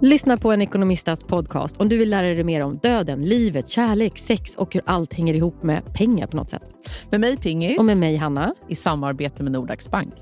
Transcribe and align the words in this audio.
Lyssna 0.00 0.36
på 0.36 0.52
en 0.52 0.62
ekonomistats 0.62 1.24
podcast 1.24 1.76
om 1.76 1.88
du 1.88 1.96
vill 1.96 2.10
lära 2.10 2.26
dig 2.26 2.44
mer 2.44 2.60
om 2.60 2.76
döden, 2.76 3.24
livet, 3.24 3.68
kärlek, 3.68 4.18
sex 4.18 4.54
och 4.54 4.74
hur 4.74 4.82
allt 4.86 5.14
hänger 5.14 5.34
ihop 5.34 5.62
med 5.62 5.94
pengar 5.94 6.26
på 6.26 6.36
något 6.36 6.50
sätt. 6.50 6.62
Med 7.10 7.20
mig 7.20 7.36
Pingis. 7.36 7.78
Och 7.78 7.84
med 7.84 7.96
mig 7.96 8.16
Hanna. 8.16 8.54
I 8.68 8.74
samarbete 8.74 9.42
med 9.42 9.52
Nordax 9.52 9.90
Bank. 9.90 10.14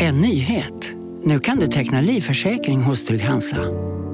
En 0.00 0.20
nyhet. 0.20 0.92
Nu 1.24 1.38
kan 1.38 1.56
du 1.58 1.66
teckna 1.66 2.00
livförsäkring 2.00 2.82
hos 2.82 3.04
Trygg-Hansa. 3.04 3.64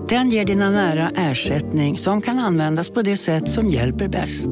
Den 0.09 0.31
ger 0.31 0.45
dina 0.45 0.71
nära 0.71 1.11
ersättning 1.17 1.99
som 1.99 2.23
kan 2.23 2.39
användas 2.39 2.91
på 2.91 3.03
det 3.03 3.17
sätt 3.17 3.51
som 3.51 3.69
hjälper 3.69 4.09
bäst. 4.09 4.49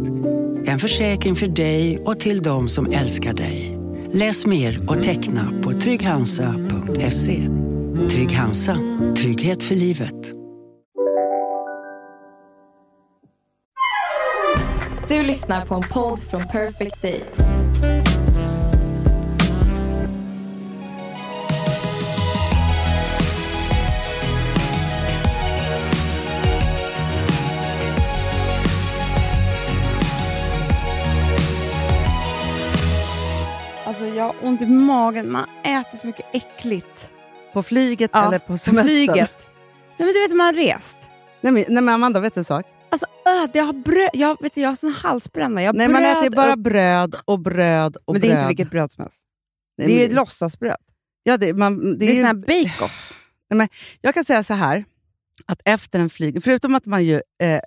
En 0.64 0.78
försäkring 0.78 1.36
för 1.36 1.46
dig 1.46 1.98
och 1.98 2.20
till 2.20 2.42
de 2.42 2.68
som 2.68 2.92
älskar 2.92 3.34
dig. 3.34 3.78
Läs 4.12 4.46
mer 4.46 4.90
och 4.90 5.02
teckna 5.02 5.52
på 5.62 5.72
trygghansa.se. 5.72 7.61
Trygg 7.92 8.32
Hansa. 8.32 8.76
Trygghet 9.16 9.62
för 9.62 9.74
livet. 9.74 10.32
Du 15.08 15.22
lyssnar 15.22 15.66
på 15.66 15.74
en 15.74 15.82
podd 15.82 16.20
från 16.20 16.42
Perfect 16.42 17.02
Day. 17.02 17.20
Alltså 33.86 34.04
jag 34.04 34.24
har 34.24 34.34
ont 34.42 34.62
i 34.62 34.66
magen. 34.66 35.32
Man 35.32 35.46
äter 35.62 35.98
så 35.98 36.06
mycket 36.06 36.26
äckligt. 36.32 37.08
På 37.52 37.62
flyget 37.62 38.10
Ja, 38.14 38.26
eller 38.28 38.38
på 38.38 38.46
på 38.46 38.58
semestern? 38.58 38.86
flyget. 38.88 39.48
Nej, 39.96 40.06
men 40.06 40.06
du 40.08 40.20
vet, 40.20 40.36
man 40.36 40.46
har 40.46 40.52
rest. 40.52 40.98
Nej 41.40 41.52
men, 41.52 41.64
nej 41.68 41.82
men 41.82 41.88
Amanda, 41.88 42.20
vet 42.20 42.34
du 42.34 42.40
en 42.40 42.44
sak? 42.44 42.66
Alltså, 42.90 43.06
öh, 43.26 43.50
jag 43.54 43.64
har 43.64 43.72
bröd. 43.72 44.10
Jag, 44.12 44.42
vet 44.42 44.54
du, 44.54 44.60
jag 44.60 44.68
har 44.68 44.76
sån 44.76 44.92
halsbränna. 44.92 45.62
Jag 45.62 45.74
Nej, 45.76 45.88
man 45.88 46.02
bröd 46.02 46.18
äter 46.18 46.30
bara 46.36 46.52
och- 46.52 46.58
bröd 46.58 47.14
och 47.24 47.38
bröd 47.40 47.96
och 48.04 48.12
Men 48.14 48.20
det 48.22 48.28
bröd. 48.28 48.32
är 48.36 48.36
inte 48.40 48.48
vilket 48.48 48.70
bröd 48.70 48.92
som 48.92 49.02
helst. 49.02 49.22
Nej, 49.78 49.86
det 49.88 50.04
är 50.04 50.06
men- 50.08 50.16
låtsasbröd. 50.16 50.76
Ja, 51.22 51.36
det, 51.36 51.54
man, 51.54 51.78
det 51.78 51.96
Det 51.98 52.04
är, 52.06 52.08
är 52.10 52.14
ju, 52.14 52.20
sån 52.20 52.26
här 52.26 52.34
bake-off. 52.34 53.12
Nej, 53.50 53.56
men 53.58 53.68
jag 54.00 54.14
kan 54.14 54.24
säga 54.24 54.42
så 54.42 54.54
här, 54.54 54.84
att 55.46 55.60
efter 55.64 56.00
en 56.00 56.10
flyg, 56.10 56.42
förutom 56.42 56.74
att 56.74 56.86
man 56.86 57.04
ju, 57.04 57.14
eh, 57.42 57.54
ett, 57.56 57.62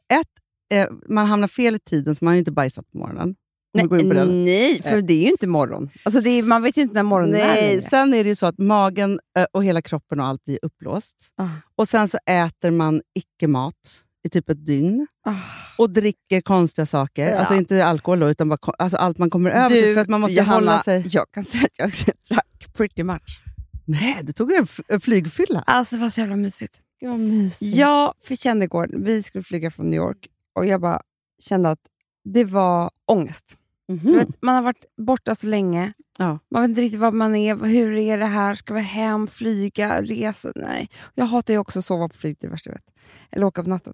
eh, 0.73 0.87
man 1.09 1.25
hamnar 1.27 1.47
fel 1.47 1.75
i 1.75 1.79
tiden 1.79 2.15
så 2.15 2.25
man 2.25 2.31
har 2.31 2.35
ju 2.35 2.39
inte 2.39 2.51
bajsat 2.51 2.91
på 2.91 2.97
morgonen. 2.97 3.35
Vi 3.81 3.87
går 3.87 4.01
in 4.01 4.09
på 4.09 4.23
nej, 4.23 4.81
för 4.81 5.01
det 5.01 5.13
är 5.13 5.23
ju 5.23 5.29
inte 5.29 5.47
morgon. 5.47 5.89
Alltså, 6.03 6.29
är, 6.29 6.43
man 6.43 6.63
vet 6.63 6.77
ju 6.77 6.81
inte 6.81 6.93
när 6.93 7.03
morgonen 7.03 7.35
är 7.35 7.47
Nej, 7.47 7.75
längre. 7.75 7.89
sen 7.89 8.13
är 8.13 8.23
det 8.23 8.29
ju 8.29 8.35
så 8.35 8.45
att 8.45 8.57
magen 8.57 9.19
eh, 9.37 9.45
och 9.53 9.63
hela 9.63 9.81
kroppen 9.81 10.19
och 10.19 10.25
allt 10.25 10.45
blir 10.45 10.59
upplåst. 10.61 11.15
Ah. 11.37 11.47
Och 11.75 11.87
sen 11.87 12.07
så 12.07 12.17
äter 12.25 12.71
man 12.71 13.01
icke-mat 13.15 14.03
i 14.25 14.29
typ 14.29 14.49
ett 14.49 14.65
dygn. 14.65 15.07
Ah. 15.25 15.33
Och 15.77 15.89
dricker 15.89 16.41
konstiga 16.41 16.85
saker. 16.85 17.29
Ja. 17.31 17.37
Alltså 17.37 17.55
inte 17.55 17.85
alkohol 17.85 18.19
då, 18.19 18.29
utan 18.29 18.49
bara, 18.49 18.57
alltså 18.77 18.97
allt 18.97 19.17
man 19.17 19.29
kommer 19.29 19.51
över 19.51 19.69
till. 19.69 19.93
För 19.93 20.01
att 20.01 20.09
man 20.09 20.21
måste 20.21 20.35
Johanna, 20.35 20.55
hålla 20.55 20.79
sig... 20.79 21.07
Jag 21.09 21.31
kan 21.31 21.45
säga 21.45 21.63
att 21.63 21.77
jag 21.77 21.91
drack 22.29 22.73
pretty 22.73 23.03
much. 23.03 23.41
Nej, 23.85 24.19
du 24.23 24.33
tog 24.33 24.51
en 24.51 24.99
flygfylla. 24.99 25.63
Alltså, 25.67 25.95
det 25.95 26.01
var 26.01 26.09
så 26.09 26.19
jävla 26.19 26.35
mysigt. 26.35 26.81
Vad 27.01 27.19
mysigt. 27.19 27.75
Jag 27.75 28.13
kände 28.39 28.65
igår, 28.65 28.89
vi 28.93 29.23
skulle 29.23 29.43
flyga 29.43 29.71
från 29.71 29.89
New 29.89 29.97
York 29.97 30.27
och 30.55 30.65
jag 30.65 30.81
bara 30.81 31.01
kände 31.39 31.69
att 31.69 31.79
det 32.23 32.43
var 32.43 32.91
ångest. 33.05 33.57
Mhm. 33.87 33.99
Du 34.11 34.17
vet, 34.17 34.41
man 34.41 34.55
har 34.55 34.61
varit 34.61 34.85
borta 34.97 35.35
så 35.35 35.47
länge. 35.47 35.93
Ja. 36.19 36.39
Man 36.51 36.61
vet 36.61 36.69
inte 36.69 36.81
riktigt 36.81 36.99
vad 36.99 37.13
man 37.13 37.35
är. 37.35 37.55
Hur 37.55 37.97
är 37.97 38.17
det 38.17 38.25
här? 38.25 38.55
Ska 38.55 38.73
vi 38.73 38.79
hem, 38.81 39.27
flyga, 39.27 40.01
resa? 40.01 40.51
Nej. 40.55 40.89
Jag 41.13 41.25
hatar 41.25 41.53
ju 41.53 41.57
också 41.59 41.79
att 41.79 41.85
sova 41.85 42.09
på 42.09 42.17
flyget, 42.17 42.39
det 42.39 42.45
är 42.45 42.49
det 42.49 42.51
värsta 42.51 42.69
jag 42.69 42.75
vet. 42.75 42.85
Eller 43.31 43.45
åka 43.45 43.63
på 43.63 43.69
natten. 43.69 43.93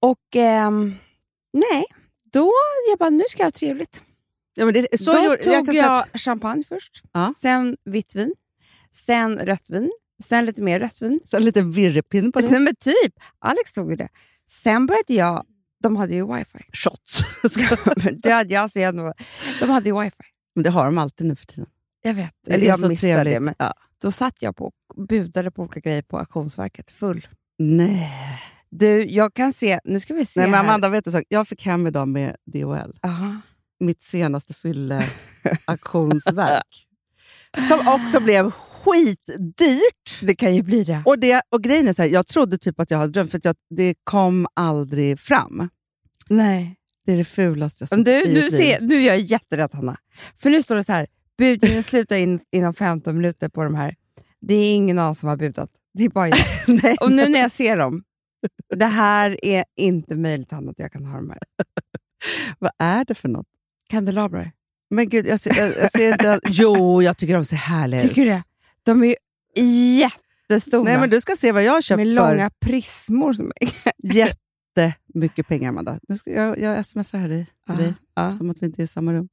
Och 0.00 0.36
ehm, 0.36 0.94
nej, 1.52 1.84
då 2.32 2.52
jag 2.90 2.98
bara, 2.98 3.10
nu 3.10 3.24
ska 3.28 3.40
jag 3.42 3.46
ha 3.46 3.50
trevligt. 3.50 4.02
Ja, 4.54 4.64
det, 4.72 4.86
då 5.06 5.24
gjorde, 5.24 5.36
tog 5.36 5.74
jag 5.74 5.74
jag, 5.74 6.20
champagne 6.20 6.64
först, 6.68 7.02
Ja. 7.12 7.34
sen 7.40 7.76
vitt 7.84 8.14
vin, 8.14 8.34
sen 8.92 9.38
rött 9.38 9.70
vin, 9.70 9.90
sen 10.24 10.44
lite 10.46 10.62
mer 10.62 10.80
rött 10.80 11.02
vin. 11.02 11.20
så 11.24 11.36
en 11.36 11.44
liten 11.44 11.72
virrepinne 11.72 12.32
på 12.32 12.40
Nej, 12.40 12.50
det. 12.50 12.58
men 12.60 12.74
typ, 12.76 13.14
Alex 13.38 13.72
tog 13.72 13.90
ju 13.90 13.96
det. 13.96 14.08
Sen 14.50 14.86
började 14.86 15.14
jag, 15.14 15.46
de 15.84 15.96
hade 15.96 16.14
ju 16.14 16.34
wifi. 16.34 16.58
Shots. 16.72 17.20
Det 18.22 18.30
hade 18.30 18.54
jag, 18.54 18.62
alltså, 18.62 18.80
jag, 18.80 19.12
de 19.60 19.70
hade 19.70 19.88
ju 19.88 20.00
wifi. 20.02 20.16
men 20.54 20.62
det 20.64 20.70
har 20.70 20.84
de 20.84 20.98
alltid 20.98 21.26
nu 21.26 21.36
för 21.36 21.46
tiden. 21.46 21.66
Jag 22.02 22.14
vet. 22.14 22.32
Det 22.46 22.52
Eller 22.54 22.66
jag 22.66 22.88
missade 22.88 23.12
trevligt. 23.14 23.34
det. 23.34 23.40
Men 23.40 23.54
Ja. 23.58 23.74
Då 24.02 24.10
satt 24.10 24.42
jag 24.42 24.56
på 24.56 24.64
och 24.64 24.72
budade 25.08 25.50
på 25.50 25.62
olika 25.62 25.80
grejer 25.80 26.02
på 26.02 26.18
auktionsverket, 26.18 26.90
full. 26.90 27.28
Nej. 27.58 28.40
Du, 28.70 29.04
jag 29.04 29.34
kan 29.34 29.52
se, 29.52 29.80
nu 29.84 30.00
ska 30.00 30.14
vi 30.14 30.26
se 30.26 30.40
Nej, 30.40 30.50
men. 30.50 30.60
Amanda, 30.60 30.88
vet 30.88 31.04
du 31.04 31.10
sak? 31.10 31.24
Jag 31.28 31.48
fick 31.48 31.66
hem 31.66 31.86
idag 31.86 32.08
med 32.08 32.36
DHL. 32.46 32.90
Aha. 33.02 33.36
Mitt 33.80 34.02
senaste 34.02 34.54
fylle-auktionsverk. 34.62 36.86
som 37.68 37.88
också 37.88 38.20
blev 38.20 38.50
skitdyrt. 38.84 40.20
Det 40.20 40.34
kan 40.34 40.54
ju 40.54 40.62
bli 40.62 40.84
det. 40.84 41.02
Och, 41.04 41.18
det, 41.18 41.42
och 41.48 41.62
grejen 41.62 41.88
är 41.88 41.92
så 41.92 42.02
här, 42.02 42.08
jag 42.08 42.26
trodde 42.26 42.58
typ 42.58 42.80
att 42.80 42.90
jag 42.90 42.98
hade 42.98 43.12
drömt, 43.12 43.30
för 43.30 43.38
att 43.38 43.44
jag, 43.44 43.56
det 43.70 43.94
kom 44.04 44.46
aldrig 44.54 45.18
fram. 45.18 45.68
Nej. 46.28 46.76
Det 47.06 47.12
är 47.12 47.16
det 47.16 47.24
fulaste 47.24 47.82
jag 47.82 47.88
sett 47.88 48.04
Du, 48.04 48.32
nu, 48.34 48.50
ser, 48.50 48.80
nu 48.80 48.94
är 48.94 49.06
jag 49.06 49.18
jätterädd, 49.18 49.70
Hanna. 49.72 49.96
För 50.36 50.50
nu 50.50 50.62
står 50.62 50.76
det 50.76 50.84
så 50.84 50.92
här, 50.92 51.06
budgivningen 51.38 51.82
slutar 51.82 52.16
in, 52.16 52.40
inom 52.52 52.74
15 52.74 53.16
minuter 53.16 53.48
på 53.48 53.64
de 53.64 53.74
här. 53.74 53.94
Det 54.40 54.54
är 54.54 54.74
ingen 54.74 54.98
annan 54.98 55.14
som 55.14 55.28
har 55.28 55.36
budat. 55.36 55.70
Det 55.94 56.04
är 56.04 56.08
bara 56.08 56.28
jag. 56.28 56.38
Nej. 56.82 56.96
Och 57.00 57.12
nu 57.12 57.28
när 57.28 57.40
jag 57.40 57.50
ser 57.50 57.76
dem, 57.76 58.02
det 58.76 58.86
här 58.86 59.44
är 59.44 59.64
inte 59.76 60.16
möjligt, 60.16 60.50
Hanna, 60.50 60.70
att 60.70 60.78
jag 60.78 60.92
kan 60.92 61.04
ha 61.04 61.16
de 61.16 61.30
här. 61.30 61.38
Vad 62.58 62.72
är 62.78 63.04
det 63.04 63.14
för 63.14 63.28
något? 63.28 63.46
Kandelabrar. 63.88 64.52
Men 64.90 65.08
gud, 65.08 65.26
jag 65.26 65.40
ser, 65.40 65.58
jag, 65.58 65.78
jag 65.78 65.90
ser 65.90 66.12
inte... 66.12 66.40
Jo, 66.48 67.02
jag 67.02 67.16
tycker 67.16 67.34
de 67.34 67.44
ser 67.44 67.56
härliga 67.56 68.02
ut. 68.02 68.08
Tycker 68.08 68.22
du 68.22 68.28
det? 68.28 68.42
De 68.84 69.02
är 69.02 69.06
ju 69.06 69.14
jättestora. 69.98 70.82
Nej, 70.82 70.98
men 70.98 71.10
du 71.10 71.20
ska 71.20 71.36
se 71.36 71.52
vad 71.52 71.62
jag 71.62 71.72
har 71.72 71.82
köpt 71.82 71.96
med 71.96 72.06
för 72.08 72.14
långa 72.14 72.50
prismor. 72.60 73.32
Som 73.32 73.52
jättemycket 74.02 75.48
pengar, 75.48 75.68
Amanda. 75.68 75.98
Nu 76.08 76.16
ska, 76.16 76.30
jag, 76.30 76.58
jag 76.58 76.86
smsar 76.86 77.18
här 77.18 77.28
för 77.66 77.72
Ja, 77.72 77.74
dig, 77.74 77.94
ja. 78.14 78.30
som 78.30 78.50
att 78.50 78.62
vi 78.62 78.66
inte 78.66 78.82
är 78.82 78.84
i 78.84 78.86
samma 78.86 79.12
rum. 79.12 79.28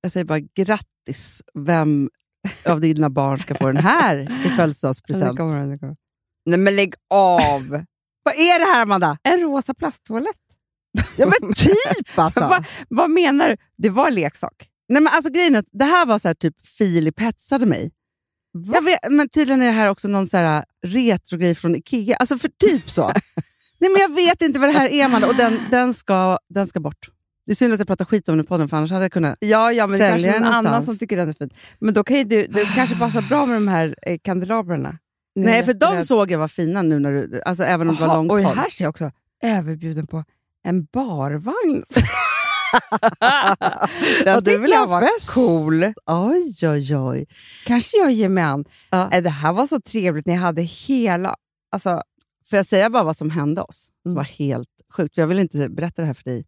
Jag 0.00 0.12
säger 0.12 0.24
bara 0.24 0.38
grattis, 0.38 1.42
vem 1.54 2.10
av 2.66 2.80
dina 2.80 3.10
barn 3.10 3.38
ska 3.38 3.54
få 3.54 3.66
den 3.66 3.76
här 3.76 4.46
i 4.46 4.50
födelsedagspresent? 4.56 5.38
Nej 6.46 6.58
men 6.58 6.76
lägg 6.76 6.94
av! 7.10 7.62
Vad 8.22 8.34
är 8.34 8.58
det 8.58 8.72
här, 8.74 8.82
Amanda? 8.82 9.18
En 9.22 9.40
rosa 9.40 9.74
plasttoalett. 9.74 10.36
Ja, 11.16 11.26
men 11.26 11.52
typ 11.52 12.18
alltså! 12.18 12.40
Va, 12.40 12.64
vad 12.88 13.10
menar 13.10 13.48
du? 13.48 13.56
Det 13.76 13.90
var 13.90 14.10
leksak. 14.10 14.68
Nej, 14.88 15.02
men 15.02 15.12
alltså 15.12 15.32
grejen 15.32 15.54
är 15.54 15.58
att 15.58 15.68
det 15.72 15.84
här 15.84 16.06
var 16.06 16.18
så 16.18 16.28
här, 16.28 16.34
typ 16.34 16.66
Filip 16.66 17.20
hetsade 17.20 17.66
mig. 17.66 17.90
Va? 18.52 18.74
Jag 18.74 18.82
vet, 18.82 18.98
men 19.10 19.28
tydligen 19.28 19.62
är 19.62 19.66
det 19.66 19.72
här 19.72 19.88
också 19.88 20.08
någon 20.08 20.26
så 20.26 20.36
här 20.36 20.64
retrogrej 20.82 21.54
från 21.54 21.74
Ikea. 21.74 22.16
Alltså 22.16 22.38
för 22.38 22.48
typ 22.48 22.90
så. 22.90 23.02
Nej, 23.78 23.90
men 23.90 24.00
jag 24.00 24.14
vet 24.14 24.42
inte 24.42 24.58
vad 24.58 24.68
det 24.68 24.78
här 24.78 24.88
är, 24.88 25.04
Amanda. 25.04 25.28
Och 25.28 25.36
den, 25.36 25.58
den, 25.70 25.94
ska, 25.94 26.38
den 26.48 26.66
ska 26.66 26.80
bort. 26.80 27.10
Det 27.46 27.52
är 27.52 27.56
synd 27.56 27.72
att 27.72 27.78
jag 27.78 27.86
pratar 27.86 28.04
skit 28.04 28.28
om 28.28 28.36
den 28.36 28.46
på 28.46 28.48
podden, 28.48 28.68
för 28.68 28.76
annars 28.76 28.90
hade 28.90 29.04
jag 29.04 29.12
kunnat... 29.12 29.36
Ja, 29.40 29.72
ja 29.72 29.86
men 29.86 29.92
det 29.92 29.98
Säljer 29.98 30.10
kanske 30.10 30.28
är 30.28 30.32
den 30.32 30.42
någon 30.42 30.52
annan 30.52 30.64
någonstans. 30.64 30.86
som 30.86 30.98
tycker 30.98 31.16
den 31.16 31.28
är 31.28 31.32
fin. 31.32 31.50
Men 31.78 31.94
då 31.94 32.04
kan 32.04 32.16
ju 32.16 32.24
du, 32.24 32.46
du 32.46 32.66
kanske 32.66 32.96
passar 32.96 33.22
bra 33.22 33.46
med 33.46 33.56
de 33.56 33.68
här 33.68 33.96
eh, 34.02 34.18
kandelabrarna. 34.22 34.98
Nu 35.34 35.46
Nej, 35.46 35.64
för 35.64 35.74
de 35.74 36.04
såg 36.04 36.30
jag 36.30 36.38
var 36.38 36.48
fina 36.48 36.82
nu, 36.82 36.98
när 36.98 37.12
du, 37.12 37.42
alltså, 37.44 37.64
även 37.64 37.88
om 37.88 37.94
det 37.94 38.06
var 38.06 38.16
långt 38.16 38.32
Och 38.32 38.40
här 38.40 38.70
ser 38.70 38.84
jag 38.84 38.90
också 38.90 39.10
överbjuden 39.42 40.06
på 40.06 40.24
en 40.64 40.84
barvagn. 40.84 41.84
Den 44.24 44.44
du 44.44 44.58
vill 44.58 44.70
jag 44.70 44.86
var 44.86 45.00
fest. 45.00 45.30
cool. 45.30 45.82
Oj, 46.06 46.54
oj, 46.62 46.96
oj. 46.96 47.26
Kanske 47.66 47.96
jag 47.96 48.12
ger 48.12 48.28
mig 48.28 48.44
an. 48.44 48.64
Ja. 48.90 49.10
Eh, 49.12 49.22
Det 49.22 49.30
här 49.30 49.52
var 49.52 49.66
så 49.66 49.80
trevligt 49.80 50.26
jag 50.26 50.34
hade 50.34 50.62
hela... 50.62 51.36
Alltså, 51.72 52.02
Får 52.50 52.56
jag 52.56 52.66
säga 52.66 52.90
bara 52.90 53.02
vad 53.02 53.16
som 53.16 53.30
hände 53.30 53.62
oss? 53.62 53.90
Som 54.02 54.10
Mm. 54.10 54.16
var 54.16 54.24
helt 54.24 54.68
sjukt. 54.92 55.14
För 55.14 55.22
jag 55.22 55.26
vill 55.26 55.38
inte 55.38 55.68
berätta 55.68 56.02
det 56.02 56.06
här 56.06 56.14
för 56.14 56.24
dig 56.24 56.44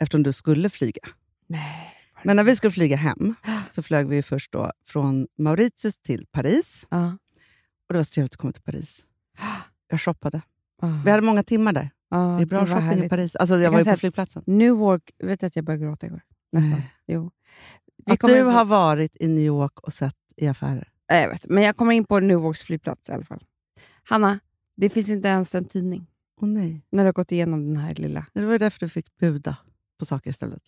eftersom 0.00 0.22
du 0.22 0.32
skulle 0.32 0.70
flyga. 0.70 1.00
nej. 1.46 1.94
Men 2.22 2.36
när 2.36 2.44
vi 2.44 2.56
skulle 2.56 2.70
flyga 2.70 2.96
hem 2.96 3.34
så 3.70 3.82
flög 3.82 4.08
vi 4.08 4.22
först 4.22 4.52
då 4.52 4.72
från 4.86 5.26
Mauritius 5.38 5.96
till 5.96 6.26
Paris. 6.32 6.86
Ja. 6.90 7.04
Och 7.88 7.92
Det 7.94 7.96
var 7.96 8.04
så 8.04 8.10
trevligt 8.12 8.32
att 8.32 8.36
komma 8.36 8.52
till 8.52 8.62
Paris. 8.62 9.02
Jag 9.90 10.00
shoppade. 10.00 10.40
Ja. 10.82 11.02
Vi 11.04 11.10
hade 11.10 11.22
många 11.22 11.42
timmar 11.42 11.72
där. 11.72 11.90
Ja, 12.10 12.16
Det 12.36 12.42
är 12.42 12.46
bra 12.46 12.58
var 12.58 12.66
shopping 12.66 12.82
i 12.82 12.88
härligt. 12.88 13.10
Paris. 13.10 13.36
Alltså, 13.36 13.54
jag, 13.54 13.62
Jag 13.62 13.70
var 13.72 13.78
ju 13.78 13.84
på 13.84 13.96
flygplatsen. 13.96 14.42
Newark, 14.46 15.10
vet 15.18 15.40
du 15.40 15.46
att 15.46 15.56
jag 15.56 15.64
började 15.64 15.84
gråta 15.84 16.06
igår? 16.06 16.20
Nästan. 16.52 16.70
Nej. 16.70 16.92
Jo. 17.06 17.30
Vi 18.06 18.12
Att 18.12 18.20
du 18.20 18.42
på- 18.44 18.50
har 18.50 18.64
varit 18.64 19.16
i 19.20 19.28
New 19.28 19.44
York 19.44 19.80
och 19.80 19.92
sett 19.92 20.14
i 20.36 20.46
affärer. 20.46 20.88
Nej, 21.10 21.22
Jag 21.22 21.30
vet, 21.30 21.48
men 21.48 21.62
jag 21.64 21.76
kommer 21.76 21.92
in 21.92 22.04
på 22.04 22.20
Newarks 22.20 22.62
flygplats 22.62 23.10
i 23.10 23.12
alla 23.12 23.24
fall. 23.24 23.44
Hanna, 24.02 24.38
det 24.76 24.90
finns 24.90 25.08
inte 25.08 25.28
ens 25.28 25.54
en 25.54 25.64
tidning 25.64 26.06
Åh 26.40 26.48
nej. 26.48 26.82
när 26.90 27.02
du 27.02 27.06
har 27.06 27.12
gått 27.12 27.32
igenom 27.32 27.66
den 27.66 27.76
här 27.76 27.94
lilla... 27.94 28.26
Det 28.32 28.44
var 28.44 28.58
därför 28.58 28.80
du 28.80 28.88
fick 28.88 29.16
buda 29.16 29.56
på 29.98 30.06
saker 30.06 30.30
istället. 30.30 30.62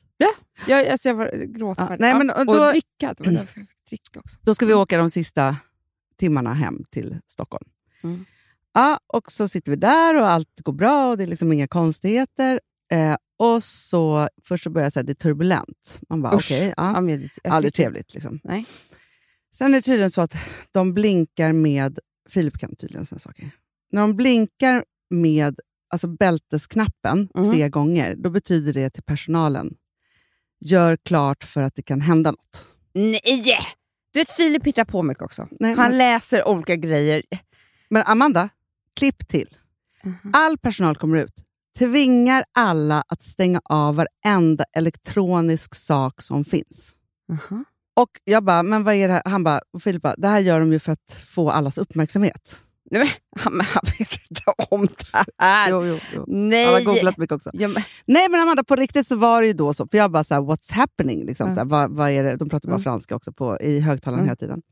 Jag, 0.66 0.88
alltså 0.88 1.08
jag 1.08 1.14
var 1.14 1.44
gråtfärdig. 1.46 1.92
Ja, 1.92 1.96
nej, 1.98 2.14
men 2.14 2.30
och 2.30 2.46
då- 2.46 2.70
dricka, 2.70 3.14
det 3.18 3.24
var 3.30 3.32
därför 3.32 3.60
jag 3.60 3.68
fick 3.68 3.86
dricka 3.88 4.20
också. 4.20 4.38
Då 4.42 4.54
ska 4.54 4.66
vi 4.66 4.74
åka 4.74 4.98
de 4.98 5.10
sista 5.10 5.56
timmarna 6.16 6.54
hem 6.54 6.84
till 6.90 7.20
Stockholm. 7.26 7.68
Mm. 8.02 8.24
Ja, 8.74 9.00
och 9.06 9.32
så 9.32 9.48
sitter 9.48 9.70
vi 9.72 9.76
där 9.76 10.14
och 10.20 10.28
allt 10.28 10.60
går 10.62 10.72
bra 10.72 11.10
och 11.10 11.16
det 11.16 11.22
är 11.22 11.26
liksom 11.26 11.52
inga 11.52 11.68
konstigheter. 11.68 12.60
Eh, 12.92 13.16
och 13.38 13.62
så 13.62 14.28
Först 14.44 14.64
så 14.64 14.70
börjar 14.70 14.84
jag 14.86 14.92
säga 14.92 15.02
det 15.02 15.12
är 15.12 15.14
turbulent. 15.14 16.00
Man 16.08 16.22
bara, 16.22 16.34
okej, 16.34 16.74
ja. 16.76 17.02
Ja, 17.10 17.10
jag 17.42 17.52
aldrig 17.54 17.74
trevligt. 17.74 18.14
Liksom. 18.14 18.40
Nej. 18.44 18.66
Sen 19.54 19.66
är 19.74 19.78
det 19.78 19.82
tydligen 19.82 20.10
så 20.10 20.20
att 20.20 20.34
de 20.70 20.94
blinkar 20.94 21.52
med... 21.52 21.98
Filip 22.30 22.58
kan 22.58 22.76
tydligen 22.76 23.06
såna 23.06 23.18
saker. 23.18 23.50
När 23.92 24.00
de 24.00 24.16
blinkar 24.16 24.84
med 25.10 25.60
alltså 25.88 26.06
bältesknappen 26.08 27.28
Mhm. 27.34 27.44
tre 27.52 27.68
gånger, 27.68 28.14
då 28.16 28.30
betyder 28.30 28.72
det 28.72 28.90
till 28.90 29.02
personalen, 29.02 29.74
gör 30.60 30.96
klart 30.96 31.44
för 31.44 31.60
att 31.62 31.74
det 31.74 31.82
kan 31.82 32.00
hända 32.00 32.30
något. 32.30 32.64
Nej! 32.94 33.20
Du 34.12 34.20
vet, 34.20 34.30
Filip 34.30 34.64
hittar 34.66 34.84
på 34.84 35.02
mycket 35.02 35.22
också. 35.22 35.48
Nej, 35.60 35.74
Han 35.74 35.88
men- 35.88 35.98
läser 35.98 36.48
olika 36.48 36.76
grejer. 36.76 37.22
Men 37.88 38.02
Amanda, 38.06 38.48
klipp 38.98 39.28
till. 39.28 39.48
All 40.32 40.58
personal 40.58 40.96
kommer 40.96 41.18
ut, 41.18 41.34
tvingar 41.78 42.44
alla 42.52 43.04
att 43.08 43.22
stänga 43.22 43.60
av 43.64 43.94
varenda 43.96 44.64
elektronisk 44.76 45.74
sak 45.74 46.20
som 46.22 46.44
finns. 46.44 46.92
Aha. 47.32 47.64
Och 47.96 48.10
jag 48.24 48.44
bara, 48.44 48.62
men 48.62 48.84
vad 48.84 48.94
är 48.94 49.08
det 49.08 49.14
här? 49.14 49.22
Han 49.24 49.44
bara, 49.44 49.60
och 49.72 49.82
Filip 49.82 50.02
bara, 50.02 50.14
det 50.16 50.28
här 50.28 50.40
gör 50.40 50.60
de 50.60 50.72
ju 50.72 50.78
för 50.78 50.92
att 50.92 51.22
få 51.26 51.50
allas 51.50 51.78
uppmärksamhet. 51.78 52.60
Nej, 52.90 53.00
men, 53.00 53.08
han, 53.42 53.52
men 53.56 53.66
han 53.66 53.82
vet 53.98 54.12
inte 54.30 54.42
om 54.70 54.86
det 54.86 55.18
här. 55.38 55.70
Jo, 55.70 55.84
jo, 55.86 55.98
jo. 56.14 56.24
Nej! 56.28 56.64
Han 56.64 56.74
har 56.74 56.80
googlat 56.94 57.16
mycket 57.16 57.32
också. 57.34 57.50
Ja, 57.52 57.68
men, 57.68 57.82
Nej 58.06 58.28
men 58.28 58.40
Amanda, 58.40 58.64
på 58.64 58.76
riktigt 58.76 59.06
så 59.06 59.16
var 59.16 59.40
det 59.40 59.46
ju 59.46 59.52
då 59.52 59.74
så. 59.74 59.86
För 59.86 59.98
jag 59.98 60.10
bara 60.12 60.24
så 60.24 60.34
här, 60.34 60.40
what's 60.40 60.72
happening? 60.72 61.26
Liksom, 61.26 61.44
Mm. 61.46 61.54
så 61.54 61.60
här, 61.60 61.66
vad, 61.66 61.90
vad 61.90 62.10
är 62.10 62.24
det? 62.24 62.36
De 62.36 62.48
pratar 62.48 62.68
bara 62.68 62.74
Mm. 62.74 62.82
franska 62.82 63.16
också 63.16 63.32
på, 63.32 63.58
i 63.60 63.80
högtalaren 63.80 64.18
Mm. 64.20 64.28
hela 64.28 64.36
tiden. 64.36 64.62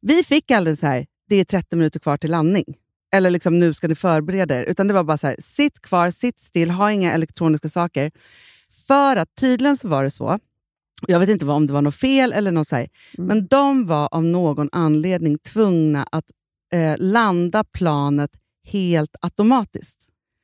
Vi 0.00 0.22
fick 0.24 0.50
aldrig 0.50 0.78
så 0.78 0.86
här, 0.86 1.06
det 1.28 1.36
är 1.36 1.44
30 1.44 1.76
minuter 1.76 2.00
kvar 2.00 2.16
till 2.16 2.30
landning. 2.30 2.64
Eller 3.12 3.30
liksom, 3.30 3.58
nu 3.58 3.74
ska 3.74 3.88
ni 3.88 3.94
förbereda 3.94 4.60
er. 4.60 4.64
Utan 4.64 4.88
det 4.88 4.94
var 4.94 5.04
bara 5.04 5.16
så 5.16 5.26
här, 5.26 5.36
sitt 5.38 5.80
kvar, 5.82 6.10
sitt 6.10 6.40
still, 6.40 6.70
ha 6.70 6.92
inga 6.92 7.12
elektroniska 7.12 7.68
saker. 7.68 8.10
För 8.86 9.16
att 9.16 9.34
tydligen 9.34 9.76
så 9.76 9.88
var 9.88 10.02
det 10.04 10.10
så, 10.10 10.38
jag 11.06 11.18
vet 11.20 11.28
inte 11.28 11.44
om 11.46 11.66
det 11.66 11.72
var 11.72 11.82
något 11.82 11.94
fel 11.94 12.32
eller 12.32 12.52
något 12.52 12.68
så 12.68 12.76
här, 12.76 12.88
Mm. 13.18 13.28
men 13.28 13.46
de 13.46 13.86
var 13.86 14.08
av 14.14 14.24
någon 14.24 14.68
anledning 14.72 15.38
tvungna 15.38 16.06
att 16.12 16.24
eh, 16.72 16.94
landa 16.98 17.64
planet 17.64 18.30
helt 18.72 19.16
automatiskt. 19.20 19.98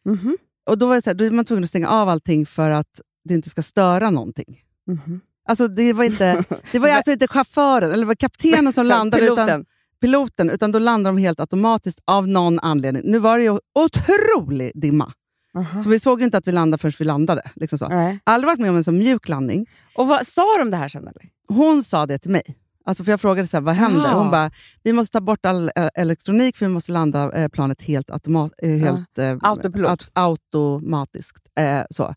mhm, 0.05 0.37
Och 0.67 0.79
då 0.79 0.87
var 0.87 0.95
det 0.95 1.03
så 1.03 1.11
här, 1.11 1.15
då 1.15 1.25
är 1.25 1.31
man 1.31 1.45
tvungen 1.45 1.65
att 1.65 1.71
stänga 1.71 1.89
av 1.89 2.09
allting 2.09 2.47
för 2.47 2.71
att 2.71 3.01
det 3.25 3.35
inte 3.35 3.51
ska 3.51 3.63
störa 3.63 4.11
någonting. 4.11 4.61
mhm. 4.87 5.21
Alltså 5.49 5.69
det 5.69 5.93
var, 5.93 6.05
inte, 6.05 6.45
det 6.73 6.79
var 6.79 6.89
alltså 6.97 7.11
inte 7.11 7.29
chauffören 7.29 7.93
eller 7.93 8.07
var 8.07 8.15
kaptenen 8.15 8.73
som 8.73 8.87
landade, 8.87 9.25
utan 9.49 9.65
Piloten. 10.01 10.51
utan 10.51 10.73
då 10.73 10.79
landade 10.79 11.17
de 11.17 11.23
helt 11.23 11.41
automatiskt 11.41 12.01
av 12.05 12.29
någon 12.29 12.61
anledning. 12.61 13.03
Nu 13.07 13.19
var 13.19 13.39
det 13.39 13.45
ju 13.45 13.59
otrolig 13.75 14.73
dimma, 14.75 15.13
Aha. 15.57 15.81
så 15.83 15.89
vi 15.89 16.01
såg 16.01 16.23
inte 16.23 16.39
att 16.39 16.47
vi 16.47 16.53
landade 16.53 16.81
förrän 16.81 16.93
vi 16.99 17.05
landade. 17.05 17.43
Liksom 17.55 17.79
så. 17.79 17.89
Nej. 17.89 18.19
Aldrig 18.25 18.47
varit 18.47 18.61
med 18.61 18.71
om 18.71 18.77
en 18.77 18.85
så 18.85 18.93
mjuk 18.93 19.29
landning. 19.29 19.67
Och 19.95 20.09
vad, 20.09 20.27
sa 20.27 20.59
de 20.59 20.71
det 20.71 20.77
här 20.77 20.89
sen 20.89 21.03
eller? 21.03 21.29
Hon 21.49 21.85
sa 21.85 22.07
det 22.07 22.19
till 22.19 22.31
mig. 22.31 22.43
Alltså 22.85 23.05
för 23.05 23.13
Jag 23.13 23.21
frågade 23.21 23.49
så 23.49 23.57
här, 23.57 23.63
vad 23.63 23.75
händer. 23.75 24.01
Jaha. 24.05 24.15
Hon 24.19 24.31
bara, 24.31 24.51
vi 24.83 24.93
måste 24.93 25.13
ta 25.13 25.21
bort 25.21 25.47
all 25.47 25.71
eh, 25.77 25.89
elektronik 25.95 26.57
för 26.57 26.67
vi 26.67 26.73
måste 26.73 26.93
landa 26.93 27.33
eh, 27.33 27.49
planet 27.49 27.83
helt, 27.83 28.11
automat, 28.11 28.53
eh, 28.63 28.71
helt 28.71 29.19
eh, 29.19 29.37
Autopilot. 29.43 29.91
aut- 29.91 30.11
automatiskt. 30.13 31.49
Så. 31.91 32.15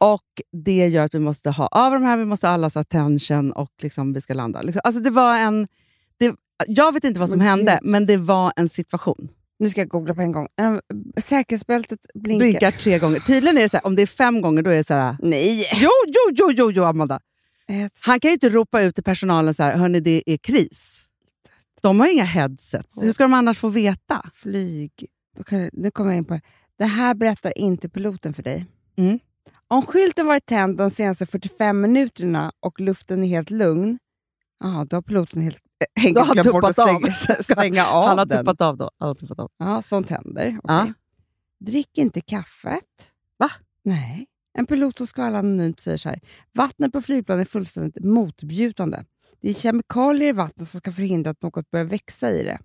Och 0.00 0.22
Det 0.64 0.86
gör 0.88 1.04
att 1.04 1.14
vi 1.14 1.18
måste 1.18 1.50
ha 1.50 1.66
av 1.66 1.92
de 1.92 2.02
här, 2.02 2.16
vi 2.16 2.24
måste 2.24 2.46
ha 2.46 2.54
allas 2.54 2.76
attention 2.76 3.52
och 3.52 3.70
liksom 3.82 4.12
vi 4.12 4.20
ska 4.20 4.34
landa. 4.34 4.62
Liksom, 4.62 4.80
alltså 4.84 5.02
det 5.02 5.10
var 5.10 5.36
en, 5.38 5.68
jag 6.66 6.92
vet 6.92 7.04
inte 7.04 7.20
vad 7.20 7.30
som 7.30 7.38
Men 7.38 7.46
hände, 7.48 7.78
gud. 7.82 7.90
men 7.90 8.06
det 8.06 8.16
var 8.16 8.52
en 8.56 8.68
situation. 8.68 9.28
Nu 9.58 9.70
ska 9.70 9.80
jag 9.80 9.88
googla 9.88 10.14
på 10.14 10.20
en 10.20 10.32
gång. 10.32 10.48
Ähm, 10.60 10.80
Säkerhetsbältet 11.24 11.98
blinkar. 12.14 12.44
Blinkar 12.46 12.70
tre 12.70 12.98
gånger. 12.98 13.18
Tydligen 13.20 13.58
är 13.58 13.62
det 13.62 13.68
så 13.68 13.76
här, 13.76 13.86
om 13.86 13.96
det 13.96 14.02
är 14.02 14.06
fem 14.06 14.40
gånger, 14.40 14.62
då 14.62 14.70
är 14.70 14.76
det 14.76 14.84
så 14.84 14.94
här... 14.94 15.16
Nej! 15.22 15.68
Jo, 15.74 15.90
jo, 16.06 16.30
jo, 16.34 16.50
jo, 16.52 16.70
jo 16.70 16.84
Amanda! 16.84 17.20
Ett- 17.68 18.00
Han 18.06 18.20
kan 18.20 18.28
ju 18.28 18.32
inte 18.32 18.48
ropa 18.48 18.82
ut 18.82 18.94
till 18.94 19.04
personalen 19.04 19.54
så 19.54 19.62
här, 19.62 19.76
hörni 19.76 20.00
det 20.00 20.22
är 20.26 20.36
kris. 20.36 21.04
De 21.82 22.00
har 22.00 22.12
inga 22.12 22.24
headsets. 22.24 23.02
Hur 23.02 23.12
ska 23.12 23.24
de 23.24 23.34
annars 23.34 23.58
få 23.58 23.68
veta? 23.68 24.30
Flyg. 24.34 24.90
Nu 25.72 25.90
kommer 25.90 26.10
jag 26.10 26.16
in 26.18 26.24
på 26.24 26.38
det. 26.78 26.84
här 26.84 27.14
berättar 27.14 27.58
inte 27.58 27.88
piloten 27.88 28.34
för 28.34 28.42
dig. 28.42 28.66
Mm. 28.96 29.18
Om 29.68 29.82
skylten 29.82 30.26
varit 30.26 30.46
tänd 30.46 30.76
de 30.76 30.90
senaste 30.90 31.26
45 31.26 31.80
minuterna 31.80 32.52
och 32.60 32.80
luften 32.80 33.24
är 33.24 33.28
helt 33.28 33.50
lugn, 33.50 33.98
ja, 34.60 34.86
då 34.90 34.96
har 34.96 35.02
piloten 35.02 35.42
helt 35.42 35.58
har 36.00 36.04
enkelt 36.06 36.32
glömt 36.32 36.50
bort 36.52 36.64
att 36.64 36.72
stänga, 36.72 37.12
stänga 37.42 37.86
av 37.86 38.06
Han 38.08 38.18
har 38.18 38.26
den. 38.26 38.38
tuppat 38.38 38.60
av 38.60 38.76
då. 38.76 38.90
Han 38.98 39.08
har 39.08 39.14
tuppat 39.14 39.38
av. 39.38 39.50
Ja, 39.58 39.82
sånt 39.82 40.10
händer. 40.10 40.58
Okej. 40.62 40.76
Ja. 40.76 40.92
Drick 41.60 41.98
inte 41.98 42.20
kaffet. 42.20 43.12
Va? 43.38 43.50
Nej. 43.84 44.26
En 44.58 44.66
pilot 44.66 44.96
som 44.96 45.06
skvallrar 45.06 45.38
anonymt 45.38 45.80
säger 45.80 45.96
så 45.96 46.08
här. 46.08 46.20
Vattnet 46.54 46.92
på 46.92 47.02
flygplanet 47.02 47.46
är 47.46 47.50
fullständigt 47.50 48.04
motbjudande. 48.04 48.98
Det 49.42 49.50
är 49.50 49.54
kemikalier 49.54 50.28
i 50.28 50.32
vattnet 50.32 50.68
som 50.68 50.80
ska 50.80 50.92
förhindra 50.92 51.30
att 51.30 51.42
något 51.42 51.70
börjar 51.70 51.84
växa 51.86 52.30
i 52.30 52.42
det. 52.42 52.58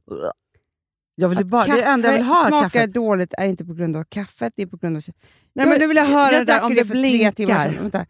Jag 1.15 1.30
vill 1.30 1.38
Att 1.38 1.45
bara, 1.45 1.65
är 1.65 1.75
det 1.75 1.83
enda 1.83 2.07
jag 2.07 2.18
vill 2.18 2.25
ha, 2.25 2.47
smakar 2.47 2.69
kaffet. 2.69 2.94
dåligt 2.94 3.33
är 3.38 3.45
inte 3.45 3.65
på 3.65 3.74
grund 3.74 3.95
av 3.97 4.03
kaffet, 4.03 4.53
det 4.56 4.62
är 4.62 4.68
på 4.68 4.77
grund 4.77 4.97
av... 4.97 5.03
Nej, 5.53 5.68
men 5.68 5.80
nu 5.80 5.88
vill 5.88 5.97
jag 5.97 6.06
höra 6.06 6.39
det 6.39 6.45
där 6.45 6.62
om 6.63 6.75
det 6.75 6.86
blinkar. 6.86 7.81
Vänta. 7.81 8.06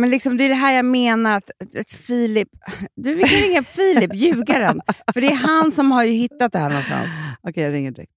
Men 0.00 0.10
liksom, 0.10 0.36
det 0.36 0.44
är 0.44 0.48
det 0.48 0.54
här 0.54 0.74
jag 0.74 0.84
menar, 0.84 1.36
att, 1.36 1.50
att 1.80 1.90
Filip... 1.90 2.48
Du 2.94 3.14
vi 3.14 3.22
kan 3.22 3.38
ringa 3.48 3.62
Filip, 3.62 4.14
ljugaren. 4.14 4.80
För 5.12 5.20
det 5.20 5.26
är 5.26 5.34
han 5.36 5.72
som 5.72 5.92
har 5.92 6.04
ju 6.04 6.12
hittat 6.12 6.52
det 6.52 6.58
här 6.58 6.68
någonstans. 6.68 7.08
Okej, 7.42 7.62
jag 7.62 7.72
ringer 7.72 7.90
direkt. 7.90 8.12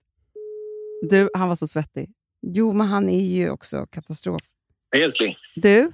Du, 1.10 1.30
han 1.34 1.48
var 1.48 1.56
så 1.56 1.68
svettig. 1.68 2.10
Jo, 2.48 2.74
men 2.74 2.88
han 2.88 3.10
är 3.10 3.22
ju 3.36 3.50
också 3.50 3.86
katastrof. 3.92 4.42
Hej 4.94 5.04
älskling. 5.04 5.36
Du, 5.56 5.92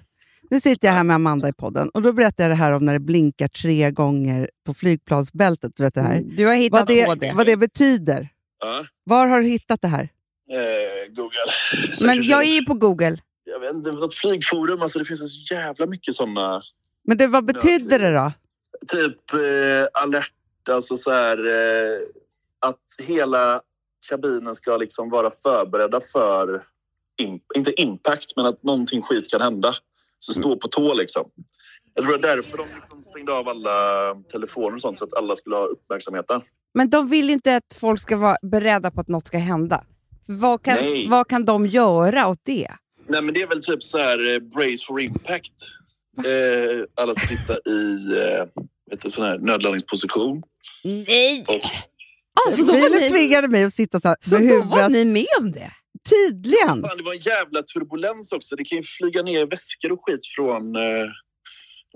nu 0.50 0.60
sitter 0.60 0.88
jag 0.88 0.96
här 0.96 1.04
med 1.04 1.16
Amanda 1.16 1.50
i 1.50 1.54
podden 1.54 1.90
och 1.90 2.02
då 2.02 2.14
berättar 2.14 2.44
jag 2.44 2.52
det 2.52 2.56
här 2.56 2.72
om 2.72 2.86
när 2.86 2.94
det 2.94 3.00
blinkar 3.00 3.48
tre 3.48 3.92
gånger 3.92 4.50
på 4.66 4.74
flygplansbältet. 4.74 5.72
Du 5.76 5.84
vet 5.84 5.96
det 5.96 6.02
här. 6.02 6.22
Du 6.38 6.46
har 6.46 6.54
hittat 6.56 6.72
Vad 6.80 6.88
på 6.88 7.16
det, 7.16 7.28
det. 7.28 7.34
vad 7.36 7.46
det 7.46 7.58
betyder. 7.58 8.30
Ja, 8.62 8.86
Var 9.04 9.28
har 9.28 9.40
du 9.42 9.48
hittat 9.48 9.82
det 9.82 9.88
här? 9.88 10.10
eh, 10.52 11.14
Google. 11.16 11.52
Men 12.06 12.24
jag 12.24 12.44
är 12.44 12.54
ju 12.60 12.66
på 12.66 12.74
Google. 12.74 13.18
Jag 13.52 13.60
vet 13.60 13.74
inte, 13.74 13.92
något 13.92 14.14
flygforum. 14.14 14.82
Alltså 14.82 15.00
det 15.00 15.06
finns 15.06 15.48
så 15.48 15.54
jävla 15.54 15.86
mycket 15.86 16.14
sådana. 16.16 16.62
Men 17.04 17.18
det, 17.18 17.28
vad 17.28 17.46
betydde 17.46 17.98
det 17.98 18.14
då? 18.14 18.32
Typ 18.88 19.34
eh, 19.34 20.04
alert, 20.04 20.34
alltså 20.70 20.98
så 20.98 21.12
här 21.12 21.48
eh, 21.48 22.00
att 22.60 23.08
hela 23.08 23.62
kabinen 24.10 24.56
ska 24.56 24.78
liksom 24.78 25.10
vara 25.10 25.30
förberedda 25.30 26.00
för, 26.00 26.64
in, 27.18 27.40
inte 27.56 27.82
impact, 27.82 28.36
men 28.36 28.46
att 28.46 28.64
någonting 28.64 29.02
skit 29.02 29.30
kan 29.30 29.42
hända. 29.42 29.76
Så 30.20 30.34
stå 30.34 30.56
på 30.56 30.68
tå 30.68 30.94
liksom. 30.94 31.32
Jag 31.94 32.04
tror 32.04 32.18
det 32.18 32.28
är 32.28 32.36
därför 32.36 32.58
de 32.58 32.66
liksom 32.76 33.02
stängde 33.02 33.34
av 33.34 33.48
alla 33.48 34.16
telefoner 34.32 34.74
och 34.74 34.82
sånt 34.82 34.98
så 34.98 35.06
att 35.06 35.14
alla 35.14 35.36
skulle 35.36 35.56
ha 35.56 35.66
uppmärksamheten. 35.66 36.42
Men 36.74 36.90
de 36.90 37.10
vill 37.10 37.30
inte 37.30 37.56
att 37.56 37.74
folk 37.76 38.02
ska 38.02 38.18
vara 38.18 38.38
beredda 38.42 38.92
på 38.92 39.02
att 39.02 39.08
något 39.08 39.28
ska 39.28 39.38
hända. 39.38 39.84
Vad, 40.28 40.64
kan, 40.64 40.76
Nej. 40.76 41.08
vad 41.10 41.28
kan 41.28 41.46
de 41.46 41.66
göra 41.66 42.28
åt 42.28 42.40
det? 42.44 42.68
Nej, 43.10 43.22
men 43.22 43.34
det 43.34 43.42
är 43.42 43.48
väl 43.48 43.64
typ 43.64 43.84
så 43.84 43.98
här 43.98 44.34
eh, 44.34 44.40
brace 44.40 44.86
for 44.88 45.02
impact. 45.02 45.54
Eh, 46.18 46.86
alla 46.96 47.16
ska 47.16 47.28
sitta 47.28 47.54
i 47.70 47.96
eh, 48.18 48.46
vet 48.92 49.02
du, 49.02 49.10
sån 49.10 49.26
här 49.26 49.38
nödlandningsposition. 49.38 50.42
Nej! 50.84 51.46
Och, 51.48 51.62
Alltså, 52.48 52.64
då 52.64 52.74
var 52.74 52.80
Filip 52.80 53.02
ni, 53.02 53.10
tvingade 53.10 53.48
mig 53.48 53.64
att 53.64 53.74
sitta 53.74 54.00
så 54.00 54.08
här 54.08 54.18
så 54.22 54.38
då 54.38 54.44
var 54.44 54.82
huvudet. 54.84 54.92
ni 54.92 55.06
med 55.06 55.26
om 55.40 55.52
det? 55.52 55.72
Tydligen! 56.10 56.82
fan, 56.82 56.98
det 56.98 57.04
var 57.04 57.14
en 57.14 57.20
jävla 57.20 57.62
turbulens 57.64 58.32
också. 58.32 58.56
Det 58.56 58.64
kan 58.64 58.78
ju 58.78 58.84
flyga 58.84 59.22
ner 59.22 59.46
väskor 59.46 59.92
och 59.92 60.00
skit 60.06 60.20
från 60.36 60.76
eh, 60.76 60.82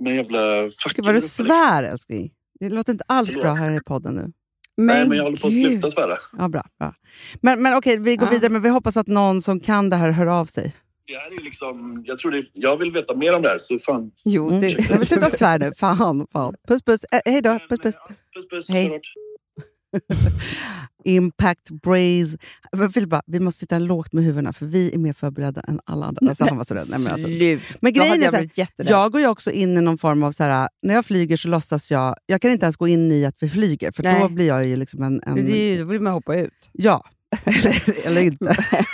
de 0.05 0.15
jävla 0.15 0.71
facken. 0.83 1.05
vad 1.05 1.15
du 1.15 1.21
svär 1.21 1.83
älskling. 1.83 2.31
Det 2.59 2.69
låter 2.69 2.91
inte 2.91 3.03
alls 3.07 3.29
Förlåt. 3.29 3.43
bra 3.43 3.53
här 3.53 3.71
i 3.71 3.79
podden 3.79 4.15
nu. 4.15 4.31
Nej, 4.77 5.07
men 5.07 5.17
jag 5.17 5.23
håller 5.23 5.37
på 5.37 5.47
att 5.47 5.53
sluta 5.53 5.91
svära. 5.91 6.17
Ja, 6.37 6.47
bra, 6.49 6.63
bra. 6.79 6.93
Men, 7.41 7.61
men 7.61 7.73
okej, 7.73 7.99
vi 7.99 8.15
går 8.15 8.27
Ja. 8.27 8.31
vidare. 8.31 8.49
Men 8.51 8.61
vi 8.61 8.69
hoppas 8.69 8.97
att 8.97 9.07
någon 9.07 9.41
som 9.41 9.59
kan 9.59 9.89
det 9.89 9.95
här 9.95 10.11
hör 10.11 10.27
av 10.27 10.45
sig. 10.45 10.75
Det 11.07 11.13
här 11.15 11.39
är 11.39 11.43
liksom, 11.43 12.03
jag, 12.05 12.17
tror 12.17 12.31
det, 12.31 12.45
jag 12.53 12.77
vill 12.77 12.91
veta 12.91 13.15
mer 13.15 13.35
om 13.35 13.41
det 13.41 13.49
här, 13.49 13.57
så 13.57 13.79
fan. 13.79 14.11
Jo, 14.25 14.47
Mm. 14.49 14.61
det, 14.61 14.67
Nej, 14.67 14.87
men 14.89 15.05
sluta 15.05 15.29
svär 15.29 15.59
nu. 15.59 15.71
Fan, 15.77 16.27
fan. 16.33 16.55
Puss, 16.67 16.83
puss. 16.83 17.05
Eh, 17.11 17.19
hej 17.25 17.41
då. 17.41 17.59
Puss, 17.69 17.79
puss. 17.79 17.95
Puss, 18.35 18.49
puss. 18.49 18.69
Hej. 18.69 19.01
Impact, 21.05 21.69
Braze. 21.69 22.37
Men 22.77 22.89
Filip 22.89 23.09
bara, 23.09 23.21
vi 23.27 23.39
måste 23.39 23.59
sitta 23.59 23.79
lågt 23.79 24.13
med 24.13 24.23
huvudena 24.23 24.53
för 24.53 24.65
vi 24.65 24.93
är 24.93 24.97
mer 24.97 25.13
förberedda 25.13 25.61
än 25.61 25.79
alla 25.85 26.05
andra. 26.05 26.29
Alltså, 26.29 26.45
han 26.45 26.57
var 26.57 26.63
så 26.63 26.73
rädd. 26.73 26.87
Nej, 26.89 26.99
men 26.99 27.11
alltså. 27.13 27.27
Men 27.81 27.93
grejen 27.93 28.19
är 28.19 28.23
jag 28.23 28.33
så 28.33 28.39
här, 28.39 28.49
jätterädd. 28.53 28.91
jag 28.91 29.11
går 29.11 29.21
ju 29.21 29.27
också 29.27 29.51
in 29.51 29.77
i 29.77 29.81
någon 29.81 29.97
form 29.97 30.23
av, 30.23 30.31
så 30.31 30.43
här, 30.43 30.69
när 30.81 30.93
jag 30.93 31.05
flyger 31.05 31.37
så 31.37 31.47
låtsas 31.47 31.91
jag, 31.91 32.15
jag 32.25 32.41
kan 32.41 32.51
inte 32.51 32.65
ens 32.65 32.77
gå 32.77 32.87
in 32.87 33.11
i 33.11 33.25
att 33.25 33.35
vi 33.43 33.49
flyger 33.49 33.91
för 33.91 34.03
Nej. 34.03 34.21
då 34.21 34.29
blir 34.29 34.47
jag 34.47 34.65
ju 34.65 34.75
liksom 34.75 35.03
en... 35.03 35.21
en 35.25 35.45
Det 35.45 35.57
är 35.57 35.71
ju, 35.71 35.77
då 35.77 35.85
vill 35.85 36.01
man 36.01 36.13
hoppa 36.13 36.35
ut. 36.35 36.69
Ja, 36.71 37.05
eller, 37.45 38.05
eller 38.07 38.21
inte. 38.21 38.55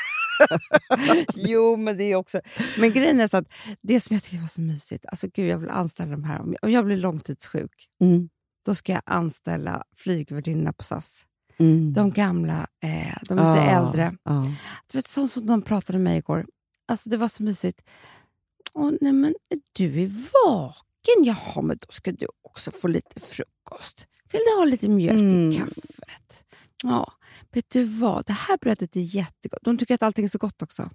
jo, 1.36 1.76
men 1.78 1.98
det 1.98 2.04
är 2.04 2.16
också... 2.16 2.42
Men 2.78 2.94
grejen 2.94 3.20
är 3.22 3.28
så 3.28 3.38
att 3.38 3.48
det 3.82 4.00
som 4.02 4.14
jag 4.14 4.24
tyckte 4.24 4.42
var 4.42 4.48
så 4.48 4.62
mysigt, 4.62 5.06
alltså 5.06 5.28
gud 5.34 5.48
jag 5.50 5.58
vill 5.58 5.70
anställa 5.70 6.12
de 6.12 6.24
här, 6.24 6.42
om 6.42 6.52
jag, 6.54 6.64
om 6.64 6.72
jag 6.72 6.86
blir 6.86 6.98
långtidssjuk, 6.98 7.88
Mm. 8.02 8.30
då 8.66 8.76
ska 8.76 8.92
jag 8.92 9.02
anställa 9.06 9.84
flygvärdinna 9.96 10.74
på 10.74 10.84
SAS. 10.84 11.26
Mm. 11.58 11.94
De 11.94 12.12
gamla, 12.12 12.68
eh, 12.84 13.18
de 13.30 13.40
är 13.40 13.54
lite 13.54 13.66
Ja, 13.66 13.86
äldre. 13.88 14.16
ja. 14.24 14.52
Du 14.92 14.98
vet, 14.98 15.08
sånt 15.08 15.32
som 15.32 15.46
de 15.46 15.62
pratade 15.62 15.98
med 15.98 16.04
mig 16.04 16.18
igår. 16.18 16.46
Alltså 16.88 17.10
det 17.10 17.18
var 17.18 17.28
så 17.28 17.44
mysigt. 17.44 17.80
Åh, 18.74 18.92
nej 19.02 19.12
men 19.14 19.36
du 19.74 20.02
är 20.04 20.12
vaken. 20.34 21.24
Jaha, 21.24 21.62
men 21.62 21.78
då 21.78 21.88
ska 21.90 22.12
du 22.12 22.28
också 22.42 22.72
få 22.72 22.88
lite 22.88 23.20
frukost. 23.20 24.08
Vill 24.32 24.42
du 24.46 24.60
ha 24.60 24.66
lite 24.66 24.90
mjölk 24.90 25.20
Mm. 25.20 25.52
i 25.52 25.58
kaffet? 25.58 26.44
Ja, 26.84 27.12
vet 27.52 27.70
du 27.70 27.84
vad? 27.84 28.26
Det 28.26 28.34
här 28.34 28.58
brödet 28.58 28.96
är 28.96 29.00
jättegott. 29.16 29.60
De 29.64 29.78
tycker 29.78 29.94
att 29.96 30.04
allting 30.04 30.26
är 30.26 30.30
så 30.30 30.38
gott 30.38 30.62
också. 30.62 30.90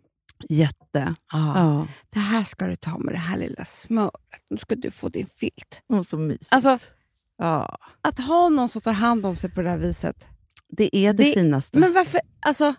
Jätte. 0.49 1.15
Ja. 1.33 1.87
Det 2.11 2.19
här 2.19 2.45
ska 2.45 2.67
du 2.67 2.77
ta 2.77 2.99
med 2.99 3.15
det 3.15 3.19
här 3.19 3.39
lilla 3.39 3.65
smöret. 3.65 4.45
Nu 4.51 4.57
ska 4.57 4.75
du 4.75 4.91
få 4.91 5.09
din 5.09 5.27
filt. 5.27 5.83
Och 5.89 6.07
så 6.07 6.19
mysigt. 6.19 6.53
Alltså- 6.53 6.79
ja. 7.39 7.79
Att 8.01 8.19
ha 8.19 8.49
någon 8.49 8.69
som 8.69 8.81
tar 8.81 8.93
hand 8.93 9.27
om 9.27 9.37
sig 9.37 9.51
på 9.51 9.63
det 9.63 9.71
här 9.71 9.79
viset. 9.79 10.27
Det 10.69 10.97
är 10.97 11.13
det, 11.13 11.25
Det- 11.25 11.33
finaste. 11.33 11.79
Men 11.79 11.93
varför? 11.93 12.21
Alltså, 12.41 12.75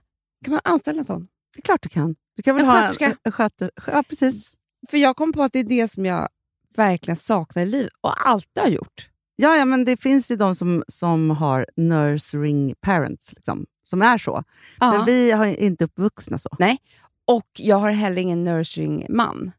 kan 0.46 0.52
man 0.52 0.62
anställa 0.64 1.00
en 1.00 1.06
sån? 1.06 1.28
det 1.56 1.60
är 1.60 1.62
klart 1.62 1.82
du 1.84 1.90
kan. 1.90 2.16
Du 2.36 2.44
kan 2.44 2.56
väl 2.56 2.64
En 2.66 2.70
ha 2.70 2.82
sköterska. 2.82 3.06
en, 3.06 3.18
en 3.24 3.32
sköter, 3.32 3.72
Ja, 3.88 4.04
precis. 4.10 4.54
För 4.90 4.98
jag 4.98 5.16
kom 5.16 5.34
på 5.34 5.44
att 5.44 5.54
det 5.54 5.60
är 5.60 5.64
det 5.64 5.88
som 5.92 6.06
jag 6.06 6.30
verkligen 6.76 7.16
saknar 7.16 7.64
i 7.64 7.66
livet 7.66 7.94
och 8.02 8.28
alltid 8.30 8.64
har 8.64 8.70
gjort. 8.70 9.10
Ja, 9.36 9.56
ja, 9.58 9.66
men 9.66 9.86
det 9.86 9.98
finns 10.02 10.32
ju 10.32 10.36
de 10.36 10.56
som, 10.56 10.84
som 10.88 11.30
har 11.30 11.66
nursing 11.76 12.74
parents, 12.82 13.34
liksom, 13.34 13.66
som 13.84 14.02
är 14.02 14.18
så. 14.18 14.44
Ja. 14.80 14.92
Men 14.92 15.06
vi 15.06 15.32
har 15.32 15.46
ju 15.46 15.56
inte 15.56 15.86
uppvuxna 15.86 16.38
så. 16.38 16.50
Och 17.28 17.48
jag 17.58 17.78
har 17.78 17.92
heller 17.92 18.22
ingen 18.22 18.44
nursing-man. 18.44 19.52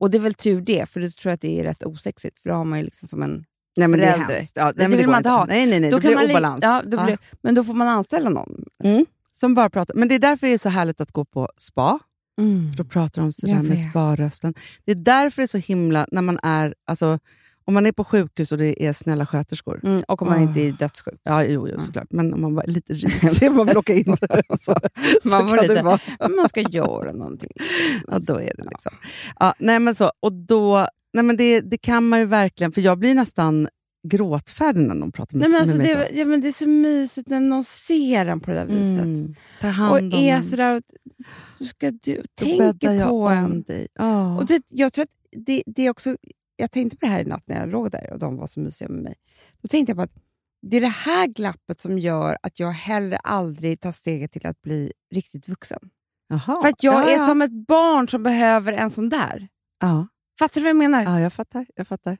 Och 0.00 0.10
det 0.10 0.18
är 0.18 0.20
väl 0.20 0.34
tur 0.34 0.60
det, 0.60 0.90
för 0.90 1.00
då 1.00 1.08
tror 1.10 1.30
jag 1.30 1.34
att 1.34 1.40
det 1.40 1.60
är 1.60 1.64
rätt 1.64 1.82
osexigt. 1.82 2.38
För 2.38 2.48
då 2.50 2.54
har 2.56 2.64
man 2.64 2.78
ju 2.78 2.84
liksom 2.84 3.08
som 3.08 3.22
en... 3.22 3.44
Nej, 3.76 3.88
men 3.88 4.00
det 4.00 4.06
är 4.06 4.12
Förälder. 4.14 4.34
hemskt. 4.34 4.56
Ja, 4.56 4.64
Det 4.66 4.78
nej, 4.78 4.88
men 4.88 4.96
vill 4.98 5.06
går 5.06 5.12
man 5.12 5.18
inte 5.20 5.28
ha. 5.30 5.44
Nej, 5.44 5.66
nej, 5.66 5.80
nej. 5.80 5.90
då 5.90 5.98
det 5.98 6.06
blir 6.08 6.16
man 6.16 6.30
obalans. 6.30 6.62
Ja, 6.62 6.82
då 6.86 7.04
blir, 7.04 7.18
Men 7.42 7.54
då 7.54 7.64
får 7.64 7.74
man 7.74 7.88
anställa 7.88 8.30
någon. 8.30 8.64
Mm. 8.84 9.06
Som 9.32 9.54
bara 9.54 9.70
pratar. 9.70 9.94
Men 9.94 10.08
det 10.08 10.14
är 10.14 10.18
därför 10.18 10.46
det 10.46 10.52
är 10.52 10.58
så 10.58 10.68
härligt 10.68 11.00
att 11.00 11.12
gå 11.12 11.24
på 11.24 11.48
spa. 11.58 11.98
För 12.36 12.76
då 12.76 12.84
pratar 12.84 13.22
de 13.22 13.32
sådär 13.32 13.52
Jag 13.54 13.64
med 13.64 13.76
vet. 13.76 13.90
sparrösten. 13.90 14.54
Det 14.84 14.92
är 14.92 14.96
därför 14.96 15.42
det 15.42 15.44
är 15.44 15.46
så 15.46 15.58
himla, 15.58 16.06
när 16.10 16.22
man 16.22 16.38
är, 16.42 16.74
alltså, 16.84 17.18
om 17.66 17.74
man 17.74 17.86
är 17.86 17.92
på 17.92 18.04
sjukhus 18.04 18.52
och 18.52 18.58
det 18.58 18.86
är 18.86 18.92
snälla 18.92 19.26
sköterskor. 19.26 19.80
Mm, 19.84 20.02
och 20.08 20.22
om 20.22 20.28
man 20.28 20.38
Ah. 20.38 20.42
inte 20.42 20.60
är 20.60 20.72
dödssjuk. 20.72 21.20
Ja, 21.22 21.44
jo, 21.44 21.68
jo 21.68 21.80
såklart. 21.80 22.06
Men 22.10 22.34
om 22.34 22.40
man 22.40 22.54
var 22.54 22.64
lite 22.66 22.92
risig, 22.92 23.52
man 23.52 23.66
vill 23.66 23.76
åka 23.76 23.92
in. 23.94 24.16
så, 24.60 24.74
så 25.22 25.28
Man 25.28 25.46
det 25.56 25.68
lite- 25.68 25.82
vara. 25.82 25.98
Man 26.36 26.48
ska 26.48 26.60
göra 26.60 27.12
någonting. 27.12 27.50
Ja, 28.08 28.18
då 28.18 28.34
är 28.40 28.52
det 28.56 28.64
liksom. 28.70 28.92
Ja, 29.40 29.54
nej, 29.58 29.80
men 29.80 29.94
så. 29.94 30.12
Och 30.20 30.32
då, 30.32 30.88
nej, 31.12 31.24
men 31.24 31.36
det, 31.36 31.60
det 31.60 31.78
kan 31.78 32.08
man 32.08 32.18
ju 32.18 32.24
verkligen, 32.26 32.72
för 32.72 32.80
jag 32.80 32.98
blir 32.98 33.14
nästan 33.14 33.68
gråtfärdig 34.08 34.80
när 34.82 34.94
någon 34.94 35.12
pratar 35.12 35.38
med, 35.38 35.40
Nej, 35.40 35.50
men 35.50 35.60
alltså, 35.60 35.76
med 35.76 35.86
det, 35.86 35.94
mig 35.96 36.08
är- 36.12 36.18
ja, 36.18 36.24
men 36.24 36.40
det 36.40 36.48
är 36.48 36.52
så 36.52 36.66
mysigt 36.68 37.28
när 37.28 37.40
någon 37.40 37.64
ser 37.64 38.26
en 38.26 38.40
på 38.40 38.50
det 38.50 38.56
där 38.56 38.66
så. 38.66 38.72
viset. 38.72 39.04
Mm. 39.04 39.34
Tar 39.60 39.68
Och 39.68 39.74
hand 39.74 40.14
om 40.14 40.20
är 40.20 40.42
sådär, 40.42 40.82
ska 41.74 41.90
du, 41.90 42.22
Då 42.40 42.46
bäddar 42.46 42.72
tänker 42.72 43.08
på 43.08 43.28
en. 43.28 43.62
dig. 43.62 43.88
Ja. 43.94 44.36
Och 44.36 44.46
du 44.46 44.54
vet, 44.54 44.62
jag 44.68 44.92
tror 44.92 45.02
att 45.02 45.08
det, 45.46 45.62
det 45.66 45.86
är 45.86 45.90
också... 45.90 46.16
Jag 46.56 46.70
tänkte 46.70 46.96
på 46.96 47.06
det 47.06 47.12
här 47.12 47.20
i 47.20 47.24
natt 47.24 47.42
när 47.46 47.60
jag 47.60 47.68
låg 47.68 47.90
där 47.90 48.12
och 48.12 48.18
de 48.18 48.36
var 48.36 48.46
så 48.46 48.60
mysiga 48.60 48.88
med 48.88 49.02
mig. 49.02 49.14
Då 49.62 49.68
tänkte 49.68 49.90
jag 49.90 49.96
på 49.96 50.02
att 50.02 50.12
det 50.62 50.76
är 50.76 50.80
det 50.80 50.86
här 50.86 51.26
glappet 51.26 51.80
som 51.80 51.98
gör 51.98 52.36
att 52.42 52.60
jag 52.60 52.70
heller 52.70 53.18
aldrig 53.24 53.80
tar 53.80 53.92
steget 53.92 54.32
till 54.32 54.46
att 54.46 54.62
bli 54.62 54.92
riktigt 55.14 55.48
vuxen. 55.48 55.78
Jaha. 56.28 56.60
För 56.62 56.68
att 56.68 56.82
jag 56.82 56.94
ja, 56.94 57.08
är 57.10 57.16
ja. 57.16 57.26
som 57.26 57.42
ett 57.42 57.66
barn 57.66 58.08
som 58.08 58.22
behöver 58.22 58.72
en 58.72 58.90
sån 58.90 59.08
där. 59.08 59.48
Ja. 59.80 60.06
Fattar 60.38 60.54
du 60.54 60.60
vad 60.60 60.68
jag 60.70 60.76
menar? 60.76 61.02
ja, 61.02 61.20
jag 61.20 61.32
fattar. 61.32 61.66
Jag 61.74 61.88
fattar. 61.88 62.18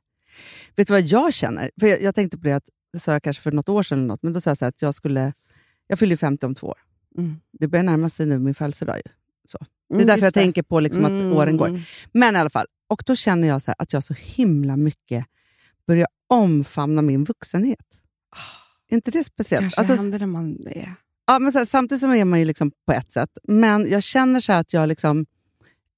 Vet 0.76 0.86
du 0.86 0.92
vad 0.92 1.02
jag 1.02 1.34
känner? 1.34 1.70
För 1.80 1.86
jag, 1.86 2.02
jag 2.02 2.14
tänkte 2.14 2.38
på 2.38 2.44
det, 2.44 2.52
att, 2.56 2.68
det 2.92 3.00
sa 3.00 3.12
jag 3.12 3.22
kanske 3.22 3.42
för 3.42 3.52
något 3.52 3.68
år 3.68 3.82
sedan, 3.82 3.98
eller 3.98 4.08
något, 4.08 4.22
men 4.22 4.32
då 4.32 4.40
sa 4.40 4.50
jag 4.50 4.58
så 4.58 4.64
här 4.64 4.68
att 4.68 4.82
jag 4.82 4.94
skulle... 4.94 5.32
Jag 5.86 5.98
fyller 5.98 6.12
ju 6.12 6.16
50 6.16 6.46
om 6.46 6.54
två 6.54 6.66
år. 6.66 6.78
Mm. 7.18 7.36
Det 7.52 7.68
börjar 7.68 7.82
närma 7.82 8.08
sig 8.08 8.26
nu 8.26 8.38
min 8.38 8.54
födelsedag. 8.54 9.00
Så. 9.48 9.58
Det 9.88 9.94
är 9.94 9.96
Mm, 9.96 10.06
därför 10.06 10.22
jag 10.22 10.32
det. 10.32 10.40
tänker 10.40 10.62
på 10.62 10.80
liksom 10.80 11.04
att 11.04 11.10
Mm. 11.10 11.32
åren 11.32 11.56
går. 11.56 11.80
Men 12.12 12.36
i 12.36 12.38
alla 12.38 12.50
fall, 12.50 12.66
och 12.88 13.02
då 13.06 13.16
känner 13.16 13.48
jag 13.48 13.62
så 13.62 13.72
att 13.78 13.92
jag 13.92 14.02
så 14.04 14.14
himla 14.14 14.76
mycket 14.76 15.26
börjar 15.86 16.06
omfamna 16.28 17.02
min 17.02 17.24
vuxenhet. 17.24 18.00
Är 18.90 18.94
inte 18.94 19.10
det 19.10 19.24
speciellt? 19.24 19.62
Kanske 19.62 19.80
Alltså, 19.80 19.94
händer 19.96 20.18
när 20.18 20.26
man 20.26 20.66
är... 20.66 20.94
ja, 21.26 21.38
men 21.38 21.52
så 21.52 21.58
här, 21.58 21.64
samtidigt 21.64 22.00
så 22.00 22.14
är 22.14 22.24
man 22.24 22.38
ju 22.38 22.44
liksom 22.44 22.70
på 22.86 22.92
ett 22.92 23.12
sätt, 23.12 23.30
men 23.42 23.90
jag 23.90 24.02
känner 24.02 24.40
så 24.40 24.52
här 24.52 24.60
att 24.60 24.72
jag 24.72 24.88
liksom... 24.88 25.26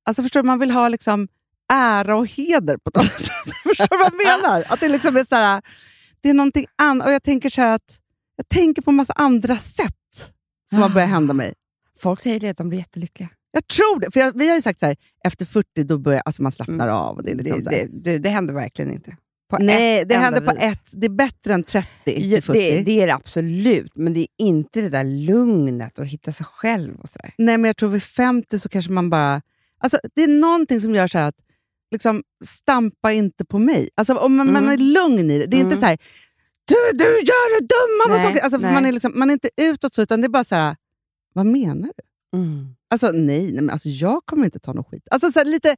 Alltså 0.04 0.22
förstår 0.22 0.42
du, 0.42 0.46
man 0.46 0.58
vill 0.58 0.70
ha 0.70 0.88
liksom 0.88 1.28
ära 1.72 2.16
och 2.16 2.26
heder 2.26 2.76
på 2.76 2.88
ett 2.88 2.96
annat 2.96 3.20
sätt. 3.20 3.54
förstår 3.62 3.86
du 3.90 3.96
vad 3.96 4.12
jag 4.12 4.42
menar? 4.42 4.64
Att 4.68 4.80
det 4.80 4.88
liksom 4.88 5.16
är 5.16 5.24
så 5.24 5.34
här, 5.34 5.62
det 6.20 6.28
är 6.30 6.34
någonting 6.34 6.66
annat. 6.76 7.06
Och 7.06 7.12
jag 7.12 7.22
tänker 7.22 7.50
så 7.50 7.60
här 7.60 7.74
att 7.74 8.00
jag 8.36 8.48
tänker 8.48 8.82
på 8.82 8.90
en 8.90 8.96
massa 8.96 9.12
andra 9.12 9.56
sätt 9.56 10.32
som 10.70 10.82
har 10.82 10.88
börjat 10.88 11.10
hända 11.10 11.34
mig. 11.34 11.54
Folk 11.98 12.20
säger 12.20 12.40
det, 12.40 12.48
att 12.48 12.56
de 12.56 12.68
blir 12.68 12.78
jättelyckliga. 12.78 13.28
Jag 13.56 13.66
tror 13.68 14.00
det. 14.00 14.10
För 14.12 14.20
jag, 14.20 14.38
vi 14.38 14.48
har 14.48 14.54
ju 14.56 14.62
sagt 14.62 14.80
så 14.80 14.86
här, 14.86 14.96
efter 15.24 15.44
40 15.46 15.82
då 15.84 15.98
börjar 15.98 16.22
alltså 16.24 16.42
man 16.42 16.52
slappnar 16.52 16.88
Mm. 16.88 16.96
av. 16.96 17.16
Och 17.16 17.22
det, 17.22 17.30
är 17.30 17.34
liksom 17.34 17.58
det, 17.58 17.64
så 17.64 17.70
det, 17.70 17.88
det, 17.92 18.18
det 18.18 18.28
händer 18.28 18.54
verkligen 18.54 18.92
inte. 18.92 19.16
På 19.50 19.58
Nej, 19.60 20.04
det 20.04 20.14
händer 20.16 20.40
på 20.40 20.52
vis. 20.54 20.62
ett. 20.62 20.90
Det 20.92 21.06
är 21.06 21.10
bättre 21.10 21.54
än 21.54 21.64
30 21.64 21.88
Ja, 22.04 22.12
till 22.12 22.42
40. 22.42 22.58
det, 22.58 22.82
det 22.82 23.02
är 23.02 23.06
det 23.06 23.14
absolut, 23.14 23.92
men 23.96 24.12
det 24.14 24.20
är 24.20 24.26
inte 24.38 24.80
det 24.80 24.88
där 24.88 25.04
lugnet 25.04 25.98
och 25.98 26.06
hitta 26.06 26.32
sig 26.32 26.46
själv. 26.46 26.94
och 27.00 27.08
sådär. 27.08 27.34
Nej, 27.38 27.58
men 27.58 27.68
jag 27.68 27.76
tror 27.76 27.88
vid 27.90 28.02
50 28.02 28.58
så 28.58 28.68
kanske 28.68 28.92
man 28.92 29.10
bara... 29.10 29.42
Alltså, 29.80 29.98
det 30.14 30.22
är 30.22 30.28
någonting 30.28 30.80
som 30.80 30.94
gör 30.94 31.08
så 31.08 31.18
här 31.18 31.28
att 31.28 31.36
liksom, 31.90 32.22
stampa 32.44 33.12
inte 33.12 33.44
på 33.44 33.58
mig. 33.58 33.88
Alltså, 33.94 34.14
om 34.14 34.36
man, 34.36 34.52
man 34.52 34.62
Mm. 34.64 34.74
är 34.74 34.78
lugn 34.78 35.30
i 35.30 35.38
det. 35.38 35.46
Det 35.46 35.56
är 35.56 35.60
inte 35.60 35.66
Mm. 35.76 35.80
så 35.80 35.86
här, 35.86 35.98
du, 36.64 36.98
du 36.98 37.04
gör 37.04 37.60
det 37.60 37.66
dumma 37.66 38.16
Nej, 38.16 38.22
saker. 38.26 38.44
Alltså, 38.44 38.72
man, 38.72 38.86
är 38.86 38.92
liksom, 38.92 39.12
man 39.14 39.30
är 39.30 39.32
inte 39.32 39.50
utåt 39.56 39.94
så, 39.94 40.02
utan 40.02 40.20
det 40.20 40.26
är 40.26 40.28
bara 40.28 40.44
så 40.44 40.54
här, 40.54 40.76
vad 41.34 41.46
menar 41.46 41.90
du? 41.96 42.36
Alltså 42.90 43.10
nej, 43.10 43.44
nej 43.52 43.54
men 43.62 43.70
alltså, 43.70 43.88
jag 43.88 44.26
kommer 44.26 44.44
inte 44.44 44.58
ta 44.58 44.72
någon 44.72 44.84
skit. 44.84 45.08
Alltså 45.10 45.30
så 45.32 45.38
här, 45.38 45.44
lite... 45.46 45.76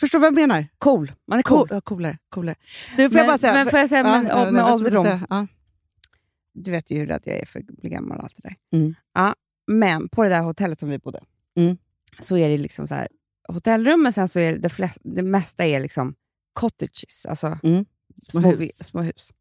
Förstår 0.00 0.18
du 0.18 0.20
vad 0.20 0.26
jag 0.26 0.34
menar? 0.48 0.66
Cool, 0.78 1.12
man 1.26 1.38
är 1.38 1.42
Cool. 1.42 1.68
cool. 1.68 1.80
Coolare, 1.80 2.18
coolare. 2.28 2.56
Du, 2.96 3.08
får 3.08 3.14
Men, 3.14 3.18
jag 3.18 3.26
bara 3.26 3.38
säga... 3.38 3.52
men 3.54 3.66
får 3.66 3.78
jag 3.78 3.88
säga, 3.88 4.02
men, 4.02 4.26
ja, 4.26 4.50
med 4.50 4.64
du 4.66 4.72
ålderdom, 4.72 5.04
säga? 5.04 5.26
Ja. 5.30 5.46
du 6.54 6.70
vet 6.70 6.90
ju 6.90 6.98
hur 6.98 7.06
rädd 7.06 7.22
jag 7.24 7.36
är 7.36 7.46
för 7.46 7.58
att 7.58 7.66
bli 7.66 7.90
gammal 7.90 8.18
och 8.18 8.24
allt 8.24 8.36
det 8.36 8.48
där. 8.48 8.56
Mm. 8.78 8.94
Ja, 9.14 9.34
men 9.66 10.08
på 10.08 10.22
det 10.22 10.28
där 10.28 10.40
hotellet 10.40 10.80
som 10.80 10.88
vi 10.88 10.98
bodde, 10.98 11.20
Mm. 11.56 11.76
så 12.20 12.36
är 12.36 12.48
det 12.48 12.56
liksom 12.58 12.86
så 12.88 12.94
här, 12.94 13.08
hotellrum, 13.48 14.02
men 14.02 14.12
sen 14.12 14.28
så 14.28 14.38
är 14.40 14.52
det, 14.52 14.58
det, 14.58 14.68
flest, 14.68 14.98
det 15.04 15.22
mesta 15.22 15.64
är 15.64 15.80
liksom 15.80 16.14
cottages, 16.52 17.26
alltså 17.26 17.58
Mm. 17.62 17.84
små, 18.22 18.40
Små 18.40 18.50
hus. 18.50 18.76
små 18.86 19.02
hus. 19.02 19.32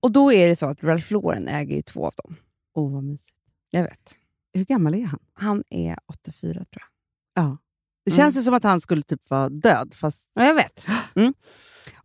Och 0.00 0.12
då 0.12 0.32
är 0.32 0.48
det 0.48 0.56
så 0.56 0.66
att 0.66 0.84
Ralph 0.84 1.12
Lauren 1.12 1.48
äger 1.48 1.76
ju 1.76 1.82
två 1.82 2.06
av 2.06 2.12
dem. 2.24 2.36
Åh, 2.74 2.92
vad 2.92 3.04
mysigt. 3.04 3.36
Jag 3.70 3.82
vet. 3.82 4.16
Hur 4.52 4.64
gammal 4.64 4.94
är 4.94 5.04
han? 5.04 5.18
Han 5.34 5.64
är 5.70 5.96
84 6.06 6.52
tror 6.54 6.66
jag. 6.72 7.44
Ja. 7.44 7.58
Det 8.04 8.10
Mm. 8.10 8.16
känns 8.16 8.36
ju 8.36 8.42
som 8.42 8.54
att 8.54 8.62
han 8.62 8.80
skulle 8.80 9.02
typ 9.02 9.30
vara 9.30 9.48
död, 9.48 9.94
fast... 9.94 10.30
Ja, 10.34 10.44
jag 10.44 10.54
vet. 10.54 10.86
Mm. 11.14 11.34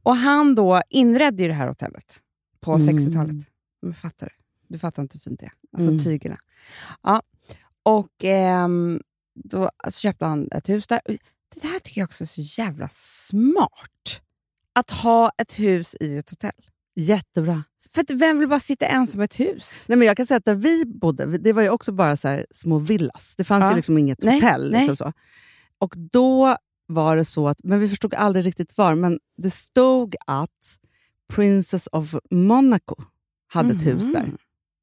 Och 0.04 0.16
han 0.16 0.56
då 0.56 0.82
inredde 0.90 1.44
ju 1.44 1.48
det 1.50 1.54
här 1.56 1.68
hotellet 1.68 2.22
på 2.60 2.74
Mm. 2.76 2.98
60-talet. 2.98 3.46
Men 3.82 3.94
fattar 3.94 4.28
du? 4.28 4.34
Du 4.68 4.80
fattar 4.80 5.02
inte 5.04 5.16
hur 5.18 5.20
fint 5.20 5.40
det 5.40 5.46
är. 5.46 5.52
Alltså 5.78 5.92
Mm. 5.92 6.04
tygerna. 6.04 6.38
Ja. 7.04 7.22
Och 7.84 8.24
ehm, 8.24 9.02
då 9.44 9.70
alltså, 9.78 10.00
köpte 10.00 10.26
han 10.26 10.48
ett 10.52 10.70
hus 10.70 10.88
där. 10.88 11.02
Det 11.56 11.68
här 11.68 11.80
tycker 11.80 12.02
jag 12.02 12.06
också 12.08 12.24
är 12.24 12.26
så 12.26 12.42
jävla 12.62 12.88
smart. 12.92 14.22
Att 14.74 14.92
ha 14.92 15.32
ett 15.38 15.60
hus 15.60 15.96
i 16.00 16.18
ett 16.18 16.30
hotell. 16.30 16.52
Jättebra. 17.00 17.64
För 17.92 18.16
vem 18.16 18.40
vill 18.40 18.48
bara 18.50 18.60
sitta 18.60 18.86
ensam 18.86 19.22
i 19.22 19.24
ett 19.24 19.40
hus? 19.40 19.86
Nej, 19.90 19.98
men 19.98 20.08
jag 20.08 20.18
kan 20.18 20.26
säga 20.26 20.38
att 20.38 20.46
där 20.46 20.56
vi 20.56 20.86
bodde, 20.86 21.38
det 21.38 21.54
var 21.54 21.62
ju 21.62 21.70
också 21.70 21.92
bara 21.92 22.18
så 22.18 22.28
här 22.28 22.46
små 22.52 22.78
villas. 22.80 23.36
Det 23.38 23.44
fanns 23.44 23.64
Ja. 23.64 23.70
ju 23.70 23.76
liksom 23.76 23.98
inget 23.98 24.22
Nej, 24.22 24.34
hotell. 24.36 24.72
nej. 24.72 24.88
Liksom 24.88 24.96
så. 25.06 25.14
Och 25.80 25.94
då 26.12 26.58
var 26.88 27.16
det 27.18 27.26
så 27.26 27.48
att, 27.48 27.58
men 27.64 27.80
vi 27.80 27.90
förstod 27.90 28.14
aldrig 28.14 28.46
riktigt 28.46 28.78
var, 28.78 28.96
men 28.96 29.20
det 29.38 29.52
stod 29.52 30.16
att 30.28 30.80
Princess 31.34 31.88
of 31.92 32.16
Monaco 32.32 32.96
hade 33.48 33.74
ett 33.74 33.86
hus 33.86 34.04
Mhm. 34.04 34.14
där. 34.14 34.32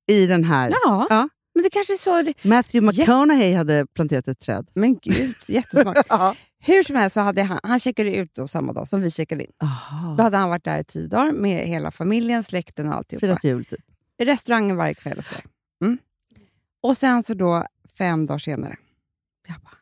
I 0.06 0.26
den 0.26 0.44
här... 0.44 0.71
Ja, 0.85 1.06
Ja. 1.11 1.28
Men 1.54 1.62
det 1.62 1.70
kanske 1.70 1.96
så. 1.99 2.23
Det... 2.23 2.44
Matthew 2.44 2.87
McConaughey 3.02 3.54
hade 3.54 3.87
planterat 3.87 4.28
ett 4.28 4.38
träd. 4.40 4.70
Men 4.75 4.99
gud, 5.02 5.34
jättesmart. 5.49 5.96
Ja. 6.08 6.37
Hur 6.58 6.82
som 6.82 6.96
helst 6.96 7.14
så 7.14 7.20
hade 7.20 7.42
han, 7.42 7.61
han 7.62 7.80
checkade 7.80 8.16
ut 8.16 8.34
då 8.34 8.49
samma 8.49 8.73
dag 8.73 8.88
som 8.88 9.00
vi 9.00 9.11
checkade 9.11 9.44
in. 9.44 9.52
Då 10.16 10.23
hade 10.23 10.37
han 10.37 10.49
varit 10.50 10.64
där 10.64 10.80
i 10.80 10.84
tio 10.84 11.06
dagar 11.08 11.32
med 11.32 11.66
hela 11.68 11.90
familjen, 11.90 12.44
släkten 12.44 12.88
och 12.88 12.94
alltihopa. 12.94 13.26
Firat 13.26 13.44
jul 13.44 13.64
typ. 13.64 13.80
I 14.18 14.25
restaurangen 14.25 14.76
varje 14.76 14.94
kväll 14.94 15.18
och 15.18 15.25
sådär. 15.25 15.44
Mm. 15.84 15.99
Och 16.82 16.96
sen 16.96 17.23
så 17.23 17.34
då, 17.34 17.64
fem 17.99 18.26
dagar 18.26 18.38
senare, 18.38 18.76
jag 19.49 19.56
bara, 19.61 19.76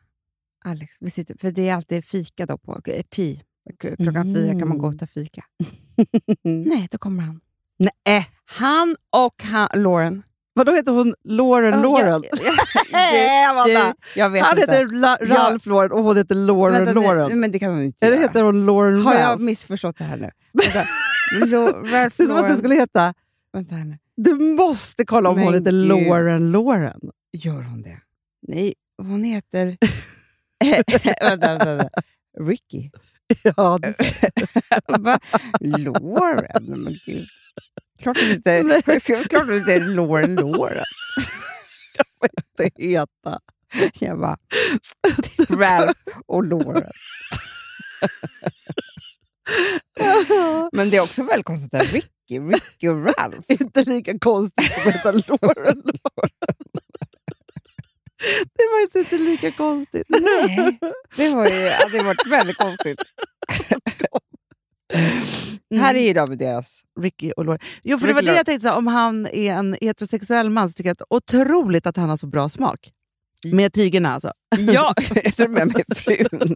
Alex, 0.70 0.96
vi 1.00 1.10
sitter, 1.10 1.38
för 1.38 1.50
det 1.50 1.68
är 1.68 1.74
alltid 1.74 2.04
fika 2.04 2.46
då 2.46 2.58
på. 2.58 2.72
K- 3.82 3.88
Klockan 3.96 4.34
fyra 4.34 4.58
kan 4.58 4.68
man 4.68 4.78
gå 4.78 4.86
och 4.88 4.98
ta 4.98 5.06
fika. 5.06 5.44
Nej, 6.42 6.88
då 6.90 6.98
kommer 6.98 7.22
han. 7.22 7.40
Nej. 8.06 8.30
Han 8.44 8.96
och 9.10 9.42
han, 9.42 9.68
Lauren. 9.74 10.22
Vad 10.54 10.66
då 10.66 10.72
heter 10.72 10.92
hon 10.92 11.14
Lauren 11.24 11.74
Oh, 11.74 11.82
Lauren? 11.82 12.22
Jag, 12.92 13.66
jag, 13.66 13.66
du, 13.94 14.20
jag 14.20 14.30
vet 14.30 14.42
Han 14.44 14.58
inte. 14.58 14.72
heter 14.72 14.88
La- 14.94 15.16
Ralph 15.20 15.68
Lauren 15.68 15.92
och 15.92 16.02
hon 16.02 16.16
heter 16.16 16.34
Lauren 16.34 16.84
Vänta, 16.84 17.00
Lauren. 17.00 17.40
Men 17.40 17.52
det 17.52 17.58
kan 17.58 17.70
hon 17.72 17.82
inte 17.82 18.06
Eller 18.06 18.16
heter 18.16 18.42
hon 18.42 18.66
Lauren 18.66 19.02
Har 19.02 19.14
jag 19.14 19.22
Ralph? 19.22 19.44
missförstått 19.44 19.98
det 19.98 20.04
här 20.04 20.16
nu? 20.16 20.30
Vänta. 20.52 20.84
Lo- 21.46 21.66
Ralph 21.84 22.16
Det 22.16 22.22
är 22.22 22.26
som 22.28 22.36
att 22.36 22.48
det 22.48 22.56
skulle 22.56 22.74
heta 22.74 23.14
Vänta 23.52 23.74
här 23.74 23.84
nu. 23.84 23.98
Du 24.16 24.34
måste 24.34 25.04
kolla 25.04 25.28
om 25.28 25.38
hon 25.38 25.44
Men 25.44 25.54
heter 25.54 25.70
gud. 25.70 25.88
Lauren 25.88 26.52
Lauren. 26.52 27.00
Gör 27.32 27.62
hon 27.62 27.82
det? 27.82 27.98
Nej, 28.48 28.74
hon 28.98 29.24
heter... 29.24 29.76
vänta, 31.20 31.48
vänta, 31.48 31.74
vänta. 31.74 31.88
Ricky. 32.40 32.90
Ja, 33.42 33.78
det? 33.82 33.94
Lauren? 35.60 36.64
Men 36.66 36.98
gud. 37.06 37.26
Klart 38.02 38.20
hon 38.20 38.30
inte, 38.30 38.82
klart 39.28 39.46
hon 39.46 39.54
inte 39.54 39.74
är 39.74 39.80
Lauren 39.80 40.34
Lauren. 40.34 40.84
ska 41.94 42.28
inte 42.62 42.82
heta. 42.82 43.40
Jag 43.94 44.20
bara... 44.20 44.36
Ralph 45.48 46.00
och 46.26 46.44
Lauren. 46.44 46.92
Men 50.72 50.90
det 50.90 50.96
är 50.96 51.00
också 51.00 51.22
väldigt 51.22 51.46
konstigt 51.46 51.74
att 51.74 51.92
Ricky, 51.92 52.38
Ricky 52.38 52.88
och 52.88 53.04
Ralph. 53.04 53.46
Inte 53.48 53.84
lika 53.84 54.18
konstigt 54.18 54.72
som 54.72 54.82
att 54.82 54.94
heta 54.94 55.12
Lauren 55.12 55.82
Lauren. 55.82 55.82
Det 58.54 58.62
var 58.62 58.82
faktiskt 58.82 59.12
inte 59.12 59.24
lika 59.24 59.52
konstigt. 59.52 60.06
Nej, 60.08 60.78
det 61.16 61.34
var 61.34 61.46
ju, 61.46 61.68
hade 61.68 62.02
varit 62.02 62.26
väldigt 62.26 62.56
konstigt. 62.56 63.02
Här 65.76 65.94
är 65.94 66.06
ju 66.06 66.12
de 66.12 66.28
med 66.28 66.38
deras... 66.38 66.82
Ricky 67.00 67.32
och 67.32 67.44
Lauren. 67.44 67.60
Jo, 67.82 67.98
för 67.98 68.06
det 68.06 68.12
var 68.12 68.20
Ricky 68.20 68.32
det 68.32 68.36
jag 68.36 68.46
tänkte, 68.46 68.68
så, 68.68 68.74
om 68.74 68.86
han 68.86 69.26
är 69.26 69.54
en 69.54 69.76
heterosexuell 69.80 70.50
man 70.50 70.68
så 70.68 70.72
tycker 70.74 70.88
jag 70.88 70.94
att 70.94 71.02
otroligt 71.10 71.86
att 71.86 71.96
han 71.96 72.08
har 72.08 72.16
så 72.16 72.26
bra 72.26 72.48
smak. 72.48 72.90
Med 73.52 73.72
tygerna 73.72 74.14
alltså. 74.14 74.32
Ja, 74.58 74.94
jag 75.24 75.36
tror 75.36 75.48
med 75.48 75.66
med 75.66 75.84
frun. 75.96 76.28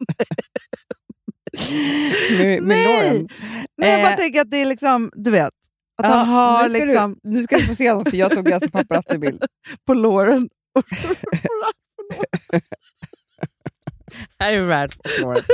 med, 2.38 2.62
med 2.62 2.62
Nej! 2.62 3.08
Lauren. 3.08 3.28
Nej, 3.76 3.90
jag 3.90 4.02
bara 4.02 4.12
Eh, 4.12 4.16
tänker 4.16 4.40
att 4.40 4.50
det 4.50 4.56
är 4.56 4.66
liksom, 4.66 5.10
du 5.14 5.30
vet, 5.30 5.52
att 6.02 6.06
Ja, 6.06 6.08
han 6.08 6.28
har 6.28 6.62
nu 6.62 6.68
ska 6.68 6.78
liksom 6.78 7.16
Du, 7.22 7.30
nu 7.30 7.42
ska 7.42 7.56
du 7.56 7.62
få 7.66 7.74
se 7.74 7.90
dem, 7.90 8.04
för 8.04 8.16
jag 8.16 8.30
tog 8.32 8.52
alltså 8.52 8.70
paparazzi-bild. 8.70 9.44
på 9.86 9.94
Lauren. 9.94 10.48
Här 14.38 14.52
är 14.52 14.66
Ralph 14.66 14.96
och 14.98 15.20
Lauren. 15.20 15.44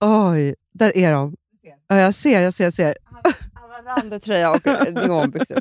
Oj, 0.00 0.54
där 0.72 0.96
är 0.96 1.12
de. 1.12 1.36
Ja, 1.88 1.96
jag 2.00 2.14
ser, 2.14 2.42
jag 2.42 2.54
ser, 2.54 2.64
jag 2.64 2.72
ser. 2.74 2.94
Randetröja 3.86 4.50
och 4.50 4.66
eh, 4.66 4.92
neonbyxor. 4.92 5.60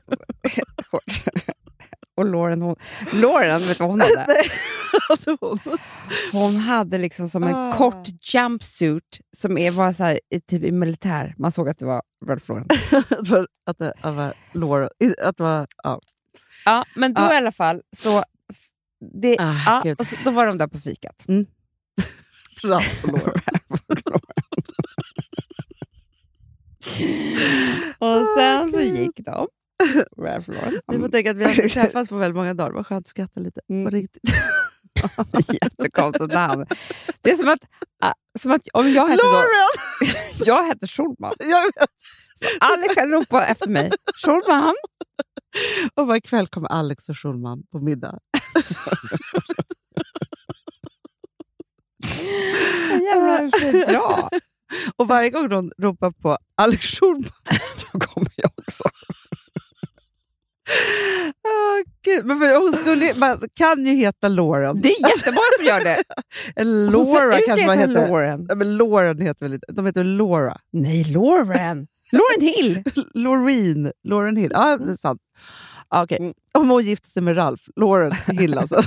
Shorts. 0.92 1.24
Och 2.16 2.26
Lauren, 2.26 2.62
hon, 2.62 2.76
Lauren, 3.14 3.60
vet 3.62 3.78
du 3.78 3.84
vad 3.84 3.90
hon 3.92 4.02
hade? 4.02 4.36
Hon 6.32 6.56
hade 6.56 6.98
liksom 6.98 7.30
som 7.30 7.44
en 7.44 7.56
Ah. 7.56 7.74
kort 7.74 8.08
jumpsuit 8.34 9.20
som 9.38 9.58
är, 9.58 9.72
var 9.72 9.94
så 9.94 10.04
här, 10.04 10.20
typ 10.48 10.64
i 10.64 10.72
militär. 10.72 11.36
Man 11.38 11.52
såg 11.52 11.70
att 11.70 11.80
det 11.80 11.86
var 11.86 12.02
Ralph 12.26 12.50
Lauren. 12.52 12.68
att, 13.66 13.78
det 13.78 13.94
var- 14.04 14.34
Lauren. 14.54 14.90
Att 15.24 15.38
det 15.38 15.44
var, 15.44 15.68
ja. 15.84 16.00
Ja, 16.66 16.86
men 16.96 17.14
då 17.14 17.22
Ja. 17.22 17.34
i 17.34 17.38
alla 17.38 17.52
fall 17.52 17.82
så... 17.98 18.24
Det, 19.22 19.36
Ah, 19.40 19.82
ja, 19.86 19.96
så, 20.06 20.16
då 20.24 20.32
var 20.32 20.46
de 20.48 20.58
där 20.58 20.68
på 20.68 20.80
fikat. 20.80 21.26
Ralph 22.64 23.04
och 23.06 23.10
Lauren. 23.12 23.42
och 27.98 28.28
sen 28.38 28.72
så 28.72 28.82
gick 28.82 29.20
de. 29.26 29.48
Jag 30.86 31.00
får 31.00 31.10
tänka 31.10 31.32
att 31.32 31.38
vi 31.38 31.44
har 31.44 31.70
träffats 31.70 32.10
på 32.10 32.16
väldigt 32.16 32.36
många 32.36 32.54
dagar. 32.54 32.72
Var 32.72 32.84
skönt 32.84 33.04
att 33.04 33.08
skratta 33.08 33.40
lite. 33.40 33.62
Mm. 33.70 33.92
Riktigt. 33.92 34.24
Jättekonstigt 35.62 36.34
namn. 36.34 36.66
Det 37.22 37.32
är 37.32 37.36
som 37.36 37.50
att, 37.50 37.60
ah, 38.04 38.14
som 38.40 38.52
att 38.52 38.68
om 38.74 38.90
jag 38.94 39.08
hette, 39.08 39.24
då, 39.24 39.32
Lauren! 39.32 40.16
jag 40.46 40.64
hette 40.64 40.88
Schulman. 40.88 41.34
Jag 41.40 41.64
vet. 41.64 41.90
Alex 42.60 42.96
kan 42.96 43.10
ropa 43.10 43.46
efter 43.46 43.70
mig. 43.70 43.92
Schulman. 44.26 44.76
Och 45.96 46.08
varje 46.08 46.22
kväll 46.22 46.48
kommer 46.48 46.68
Alex 46.68 47.10
och 47.10 47.18
Schulman 47.18 47.64
på 47.72 47.80
middag. 47.80 48.20
Jävlar, 52.92 53.52
skitbra. 53.52 54.30
Och 54.96 55.08
varje 55.08 55.30
gång 55.30 55.50
de 55.50 55.72
ropar 55.78 56.12
på 56.12 56.38
Alex 56.56 56.86
Schulman, 56.86 57.32
Då 57.94 58.00
kommer 58.00 58.32
jag 58.36 58.52
också. 58.58 58.84
Gud. 62.06 62.26
Men 62.26 62.40
för 62.40 62.60
hon 62.60 62.74
skulle, 62.74 63.14
man 63.16 63.42
kan 63.54 63.86
ju 63.86 63.94
heta 63.94 64.28
Lauren. 64.28 64.82
Det 64.82 64.90
är 64.90 65.10
jättemånga 65.10 65.46
som 65.58 65.66
gör 65.66 65.84
det. 65.84 66.04
Laura 66.64 67.38
kanske 67.48 67.68
man 67.68 67.78
heter. 67.78 68.08
Lauren. 68.08 68.46
Ja, 68.50 68.56
men 68.56 68.78
Lauren 68.78 69.22
heter 69.22 69.46
väl 69.46 69.54
inte... 69.54 69.72
De 69.72 69.86
heter 69.86 70.04
Laura. 70.04 70.58
Nej, 70.72 71.04
Lauren. 71.04 71.88
Lauren 72.12 72.42
Hill. 72.42 72.84
Loreen. 73.14 73.92
Lauren 74.04 74.38
Hill. 74.38 74.52
Ja, 74.54 74.78
det 74.78 74.92
är 74.92 74.98
sant. 74.98 75.22
Okej. 75.96 76.18
Mm. 76.20 76.34
Om 76.54 76.70
hon 76.70 76.84
gifter 76.84 77.10
sig 77.10 77.22
med 77.22 77.38
Ralph. 77.38 77.64
Lauren 77.76 78.16
Hill 78.28 78.58
alltså. 78.58 78.84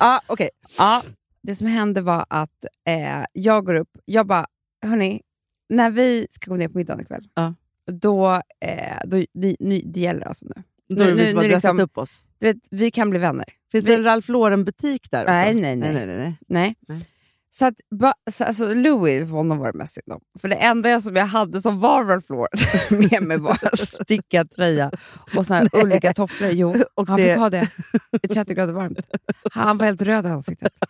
ja, 0.00 0.20
okej. 0.26 0.50
Ja, 0.78 1.02
det 1.48 1.54
som 1.56 1.66
hände 1.66 2.00
var 2.00 2.24
att 2.30 2.64
eh, 2.88 3.24
jag 3.32 3.64
går 3.66 3.74
upp, 3.74 3.88
jag 4.04 4.26
bara, 4.26 4.46
hörni, 4.86 5.20
när 5.68 5.90
vi 5.90 6.26
ska 6.30 6.50
gå 6.50 6.56
ner 6.56 6.68
på 6.68 6.78
middagen 6.78 7.00
ikväll, 7.00 7.28
Ja. 7.34 7.54
då, 7.92 8.32
eh, 8.60 8.96
då 9.04 9.16
det, 9.34 9.56
nu, 9.60 9.80
det 9.84 10.00
gäller 10.00 10.26
alltså 10.26 10.46
nu. 10.46 10.62
Då 10.96 11.02
är 11.04 11.08
det 11.08 11.14
vi 11.14 11.26
som 11.28 11.36
har 11.36 11.42
nu 11.42 11.48
dressat 11.48 11.72
liksom- 11.74 11.84
upp 11.84 11.98
oss. 11.98 12.22
Du 12.38 12.46
vet, 12.46 12.56
vi 12.70 12.90
kan 12.90 13.10
bli 13.10 13.18
vänner. 13.18 13.44
Finns 13.72 13.84
vi- 13.84 13.88
det 13.90 13.94
en 13.96 14.04
Ralph 14.04 14.30
Lauren-butik 14.30 15.10
där? 15.10 15.22
också? 15.22 15.32
Nej, 15.32 15.54
nej, 15.54 15.76
nej. 15.76 15.94
nej, 15.94 16.06
nej, 16.06 16.16
nej. 16.18 16.34
Nej. 16.48 16.76
Nej. 16.88 17.06
Så 17.50 17.64
att, 17.66 17.74
ba, 17.90 18.12
så, 18.30 18.44
alltså, 18.44 18.66
Louis, 18.74 19.30
honom 19.30 19.58
var 19.58 19.72
det 19.72 19.78
mest 19.78 19.94
synd 19.94 20.12
om. 20.12 20.20
För 20.40 20.48
det 20.48 20.54
enda 20.56 20.90
jag, 20.90 21.02
som 21.02 21.16
jag 21.16 21.26
hade 21.26 21.62
som 21.62 21.80
var 21.80 22.04
Ralph 22.04 22.32
Lauren 22.32 23.08
med 23.10 23.22
mig 23.22 23.38
var 23.38 23.58
en 23.72 23.76
stickad 23.76 24.50
tröja 24.50 24.90
och 25.36 25.46
såna 25.46 25.58
här 25.58 25.68
ulliga 25.84 26.14
tofflor. 26.14 26.50
Jo, 26.50 26.74
Och 26.94 27.08
han 27.08 27.16
det- 27.16 27.24
fick 27.26 27.36
ha 27.38 27.50
det 27.50 27.68
i 28.22 28.28
30 28.28 28.54
grader 28.54 28.72
varmt. 28.72 28.98
Han 29.52 29.78
var 29.78 29.86
helt 29.86 30.02
röd 30.02 30.26
i 30.26 30.28
ansiktet. 30.28 30.72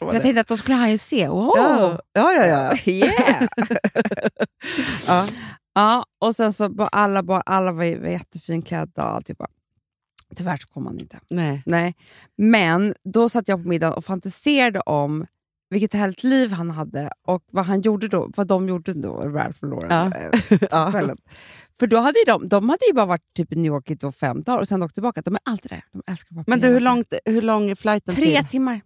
Jag 0.00 0.22
tänkte 0.22 0.40
att 0.40 0.46
då 0.46 0.56
skulle 0.56 0.76
han 0.76 0.90
ju 0.90 0.98
se. 0.98 1.28
Wow! 1.28 1.56
Ja, 1.56 1.98
ja, 2.12 2.32
ja. 2.32 2.46
ja. 2.46 2.76
Yeah! 2.86 3.48
ja. 5.06 5.26
ja, 5.74 6.06
och 6.18 6.36
sen 6.36 6.52
så 6.52 6.68
var 6.68 6.88
alla, 6.92 7.22
bara, 7.22 7.40
alla 7.40 7.72
var, 7.72 8.00
var 8.00 8.08
jättefinklädda 8.08 9.04
och 9.04 9.14
alltihopa. 9.14 9.46
Tyvärr 10.36 10.56
så 10.56 10.68
kom 10.68 10.86
han 10.86 10.98
inte. 10.98 11.20
Nej. 11.30 11.62
Nej. 11.66 11.94
Men 12.36 12.94
då 13.04 13.28
satt 13.28 13.48
jag 13.48 13.62
på 13.62 13.68
middagen 13.68 13.94
och 13.94 14.04
fantiserade 14.04 14.80
om 14.80 15.26
vilket 15.70 15.92
härligt 15.92 16.22
liv 16.22 16.52
han 16.52 16.70
hade 16.70 17.10
och 17.26 17.44
vad 17.50 17.66
han 17.66 17.80
gjorde 17.80 18.08
då, 18.08 18.30
vad 18.36 18.46
de 18.46 18.68
gjorde 18.68 18.92
då, 18.92 19.14
Ralph 19.14 19.64
och 19.64 19.68
Lauren. 19.68 20.12
Ja. 20.70 20.90
kvällen. 20.90 21.16
För 21.78 21.86
då 21.86 21.96
hade 21.96 22.18
de, 22.26 22.48
de 22.48 22.68
hade 22.68 22.86
ju 22.86 22.92
bara 22.92 23.06
varit 23.06 23.34
typ 23.36 23.52
i 23.52 23.56
New 23.56 23.72
York 23.72 23.90
i 23.90 24.12
fem 24.12 24.42
dagar 24.42 24.60
och 24.60 24.68
sen 24.68 24.82
åkt 24.82 24.94
tillbaka. 24.94 25.22
De 25.22 25.34
är 25.34 25.40
alltid 25.44 25.70
där. 25.70 25.84
De 25.92 26.02
älskar 26.06 26.28
att 26.32 26.36
vara 26.36 26.44
Men 26.46 26.60
du, 26.60 26.68
hur, 26.68 26.80
långt, 26.80 27.12
hur 27.24 27.42
lång 27.42 27.70
är 27.70 27.74
flighten 27.74 28.14
Tre 28.14 28.36
till? 28.36 28.46
timmar. 28.46 28.80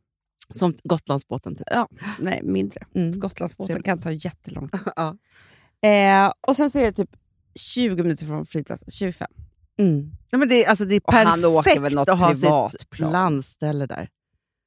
Som 0.55 0.75
Gotlandsbåten 0.85 1.55
typ. 1.55 1.67
Ja, 1.71 1.89
nej, 2.19 2.41
mindre. 2.43 2.87
Mm. 2.95 3.21
Gotlandsbåten 3.21 3.67
Trevligt. 3.67 3.87
kan 3.87 3.99
ta 3.99 4.11
jättelång 4.11 4.69
tid. 4.69 4.81
Ja. 4.97 5.17
Eh, 5.89 6.33
och 6.41 6.57
sen 6.57 6.71
så 6.71 6.79
är 6.79 6.83
det 6.83 6.93
typ 6.93 7.11
20 7.55 8.03
minuter 8.03 8.27
från 8.27 8.47
flygplatsen, 8.47 8.91
25. 8.91 9.29
Mm. 9.79 10.11
Ja, 10.31 10.39
men 10.39 10.49
det, 10.49 10.65
är, 10.65 10.71
alltså, 10.71 10.85
det 10.85 10.95
är 10.95 11.01
Och 11.07 11.15
han 11.15 11.45
åker 11.45 11.63
perfekt 11.63 11.83
väl 11.83 11.95
något 11.95 12.09
att 12.09 12.19
ha 12.19 12.35
sitt 12.71 12.99
landställe 12.99 13.87
där. 13.87 14.09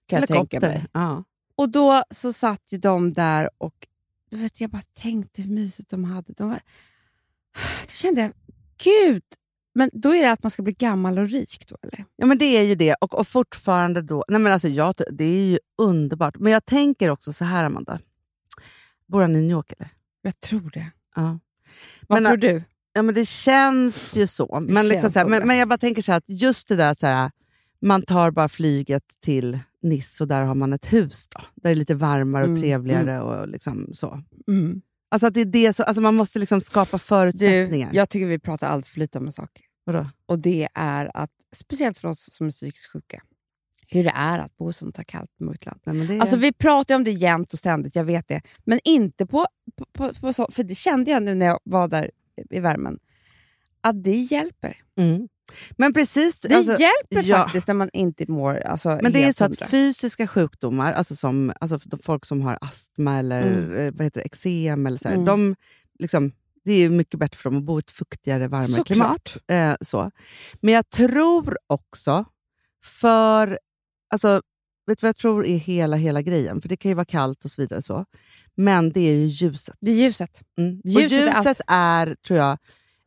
Kan 0.08 0.20
jag 0.20 0.28
tänka 0.28 0.58
Helikopter. 0.58 0.68
mig. 0.68 0.86
Ja. 0.94 1.24
Och 1.56 1.70
då 1.70 2.04
så 2.10 2.34
satt 2.34 2.62
ju 2.72 2.78
de 2.78 3.14
där 3.14 3.50
och 3.58 3.88
du 4.30 4.38
vet, 4.38 4.62
jag 4.62 4.70
bara 4.70 4.82
tänkte 4.94 5.42
hur 5.42 5.52
mysigt 5.52 5.90
de 5.90 6.04
hade. 6.04 6.34
De 6.34 6.50
var, 6.50 6.60
då 7.84 7.90
kände 7.90 8.22
jag, 8.22 8.32
gud, 8.84 9.24
men 9.74 9.90
då 9.94 10.16
är 10.16 10.22
det 10.22 10.32
att 10.32 10.44
man 10.44 10.52
ska 10.52 10.64
bli 10.64 10.74
gammal 10.74 11.18
och 11.20 11.30
rik 11.30 11.64
då 11.68 11.78
eller? 11.82 12.06
ja, 12.16 12.26
men 12.26 12.38
det 12.38 12.46
är 12.58 12.64
ju 12.64 12.76
det. 12.76 12.96
Och, 13.02 13.20
och 13.20 13.28
fortfarande 13.28 14.02
då... 14.02 14.26
Nej, 14.28 14.40
men 14.40 14.54
alltså, 14.54 14.68
jag, 14.68 14.94
det 15.12 15.24
är 15.24 15.46
ju 15.46 15.60
underbart. 15.78 16.40
Men 16.40 16.52
jag 16.54 16.66
tänker 16.66 17.10
också 17.10 17.34
så 17.34 17.46
här, 17.46 17.64
Amanda. 17.64 18.00
Bor 19.08 19.22
han 19.22 19.36
i 19.36 19.42
New 19.42 19.52
York 19.52 19.72
eller? 19.80 19.90
Jag 20.22 20.40
tror 20.40 20.70
det. 20.74 20.92
Ja. 21.16 21.40
Vad 22.08 22.22
Men, 22.22 22.32
tror 22.32 22.38
du? 22.38 22.64
Ja, 22.94 23.02
men 23.02 23.16
det 23.16 23.26
känns 23.28 24.18
ju 24.18 24.28
så. 24.28 24.60
Men, 24.68 24.88
liksom 24.88 25.02
känns 25.02 25.14
så 25.14 25.20
här, 25.20 25.28
men, 25.28 25.40
det. 25.40 25.46
men 25.46 25.58
jag 25.58 25.68
bara 25.68 25.78
tänker 25.78 26.02
så 26.02 26.12
här 26.12 26.18
att 26.18 26.24
just 26.28 26.68
det 26.68 26.76
där 26.76 26.92
att 27.26 27.32
man 27.82 28.02
tar 28.02 28.32
bara 28.32 28.50
flyget 28.50 29.04
till 29.20 29.60
Nice 29.84 30.24
och 30.24 30.28
där 30.28 30.42
har 30.44 30.56
man 30.56 30.74
ett 30.74 30.94
hus. 30.94 31.28
Då, 31.28 31.42
där 31.56 31.70
det 31.70 31.70
är 31.70 31.76
lite 31.76 31.96
varmare 31.96 32.44
och 32.44 32.50
Mm, 32.50 32.62
trevligare. 32.62 33.22
och 33.22 33.48
liksom 33.48 33.90
så. 33.94 34.24
Mm. 34.48 34.82
Alltså 35.12 35.28
att 35.28 35.34
det 35.34 35.42
är 35.42 35.46
det 35.46 35.74
så, 35.74 35.84
alltså 35.84 36.02
man 36.02 36.16
måste 36.16 36.40
liksom 36.40 36.62
skapa 36.62 36.98
Du, 36.98 37.04
förutsättningar. 37.04 37.90
jag 37.94 38.10
tycker 38.10 38.28
vi 38.28 38.40
pratar 38.40 38.68
alldeles 38.68 38.90
för 38.90 39.00
lite 39.00 39.18
om 39.18 39.26
en 39.26 39.32
sak. 39.32 39.62
Vadå? 39.84 40.08
Och 40.26 40.40
det 40.40 40.68
är 40.74 41.12
att, 41.18 41.30
speciellt 41.56 41.98
för 41.98 42.08
oss 42.08 42.34
som 42.34 42.48
är 42.48 42.52
psykiskt 42.52 42.92
sjuka, 42.92 43.24
hur 43.88 44.04
det 44.04 44.14
är 44.16 44.40
att 44.40 44.58
bo 44.58 44.70
i 44.70 44.74
sånt 44.74 44.98
här 44.98 45.04
kallt 45.04 45.40
mörkt 45.40 45.66
land. 45.66 45.80
Nej, 45.86 46.18
är, 46.18 46.22
Alltså 46.22 46.38
vi 46.38 46.54
pratar 46.54 46.96
om 46.96 47.04
det 47.04 47.12
jämt 47.12 47.54
och 47.54 47.60
ständigt, 47.60 47.96
jag 47.96 48.04
vet 48.04 48.28
det. 48.28 48.42
Men 48.64 48.80
inte 48.84 49.26
på, 49.26 49.48
på, 49.78 49.86
på, 49.94 50.14
på 50.14 50.34
så, 50.34 50.48
för 50.52 50.64
det 50.64 50.76
kände 50.76 51.12
jag 51.12 51.24
nu 51.24 51.36
när 51.36 51.46
jag 51.46 51.60
var 51.64 51.88
där 51.88 52.12
i 52.50 52.60
värmen, 52.60 53.00
att 53.82 54.04
det 54.04 54.16
hjälper. 54.16 54.78
mm. 54.98 55.28
Men 55.78 55.94
precis... 55.94 56.40
Det 56.40 56.56
alltså, 56.56 56.72
hjälper 56.72 57.30
ja. 57.30 57.44
faktiskt 57.44 57.68
när 57.68 57.74
man 57.76 57.90
inte 57.94 58.26
mår 58.32 58.56
alltså, 58.62 59.00
Men 59.02 59.12
det 59.14 59.24
är 59.24 59.34
så 59.34 59.44
att 59.46 59.70
fysiska 59.70 60.28
sjukdomar, 60.28 60.94
alltså 60.94 61.16
som 61.16 61.54
alltså 61.60 61.80
folk 62.04 62.26
som 62.26 62.42
har 62.42 62.58
astma 62.62 63.18
eller 63.20 63.42
Mm. 63.42 63.78
eh, 63.78 63.94
vad 63.94 64.04
heter 64.04 64.22
det, 64.22 64.26
eksem, 64.26 64.86
eller 64.86 64.98
så 64.98 65.08
här, 65.08 65.16
Mm. 65.16 65.26
de, 65.26 65.56
liksom, 66.00 66.32
det 66.66 66.72
är 66.74 66.78
ju 66.78 66.90
mycket 66.90 67.20
bättre 67.20 67.38
för 67.38 67.50
dem 67.50 67.58
att 67.60 67.66
bo 67.66 67.78
i 67.78 67.80
ett 67.80 67.92
fuktigare, 67.92 68.48
varmare 68.48 68.68
Såklart. 68.68 68.88
klimat. 68.88 69.38
Eh, 69.48 69.76
så. 69.82 70.12
Men 70.62 70.74
jag 70.74 70.90
tror 70.90 71.58
också 71.68 72.26
för... 73.02 73.60
Alltså, 74.14 74.42
vet 74.88 75.00
du 75.00 75.06
vad 75.06 75.08
jag 75.10 75.16
tror 75.18 75.46
är 75.46 75.58
hela, 75.58 75.98
hela 75.98 76.22
grejen? 76.22 76.62
För 76.62 76.70
det 76.70 76.78
kan 76.78 76.90
ju 76.92 76.96
vara 76.96 77.06
kallt 77.06 77.46
och 77.46 77.52
så 77.52 77.62
vidare. 77.62 77.82
så. 77.82 78.06
Men 78.56 78.92
det 78.92 79.00
är 79.00 79.14
ju 79.16 79.26
ljuset. 79.26 79.76
Det 79.82 79.92
är 79.92 79.96
ljuset. 79.96 80.42
Mm. 80.58 80.82
Ljuset 80.84 81.12
är 81.12 81.36
ljuset 81.38 81.62
är, 81.68 82.16
tror 82.28 82.40
jag, 82.40 82.58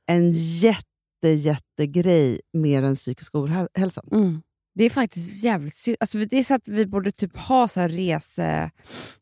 en 0.06 0.32
jätte, 0.32 0.88
jättegrej 1.32 2.40
mer 2.52 2.82
än 2.82 2.94
psykisk 2.94 3.34
ohälsan. 3.34 4.08
Mm. 4.12 4.42
Det 4.74 4.84
är 4.84 4.90
faktiskt 4.90 5.44
jävligt 5.44 5.74
synd. 5.74 5.96
Alltså, 6.00 6.18
det 6.18 6.38
är 6.38 6.44
så 6.44 6.54
att 6.54 6.68
vi 6.68 6.86
borde 6.86 7.12
typ 7.12 7.36
ha 7.36 7.68
så 7.68 7.80
här 7.80 7.88
rese... 7.88 8.70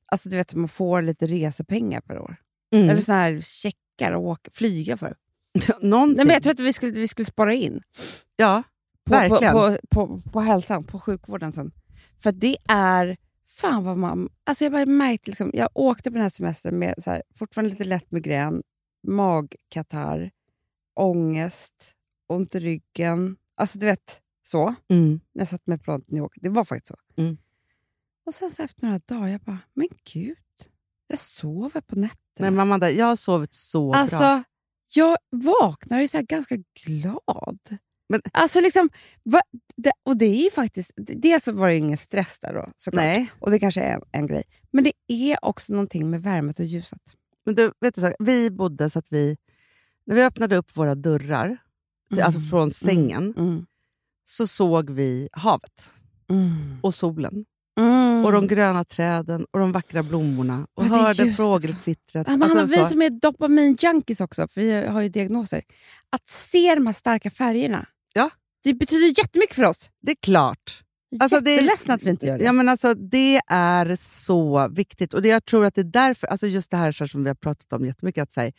Alltså 0.07 0.29
du 0.29 0.37
vet, 0.37 0.55
man 0.55 0.69
får 0.69 1.03
lite 1.03 1.27
resepengar 1.27 2.01
per 2.01 2.19
år. 2.19 2.37
Mm. 2.75 2.89
Eller 2.89 3.01
så 3.01 3.13
här 3.13 3.41
checkar 3.41 4.13
och 4.13 4.23
åka, 4.23 4.51
flyga 4.51 4.97
för. 4.97 5.17
Någonting. 5.81 6.17
Nej, 6.17 6.27
men 6.27 6.35
jag 6.35 6.43
tror 6.43 6.53
att 6.53 6.61
vi 6.61 6.73
skulle, 6.73 6.93
vi 6.93 7.09
skulle 7.09 7.27
spara 7.27 7.55
in 7.55 7.83
ja, 8.37 8.63
på, 9.05 9.13
verkligen. 9.13 9.53
på, 9.53 9.77
på, 9.91 10.07
på, 10.07 10.31
på 10.31 10.41
hälsan, 10.41 10.85
på 10.85 11.01
sjukvården 11.01 11.53
sen. 11.53 11.73
För 12.23 12.33
det 12.33 12.57
är... 12.69 13.17
Fan 13.49 13.85
vad 13.85 13.99
man... 13.99 14.29
Alltså 14.45 14.65
jag 14.65 14.73
bara 14.73 14.87
märkte 14.87 15.31
liksom, 15.31 15.51
jag 15.55 15.69
åkte 15.75 16.11
på 16.11 16.15
den 16.15 16.23
här 16.23 16.31
semestern 16.31 16.79
med 16.79 16.95
så 16.99 17.11
här, 17.11 17.23
fortfarande 17.35 17.71
lite 17.71 17.85
lätt 17.85 18.11
migrän, 18.11 18.63
magkatarr, 19.09 20.31
ångest, 20.95 21.95
ont 22.29 22.55
i 22.55 22.61
ryggen. 22.61 23.37
Alltså 23.55 23.79
du 23.79 23.87
vet, 23.87 24.21
så. 24.43 24.75
Mm. 24.89 25.21
när 25.33 25.41
jag 25.41 25.49
satt 25.49 25.67
med 25.67 25.83
planet 25.83 26.11
New 26.11 26.19
York. 26.23 26.33
Det 26.41 26.49
var 26.49 26.65
faktiskt 26.65 26.89
så. 26.89 27.21
Mm. 27.23 27.37
Och 28.27 28.35
sen 28.35 28.51
så 28.51 28.63
efter 28.63 28.87
några 28.87 28.99
dagar, 29.07 29.29
jag 29.29 29.41
bara, 29.41 29.59
men 29.75 29.89
gud, 30.13 30.37
jag 31.07 31.19
sover 31.19 31.81
på 31.81 31.97
nätterna. 31.97 32.51
Men 32.51 32.61
Amanda, 32.61 32.91
jag 32.91 33.07
har 33.07 33.17
sovit 33.17 33.55
så 33.55 33.93
alltså, 33.95 34.17
bra. 34.19 34.43
jag 34.95 35.17
vaknar 35.31 35.97
och 35.99 36.03
är 36.03 36.09
så 36.09 36.23
ganska 36.23 36.57
glad. 36.87 37.59
Men- 38.09 38.23
Alltså 38.33 38.61
liksom, 38.61 38.91
va, 39.23 39.41
det, 39.77 39.93
och 40.03 40.17
det 40.17 40.25
är 40.27 40.45
ju 40.45 40.51
faktiskt, 40.51 40.93
det- 40.97 41.15
dels 41.15 41.45
så 41.45 41.53
var 41.53 41.67
det 41.69 41.73
ju 41.75 41.79
ingen 41.79 41.99
stress 41.99 42.39
där 42.41 42.55
då, 42.55 42.69
såklart. 42.77 43.03
Nej, 43.05 43.31
Och 43.41 43.51
det 43.51 43.59
kanske 43.59 43.81
är 43.81 43.95
en, 43.95 44.03
en 44.13 44.27
grej. 44.27 44.43
Men 44.71 44.85
det 44.85 44.93
är 45.09 45.45
också 45.45 45.73
någonting 45.73 46.11
med 46.11 46.23
värmet 46.23 46.59
och 46.59 46.65
ljuset. 46.65 47.01
men 47.45 47.55
du, 47.55 47.73
vet 47.81 47.95
du 47.95 48.01
så, 48.01 48.15
vi 48.19 48.51
bodde 48.51 48.91
så 48.91 48.99
att 48.99 49.13
vi... 49.13 49.37
När 50.07 50.15
vi 50.17 50.23
öppnade 50.25 50.57
upp 50.57 50.77
våra 50.77 50.95
dörrar, 50.95 51.49
till- 52.09 52.19
Mm. 52.19 52.27
alltså 52.27 52.41
från 52.41 52.71
sängen, 52.71 53.35
Mm. 53.37 53.67
så 54.25 54.47
såg 54.47 54.91
vi 54.91 55.29
havet 55.33 55.91
Mm. 56.31 56.79
och 56.83 56.95
solen. 56.95 57.45
Mm. 57.81 58.25
Och 58.25 58.33
de 58.33 58.47
gröna 58.47 58.85
träden 58.85 59.47
och 59.51 59.59
de 59.61 59.73
vackra 59.73 60.03
blommorna. 60.03 60.67
Och 60.75 60.85
Ja, 60.85 60.89
hörde 60.89 61.33
fågelkvittret. 61.33 62.29
Amanda, 62.29 62.61
Alltså, 62.61 62.77
vi 62.77 62.83
så- 62.85 62.89
som 62.91 63.03
är 63.03 63.11
dopamin-junkies 63.11 64.21
också, 64.25 64.49
för 64.49 64.61
vi 64.61 64.87
har 64.87 65.01
ju 65.01 65.09
diagnoser. 65.09 65.63
Att 66.11 66.29
se 66.29 66.75
de 66.75 66.87
här 66.87 66.93
starka 66.95 67.31
färgerna, 67.31 67.87
Ja. 68.15 68.31
det 68.65 68.75
betyder 68.75 69.19
jättemycket 69.19 69.57
för 69.57 69.65
oss. 69.65 69.91
det 70.01 70.11
är 70.13 70.17
klart. 70.23 70.83
Alltså, 71.21 71.41
det 71.41 71.51
Jätteledsen 71.51 71.95
att 71.95 72.03
vi 72.03 72.11
inte 72.11 72.27
gör 72.27 72.39
det. 72.39 72.45
Ja, 72.45 72.53
men 72.53 72.69
alltså, 72.69 72.95
det 72.95 73.41
är 73.49 73.97
så 73.97 74.69
viktigt. 74.69 75.15
Och 75.15 75.23
det, 75.23 75.29
Jag 75.29 75.45
tror 75.45 75.67
att 75.67 75.75
det 75.75 75.81
är 75.81 75.85
därför, 75.85 76.27
alltså 76.27 76.47
just 76.47 76.71
det 76.71 76.77
här 76.77 76.93
här 77.01 77.07
som 77.07 77.25
vi 77.25 77.31
har 77.31 77.35
pratat 77.35 77.73
om 77.73 77.85
jättemycket, 77.85 78.23
att 78.23 78.33
så 78.33 78.41
här, 78.41 78.53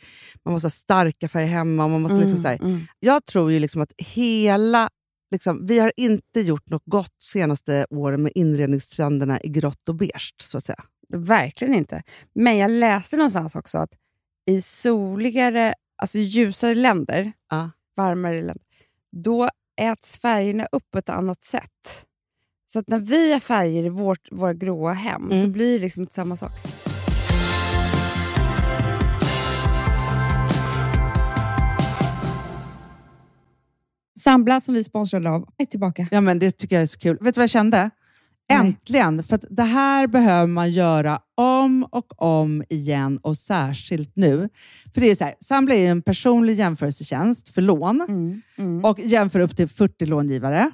man 0.44 0.52
måste 0.52 0.66
ha 0.66 0.70
starka 0.70 1.28
färger 1.28 1.46
hemma. 1.46 1.88
Man 1.88 2.00
måste 2.02 2.16
liksom, 2.16 2.38
så 2.38 2.48
här, 2.48 2.62
mm. 2.62 2.80
Jag 3.00 3.24
tror 3.26 3.52
ju 3.52 3.58
liksom 3.58 3.82
att 3.82 3.92
hela... 3.98 4.90
Liksom, 5.30 5.66
vi 5.66 5.78
har 5.78 5.92
inte 5.96 6.40
gjort 6.40 6.70
något 6.70 6.82
gott 6.86 7.16
senaste 7.22 7.86
åren 7.90 8.22
med 8.22 8.32
inredningstrenderna 8.34 9.40
i 9.40 9.48
grått 9.48 9.88
och 9.88 9.94
beige. 9.94 10.34
Så 10.42 10.58
att 10.58 10.64
säga. 10.64 10.84
Verkligen 11.08 11.74
inte. 11.74 12.02
Men 12.34 12.56
jag 12.58 12.70
läste 12.70 13.16
någonstans 13.16 13.54
också 13.56 13.78
att 13.78 13.90
i 14.50 14.62
soligare, 14.62 15.74
alltså 15.96 16.18
ljusare 16.18 16.74
länder, 16.74 17.32
Ja. 17.50 17.70
varmare 17.96 18.36
länder, 18.36 18.62
då 19.12 19.48
äts 19.80 20.18
färgerna 20.18 20.66
upp 20.72 20.90
på 20.90 20.98
ett 20.98 21.08
annat 21.08 21.44
sätt. 21.44 22.06
Så 22.74 22.78
att 22.80 22.88
när 22.88 22.98
vi 23.00 23.32
har 23.32 23.40
färger 23.40 23.84
i 23.84 23.88
vårt, 23.88 24.28
våra 24.32 24.52
gråa 24.52 24.92
hem 24.92 25.28
så 25.30 25.34
Mm. 25.36 25.52
blir 25.52 25.72
det 25.72 25.78
liksom 25.78 26.02
inte 26.02 26.14
samma 26.14 26.36
sak. 26.36 26.52
Sambla 34.20 34.60
som 34.60 34.74
vi 34.74 34.84
sponsrade 34.84 35.30
av 35.30 35.48
är 35.58 35.66
tillbaka. 35.66 36.08
Ja, 36.10 36.20
men 36.20 36.38
det 36.38 36.50
tycker 36.50 36.76
jag 36.76 36.82
är 36.82 36.86
så 36.86 36.98
kul. 36.98 37.18
Vet 37.20 37.34
du 37.34 37.38
vad 37.38 37.42
jag 37.42 37.50
kände? 37.50 37.90
Nej. 38.50 38.58
Äntligen! 38.58 39.22
För 39.24 39.34
att 39.36 39.44
det 39.50 39.62
här 39.62 40.06
behöver 40.06 40.46
man 40.46 40.70
göra 40.70 41.18
om 41.34 41.84
och 41.90 42.22
om 42.22 42.64
igen 42.68 43.18
och 43.22 43.38
särskilt 43.38 44.16
nu. 44.16 44.48
För 44.94 45.00
det 45.00 45.10
är 45.10 45.14
så 45.14 45.24
här, 45.24 45.34
Sambla 45.40 45.74
är 45.74 45.90
en 45.90 46.02
personlig 46.02 46.54
jämförelsetjänst 46.54 47.48
för 47.48 47.62
lån 47.62 48.00
Mm. 48.08 48.42
Mm. 48.58 48.84
och 48.84 49.00
jämför 49.00 49.40
upp 49.40 49.56
till 49.56 49.68
40 49.68 50.06
långivare. 50.06 50.70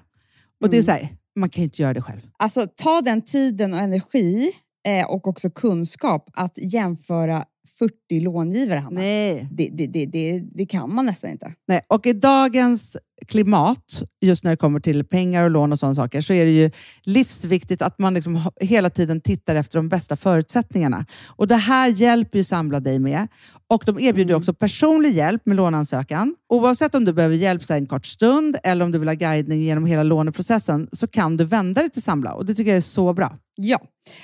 Och 0.60 0.70
det 0.70 0.78
är 0.78 0.82
så 0.82 0.90
här, 0.90 1.08
man 1.36 1.50
kan 1.50 1.60
ju 1.60 1.64
inte 1.64 1.82
göra 1.82 1.94
det 1.94 2.02
själv. 2.02 2.20
Alltså 2.36 2.66
ta 2.76 3.00
den 3.00 3.22
tiden 3.22 3.74
och 3.74 3.80
energi 3.80 4.50
eh, 4.88 5.10
och 5.10 5.28
också 5.28 5.50
kunskap 5.50 6.30
att 6.34 6.58
jämföra 6.58 7.44
40 7.78 8.20
långivare, 8.20 8.78
Hanna. 8.78 9.00
Nej. 9.00 9.48
Det, 9.50 9.68
det, 9.72 9.87
det, 9.87 10.06
det, 10.06 10.42
det 10.54 10.66
kan 10.66 10.94
man 10.94 11.06
nästan 11.06 11.30
inte. 11.30 11.52
Nej, 11.68 11.80
och 11.88 12.06
i 12.06 12.12
dagens 12.12 12.96
klimat, 13.26 14.02
just 14.20 14.44
när 14.44 14.50
det 14.50 14.56
kommer 14.56 14.80
till 14.80 15.04
pengar 15.04 15.44
och 15.44 15.50
lån 15.50 15.72
och 15.72 15.78
sådana 15.78 15.94
saker, 15.94 16.20
så 16.20 16.33
är 16.33 16.44
det 16.44 16.50
ju 16.50 16.70
livsviktigt 17.02 17.83
att 17.83 17.98
man 17.98 18.14
liksom 18.14 18.50
hela 18.61 18.90
tiden 18.90 19.20
tittar 19.20 19.56
efter 19.56 19.78
de 19.78 19.88
bästa 19.88 20.16
förutsättningarna. 20.16 21.06
Och 21.26 21.48
Det 21.48 21.56
här 21.56 21.88
hjälper 21.88 22.38
ju 22.38 22.44
Samla 22.44 22.80
dig 22.80 22.98
med. 22.98 23.28
Och 23.68 23.83
De 23.87 23.98
erbjuder 24.00 24.35
också 24.35 24.54
personlig 24.54 25.12
hjälp 25.12 25.46
med 25.46 25.56
låneansökan. 25.56 26.37
Oavsett 26.48 26.94
om 26.94 27.04
du 27.04 27.12
behöver 27.12 27.37
hjälp 27.37 27.62
så 27.62 27.74
en 27.74 27.87
kort 27.87 28.06
stund 28.06 28.56
eller 28.62 28.85
om 28.85 28.92
du 28.92 28.98
vill 28.98 29.09
ha 29.09 29.14
guidning 29.14 29.61
genom 29.61 29.87
hela 29.87 30.02
låneprocessen 30.02 30.88
så 30.92 31.06
kan 31.06 31.37
du 31.37 31.44
vända 31.44 31.80
dig 31.80 31.90
till 31.90 32.02
Samla 32.02 32.33
och 32.33 32.46
det 32.46 32.54
tycker 32.54 32.70
jag 32.70 32.76
är 32.76 32.80
så 32.80 33.12
bra. 33.12 33.38
Ja, 33.62 33.80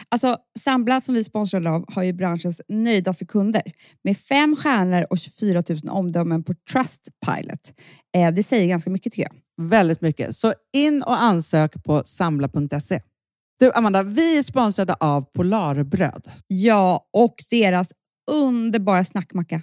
alltså 0.09 0.37
Sambla 0.59 1.01
som 1.01 1.14
vi 1.14 1.25
sponsrade 1.25 1.70
av 1.70 1.85
har 1.92 2.03
ju 2.03 2.12
branschens 2.12 2.61
nöjdaste 2.68 3.27
kunder 3.27 3.62
med 4.05 4.18
fem 4.18 4.57
stjärnor 4.57 5.07
och 5.11 5.18
24 5.18 5.62
000 5.68 5.79
omdömen 5.88 6.44
på 6.44 6.55
Trustpilot. 6.72 7.72
Eh, 8.16 8.35
det 8.35 8.42
säger 8.42 8.68
ganska 8.68 8.90
mycket 8.90 9.12
tycker 9.12 9.22
jag. 9.22 9.66
Väldigt 9.68 10.01
mycket. 10.01 10.37
Så 10.37 10.55
in 10.72 11.03
och 11.03 11.22
ansök 11.22 11.85
på 11.85 12.03
samla.se. 12.05 13.01
Du 13.61 13.72
Amanda, 13.72 14.03
vi 14.03 14.38
är 14.38 14.42
sponsrade 14.42 14.94
av 14.94 15.20
Polarbröd. 15.20 16.31
Ja, 16.46 17.09
och 17.12 17.35
deras 17.51 17.92
underbara 18.31 19.05
snackmacka. 19.05 19.62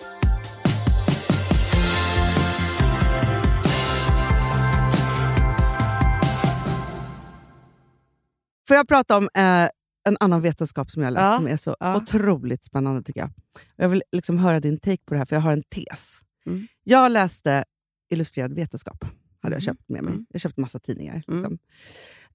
Får 8.67 8.75
jag 8.77 8.87
prata 8.87 9.17
om 9.17 9.29
eh, 9.33 9.69
en 10.03 10.17
annan 10.19 10.41
vetenskap 10.41 10.91
som 10.91 11.03
jag 11.03 11.13
läst 11.13 11.21
Ja, 11.23 11.35
som 11.37 11.47
är 11.47 11.57
så 11.57 11.75
ja. 11.79 11.95
otroligt 11.95 12.63
spännande 12.65 13.03
tycker 13.03 13.19
jag. 13.19 13.29
Jag 13.75 13.89
vill 13.89 14.03
liksom 14.11 14.37
höra 14.37 14.59
din 14.59 14.77
take 14.77 15.03
på 15.05 15.13
det 15.13 15.17
här, 15.17 15.25
för 15.25 15.35
jag 15.35 15.41
har 15.41 15.51
en 15.51 15.61
tes. 15.61 16.19
Mm. 16.45 16.67
Jag 16.83 17.11
läste 17.11 17.63
Illustrerad 18.09 18.53
vetenskap, 18.53 19.03
hade 19.41 19.55
jag 19.55 19.61
Mm. 19.63 19.75
köpt 19.75 19.89
med 19.89 20.03
mig. 20.03 20.13
Mm. 20.13 20.25
Jag 20.29 20.41
köpte 20.41 20.61
massa 20.61 20.79
tidningar. 20.79 21.23
Mm. 21.27 21.39
Liksom. 21.39 21.57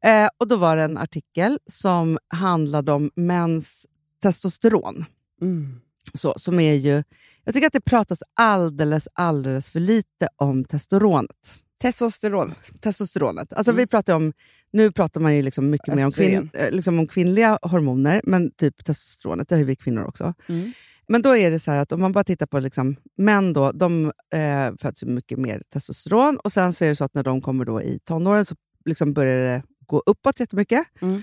Eh, 0.04 0.28
och 0.38 0.48
Då 0.48 0.56
var 0.56 0.76
det 0.76 0.82
en 0.82 0.98
artikel 0.98 1.58
som 1.66 2.18
handlade 2.28 2.92
om 2.92 3.10
mäns 3.16 3.86
testosteron. 4.22 5.04
Mm. 5.42 5.80
Så, 6.14 6.34
som 6.36 6.60
är 6.60 6.74
ju, 6.74 7.02
jag 7.44 7.54
tycker 7.54 7.66
att 7.66 7.72
det 7.72 7.80
pratas 7.80 8.22
alldeles, 8.34 9.08
alldeles 9.12 9.70
för 9.70 9.80
lite 9.80 10.28
om 10.36 10.64
testosteronet. 10.64 11.54
Testosteron. 11.80 12.54
Testosteronet. 12.80 13.52
Alltså 13.52 13.70
Mm. 13.72 13.78
vi 13.82 13.86
pratar 13.86 14.14
om, 14.14 14.32
nu 14.76 14.92
pratar 14.92 15.20
man 15.20 15.36
ju 15.36 15.42
liksom 15.42 15.70
mycket 15.70 15.94
mer 15.94 16.02
om, 16.04 16.08
Östrogen. 16.08 16.50
eh, 16.54 16.70
liksom 16.70 16.98
om 16.98 17.06
kvinnliga 17.06 17.58
hormoner, 17.62 18.20
men 18.24 18.50
typ 18.50 18.84
testosteronet, 18.84 19.48
det 19.48 19.54
har 19.54 19.60
ju 19.60 19.64
vi 19.64 19.76
kvinnor 19.76 20.04
också. 20.04 20.34
Mm. 20.48 20.72
Men 21.08 21.22
då 21.22 21.36
är 21.36 21.50
det 21.50 21.58
så 21.60 21.70
att 21.70 21.92
om 21.92 22.00
man 22.00 22.12
bara 22.12 22.24
tittar 22.24 22.46
på 22.46 22.60
liksom, 22.60 22.96
män, 23.16 23.52
då, 23.52 23.72
de 23.72 24.12
eh, 24.34 24.74
föds 24.80 25.04
mycket 25.04 25.38
mer 25.38 25.62
testosteron 25.72 26.36
och 26.36 26.52
sen 26.52 26.72
så 26.72 26.84
är 26.84 26.88
det 26.88 26.96
så 26.96 27.04
att 27.04 27.14
när 27.14 27.22
de 27.22 27.40
kommer 27.40 27.64
då 27.64 27.82
i 27.82 27.98
tonåren 28.04 28.44
så 28.44 28.54
liksom 28.84 29.12
börjar 29.12 29.40
det 29.42 29.62
gå 29.86 30.02
uppåt 30.06 30.40
jättemycket. 30.40 30.82
Mm. 31.00 31.22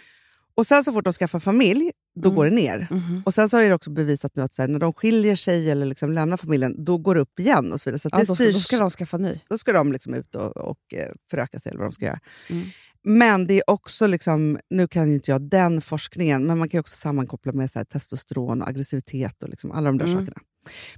Och 0.56 0.68
sen 0.68 0.84
så 0.84 0.94
fort 0.94 1.04
de 1.04 1.14
skaffar 1.14 1.40
familj, 1.40 1.92
då 2.16 2.30
Mm. 2.30 2.36
går 2.36 2.46
det 2.46 2.52
ner. 2.52 2.88
Mhm. 2.92 3.24
Och 3.26 3.34
Sen 3.34 3.50
så 3.50 3.58
är 3.58 3.70
det 3.70 3.76
också 3.76 3.90
bevisat 3.92 4.36
nu 4.36 4.42
att 4.44 4.56
så 4.56 4.62
här, 4.62 4.70
när 4.70 4.80
de 4.80 4.94
skiljer 4.94 5.36
sig 5.36 5.70
eller 5.72 5.86
liksom 5.86 6.12
lämnar 6.14 6.38
familjen, 6.38 6.84
då 6.86 6.98
går 6.98 7.16
det 7.16 7.22
upp 7.22 7.40
igen. 7.40 7.72
och 7.74 7.82
så 7.82 7.90
vidare. 7.90 8.00
Så 8.00 8.10
Ja, 8.12 8.18
det 8.18 8.24
då, 8.26 8.36
ska, 8.36 8.44
styrs, 8.44 8.54
då 8.56 8.60
ska 8.60 8.78
de 8.80 8.90
skaffa 8.90 9.18
ny. 9.18 9.40
då 9.50 9.58
ska 9.58 9.72
de 9.74 9.92
liksom 9.92 10.14
ut 10.14 10.36
och, 10.36 10.58
och 10.58 10.94
eh, 10.94 11.12
föröka 11.32 11.60
sig, 11.60 11.70
eller 11.70 11.80
vad 11.80 11.88
de 11.88 11.94
ska 11.94 12.06
göra. 12.06 12.20
Mm. 12.50 12.66
Men 13.06 13.48
det 13.48 13.54
är 13.54 13.64
också, 13.70 14.08
liksom, 14.08 14.60
nu 14.70 14.88
kan 14.88 15.10
ju 15.10 15.16
inte 15.16 15.32
jag 15.32 15.42
den 15.42 15.82
forskningen, 15.82 16.46
men 16.46 16.58
man 16.58 16.70
kan 16.70 16.80
också 16.80 16.96
sammankoppla 16.96 17.52
med 17.52 17.72
så 17.72 17.80
här, 17.80 17.86
testosteron, 17.86 18.62
och 18.62 18.68
aggressivitet 18.68 19.44
och 19.44 19.50
liksom 19.50 19.72
alla 19.72 19.90
de 19.90 19.98
där 19.98 20.06
Mm. 20.06 20.20
sakerna. 20.20 20.38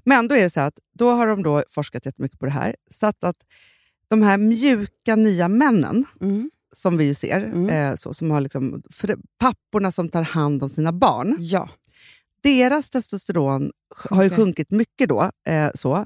Men 0.04 0.28
då 0.28 0.36
är 0.36 0.42
det 0.42 0.50
så 0.50 0.60
att 0.62 0.80
då 0.94 1.12
har 1.12 1.28
de 1.28 1.44
då 1.44 1.64
forskat 1.70 2.06
jättemycket 2.06 2.40
på 2.40 2.46
det 2.46 2.52
här. 2.52 2.76
Så 2.92 3.08
att, 3.08 3.24
att 3.24 3.38
de 4.08 4.22
här 4.22 4.38
mjuka 4.38 5.16
nya 5.16 5.48
männen, 5.48 6.06
Mm. 6.22 6.52
Som 6.76 6.98
vi 6.98 7.06
ju 7.06 7.14
ser, 7.14 7.42
Mm. 7.42 7.70
eh, 7.70 7.96
så, 7.96 8.14
som 8.14 8.32
har 8.32 8.42
liksom, 8.42 8.82
för, 8.92 9.18
papporna 9.40 9.92
som 9.92 10.10
tar 10.10 10.22
hand 10.24 10.64
om 10.64 10.70
sina 10.70 10.92
barn, 10.92 11.38
Ja. 11.40 11.70
deras 12.44 12.90
testosteron 12.90 13.72
har 14.10 14.24
ju 14.24 14.30
sjunkit 14.30 14.72
mycket 14.72 15.10
då. 15.10 15.32
Eh, 15.48 15.70
så. 15.76 16.06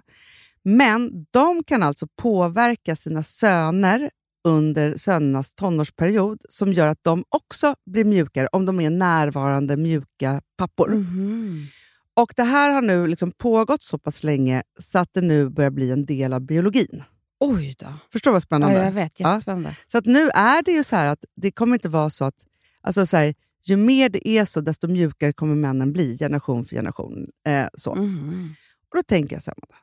Men 0.63 1.25
de 1.31 1.63
kan 1.63 1.83
alltså 1.83 2.07
påverka 2.21 2.95
sina 2.95 3.23
söner 3.23 4.09
under 4.43 4.95
sönernas 4.97 5.53
tonårsperiod 5.53 6.37
som 6.49 6.73
gör 6.73 6.87
att 6.87 7.03
de 7.03 7.23
också 7.29 7.75
blir 7.85 8.05
mjukare 8.05 8.47
om 8.51 8.65
de 8.65 8.79
är 8.79 8.89
närvarande 8.89 9.77
mjuka 9.77 10.41
pappor. 10.57 10.89
Mhm. 10.89 11.67
Och 12.13 12.33
Det 12.35 12.43
här 12.43 12.69
har 12.69 12.81
nu 12.81 13.07
liksom 13.07 13.31
pågått 13.31 13.83
så 13.83 13.97
pass 13.97 14.23
länge 14.23 14.63
så 14.79 14.99
att 14.99 15.09
det 15.13 15.21
nu 15.21 15.49
börjar 15.49 15.69
bli 15.71 15.91
en 15.91 16.05
del 16.05 16.33
av 16.33 16.41
biologin. 16.41 17.03
Oj 17.39 17.75
då. 17.79 17.93
Förstår 18.11 18.31
du 18.31 18.33
vad 18.33 18.37
Ja, 18.37 18.41
spännande? 18.41 18.83
jag 18.83 18.91
vet. 18.91 19.19
Ja. 19.19 19.31
Jättespännande. 19.31 19.77
Så 19.87 19.97
att 19.97 20.05
nu 20.05 20.29
är 20.29 20.61
det 20.63 20.71
ju 20.71 20.83
så 20.83 20.95
här 20.95 21.05
att 21.05 21.25
det 21.35 21.51
kommer 21.51 21.75
inte 21.75 21.89
vara 21.89 22.09
så 22.09 22.25
att... 22.25 22.45
Alltså 22.81 23.05
så 23.05 23.17
här, 23.17 23.35
ju 23.63 23.77
mer 23.77 24.09
det 24.09 24.27
är 24.27 24.45
så, 24.45 24.61
desto 24.61 24.87
mjukare 24.87 25.33
kommer 25.33 25.55
männen 25.55 25.93
bli, 25.93 26.17
generation 26.17 26.65
för 26.65 26.75
generation. 26.75 27.27
Eh, 27.47 27.67
så. 27.73 27.95
Mhm. 27.95 28.55
Och 28.91 28.97
Då 28.97 29.03
tänker 29.03 29.35
jag 29.35 29.43
så 29.43 29.51
här. 29.51 29.79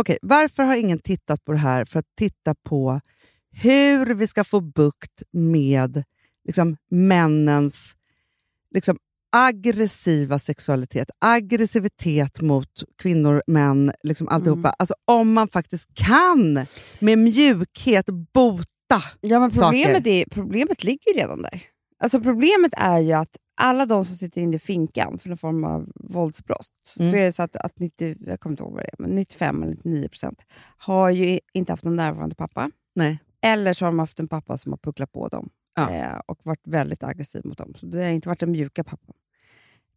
Okej, 0.00 0.18
varför 0.22 0.62
har 0.62 0.76
ingen 0.76 0.98
tittat 0.98 1.44
på 1.44 1.52
det 1.52 1.58
här 1.58 1.84
för 1.84 1.98
att 1.98 2.06
titta 2.16 2.54
på 2.54 3.00
hur 3.50 4.14
vi 4.14 4.26
ska 4.26 4.44
få 4.44 4.60
bukt 4.60 5.22
med 5.32 6.04
liksom, 6.44 6.76
männens 6.90 7.96
liksom, 8.70 8.98
aggressiva 9.34 10.38
sexualitet, 10.38 11.10
aggressivitet 11.18 12.40
mot 12.40 12.68
kvinnor, 13.02 13.42
män, 13.46 13.92
liksom 14.02 14.28
alltihopa. 14.28 14.68
Mm. 14.68 14.74
Alltså 14.78 14.94
om 15.04 15.32
man 15.32 15.48
faktiskt 15.48 15.94
kan 15.94 16.66
med 17.00 17.18
mjukhet 17.18 18.06
bota 18.34 18.66
Ja, 19.20 19.40
men 19.40 19.50
problemet, 19.50 19.96
saker. 19.96 20.08
är, 20.08 20.24
problemet 20.30 20.84
ligger 20.84 21.14
ju 21.14 21.20
redan 21.20 21.42
där. 21.42 21.62
Alltså 22.02 22.20
problemet 22.20 22.72
är 22.76 22.98
ju 22.98 23.12
att 23.12 23.36
alla 23.60 23.86
de 23.86 24.04
som 24.04 24.16
sitter 24.16 24.40
inne 24.40 24.56
i 24.56 24.58
finkan 24.58 25.18
för 25.18 25.28
någon 25.28 25.38
form 25.38 25.64
av 25.64 25.88
våldsbrott, 25.94 26.68
Mm. 26.98 27.10
så 27.12 27.16
är 27.18 27.24
det 27.24 27.32
så 27.32 27.42
att, 27.42 27.56
att 27.56 27.78
90, 27.78 28.16
jag 28.26 28.40
kommer 28.40 28.52
inte 28.52 28.62
ihåg 28.62 28.72
vad 28.72 28.82
det 28.82 28.88
är, 28.92 28.96
men 28.98 29.10
95 29.10 29.62
eller 29.62 29.72
99 29.72 30.08
procent 30.08 30.38
har 30.78 31.10
ju 31.10 31.38
inte 31.54 31.72
haft 31.72 31.84
någon 31.84 31.96
närvarande 31.96 32.34
pappa. 32.34 32.70
Nej. 32.94 33.18
Eller 33.42 33.74
så 33.74 33.84
har 33.84 33.92
de 33.92 33.98
haft 33.98 34.20
en 34.20 34.28
pappa 34.28 34.58
som 34.58 34.72
har 34.72 34.76
pucklat 34.78 35.12
på 35.12 35.28
dem 35.28 35.48
Ja. 35.76 35.90
eh, 35.90 36.20
och 36.26 36.38
varit 36.42 36.66
väldigt 36.66 37.02
aggressiv 37.02 37.42
mot 37.44 37.58
dem. 37.58 37.72
Så 37.76 37.86
det 37.86 38.04
har 38.04 38.10
inte 38.10 38.28
varit 38.28 38.40
den 38.40 38.50
mjuka 38.52 38.84
pappan. 38.84 39.14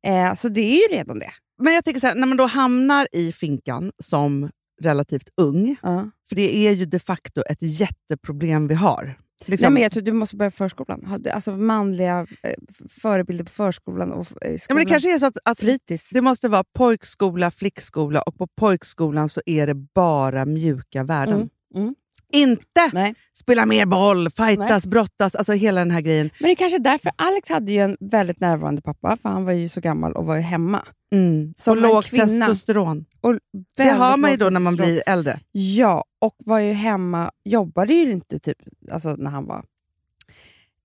Eh, 0.04 0.36
så 0.36 0.50
det 0.50 0.62
är 0.62 0.90
ju 0.92 0.98
redan 0.98 1.20
det. 1.20 1.32
Men 1.62 1.74
jag 1.74 1.86
tänker 1.86 2.00
så 2.00 2.08
här, 2.08 2.16
när 2.16 2.28
man 2.28 2.38
då 2.38 2.46
hamnar 2.46 3.08
i 3.12 3.32
finkan 3.32 3.92
som 4.04 4.50
relativt 4.82 5.30
ung, 5.38 5.76
Ja. 5.82 6.10
för 6.30 6.36
det 6.36 6.56
är 6.68 6.72
ju 6.72 6.86
de 6.86 7.00
facto 7.00 7.42
ett 7.50 7.62
jätteproblem 7.62 8.68
vi 8.68 8.76
har. 8.76 9.18
Liksom, 9.46 9.66
Nej, 9.66 9.74
men 9.74 9.84
jag 9.84 9.92
tror 9.92 10.04
du 10.04 10.12
måste 10.14 10.36
börja 10.36 10.52
förskolan. 10.52 11.22
Alltså 11.34 11.52
manliga 11.52 12.28
eh, 12.44 12.54
förebilder 12.90 13.44
på 13.46 13.52
förskolan 13.52 14.12
och 14.12 14.28
eh, 14.46 14.52
ja, 14.52 14.58
skolan. 14.58 14.76
men 14.78 14.86
det 14.86 14.92
kanske 14.92 15.14
är 15.14 15.20
så 15.20 15.26
att, 15.26 15.38
att 15.46 15.60
Fritids. 15.60 16.10
det 16.10 16.22
måste 16.22 16.50
vara 16.50 16.64
pojkskola, 16.74 17.52
flickskola 17.52 18.22
och 18.22 18.38
på 18.38 18.48
pojkskolan 18.48 19.30
så 19.30 19.42
är 19.46 19.68
det 19.68 19.74
bara 19.76 20.46
mjuka 20.46 21.04
värden. 21.04 21.50
Mm, 21.76 21.84
mm. 21.84 21.96
Inte 22.34 22.90
Nej. 22.94 23.16
spela 23.34 23.66
mer 23.66 23.86
boll, 23.86 24.30
fightas, 24.30 24.86
brottas, 24.86 25.36
alltså 25.36 25.54
hela 25.54 25.82
den 25.82 25.92
här 25.92 26.02
grejen. 26.02 26.30
Men 26.40 26.48
det 26.48 26.54
är 26.54 26.56
kanske 26.56 26.78
är 26.78 26.80
därför 26.80 27.12
Alex 27.16 27.50
hade 27.50 27.72
ju 27.72 27.80
en 27.80 27.98
väldigt 28.00 28.40
närvarande 28.40 28.82
pappa, 28.82 29.18
för 29.22 29.30
han 29.30 29.46
var 29.46 29.54
ju 29.54 29.70
så 29.70 29.82
gammal 29.82 30.14
och 30.14 30.26
var 30.26 30.36
ju 30.36 30.42
hemma. 30.42 30.86
Mm. 31.12 31.54
Som 31.58 31.78
och 31.78 31.82
lågt 31.82 32.10
testosteron. 32.10 33.06
Och 33.22 33.36
Det 33.76 33.90
har 33.90 34.18
man 34.18 34.32
ju 34.32 34.38
då 34.38 34.50
när 34.50 34.60
man 34.60 34.76
blir 34.76 35.04
äldre. 35.06 35.40
Ja, 35.52 36.04
och 36.22 36.36
var 36.38 36.60
ju 36.60 36.72
hemma, 36.72 37.32
jobbade 37.46 37.94
ju 37.94 38.12
inte 38.12 38.40
typ 38.40 38.58
alltså 38.92 39.16
när 39.16 39.32
han 39.32 39.46
var... 39.46 39.64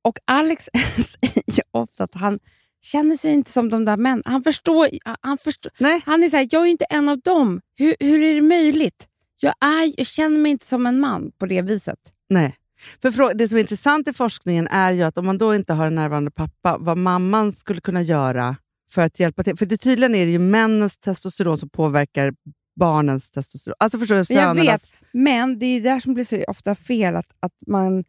Och 0.04 0.18
Alex 0.24 0.64
säger 0.96 1.64
ofta 1.70 2.04
att 2.04 2.14
han 2.14 2.38
känner 2.82 3.16
sig 3.16 3.32
inte 3.32 3.52
som 3.52 3.70
de 3.70 3.84
där 3.84 3.96
män. 3.96 4.22
Han 4.24 4.42
förstår, 4.42 4.88
han 5.20 5.38
förstår, 5.38 5.72
Nej. 5.78 6.00
han 6.06 6.22
är 6.22 6.28
så 6.28 6.36
här, 6.36 6.48
jag 6.50 6.62
är 6.62 6.66
ju 6.66 6.70
inte 6.70 6.84
en 6.84 7.08
av 7.08 7.20
dem. 7.20 7.60
Hur, 7.74 7.94
hur 8.00 8.22
är 8.22 8.34
det 8.34 8.42
möjligt? 8.42 9.08
Jag, 9.42 9.54
är, 9.60 9.92
jag 9.96 10.06
känner 10.06 10.38
mig 10.38 10.52
inte 10.52 10.66
som 10.66 10.86
en 10.86 11.00
man 11.00 11.30
på 11.38 11.46
det 11.46 11.62
viset. 11.62 11.98
Nej. 12.30 12.56
För 13.02 13.34
det 13.34 13.48
som 13.48 13.56
är 13.56 13.60
intressant 13.60 14.08
i 14.08 14.12
forskningen 14.12 14.66
är 14.68 14.92
ju 14.92 15.02
att 15.02 15.18
om 15.18 15.26
man 15.26 15.38
då 15.38 15.54
inte 15.54 15.72
har 15.72 15.86
en 15.86 15.94
närvarande 15.94 16.30
pappa, 16.30 16.76
vad 16.80 16.98
mamman 16.98 17.52
skulle 17.52 17.80
kunna 17.80 18.02
göra 18.02 18.56
för 18.92 19.02
att 19.02 19.20
hjälpa 19.20 19.42
till. 19.42 19.56
För 19.56 19.66
det, 19.66 19.76
tydligen 19.76 20.14
är 20.14 20.24
det 20.26 20.32
ju 20.32 20.38
männens 20.38 20.98
testosteron 20.98 21.58
som 21.58 21.68
påverkar 21.68 22.32
barnens 22.76 23.30
testosteron. 23.30 23.74
Alltså 23.78 23.98
förstår 23.98 24.14
du? 24.14 24.34
Jag 24.34 24.54
vet, 24.54 24.94
men 25.12 25.58
det 25.58 25.66
är 25.66 25.80
där 25.80 26.00
som 26.00 26.14
blir 26.14 26.24
så 26.24 26.44
ofta 26.48 26.74
fel. 26.74 27.16
Att, 27.16 27.26
att 27.40 27.52
man, 27.66 28.04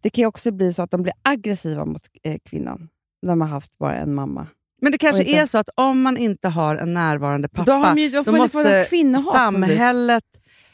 det 0.00 0.10
kan 0.10 0.22
ju 0.22 0.26
också 0.26 0.52
bli 0.52 0.72
så 0.72 0.82
att 0.82 0.90
de 0.90 1.02
blir 1.02 1.14
aggressiva 1.22 1.84
mot 1.84 2.02
eh, 2.22 2.36
kvinnan 2.50 2.88
när 3.22 3.34
man 3.34 3.48
har 3.48 3.54
haft 3.54 3.78
bara 3.78 3.96
en 3.96 4.14
mamma. 4.14 4.46
Men 4.80 4.92
det 4.92 4.98
kanske 4.98 5.22
inte- 5.24 5.38
är 5.38 5.46
så 5.46 5.58
att 5.58 5.68
om 5.74 6.02
man 6.02 6.16
inte 6.16 6.48
har 6.48 6.76
en 6.76 6.94
närvarande 6.94 7.48
pappa, 7.48 7.92
då 7.94 8.00
ju- 8.00 8.10
då 8.10 8.22
de 8.22 8.36
måste 8.36 8.84
samhället 9.32 10.24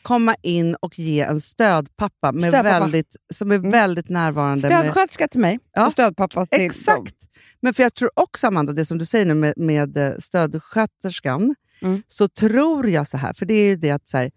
komma 0.02 0.34
in 0.42 0.74
och 0.74 0.98
ge 0.98 1.20
en 1.20 1.40
stödpappa, 1.40 2.32
med 2.32 2.42
Stödpappa. 2.42 2.80
Väldigt, 2.80 3.16
som 3.32 3.50
är 3.50 3.54
Mm. 3.56 3.70
väldigt 3.70 4.08
närvarande. 4.08 4.68
med, 4.68 4.78
Stödsköterska 4.78 5.28
till 5.28 5.40
mig 5.40 5.58
Ja, 5.72 5.86
och 5.86 5.92
stödpappa 5.92 6.46
till 6.46 6.58
dem. 6.58 6.66
Exakt! 6.66 7.14
Men 7.62 7.74
för 7.74 7.82
jag 7.82 7.94
tror 7.94 8.10
också, 8.14 8.46
Amanda, 8.46 8.72
det 8.72 8.84
som 8.84 8.98
du 8.98 9.04
säger 9.06 9.26
nu 9.26 9.34
med, 9.34 9.54
med 9.56 9.96
eh, 9.96 10.12
stödsköterskan, 10.18 11.54
Mm. 11.82 12.02
så 12.08 12.28
tror 12.28 12.88
jag 12.88 13.08
så 13.08 13.16
här, 13.16 13.32
för 13.32 13.46
det 13.46 13.54
är 13.54 13.68
ju 13.68 13.76
det 13.76 13.90
att 13.90 14.08
så 14.08 14.16
här, 14.18 14.30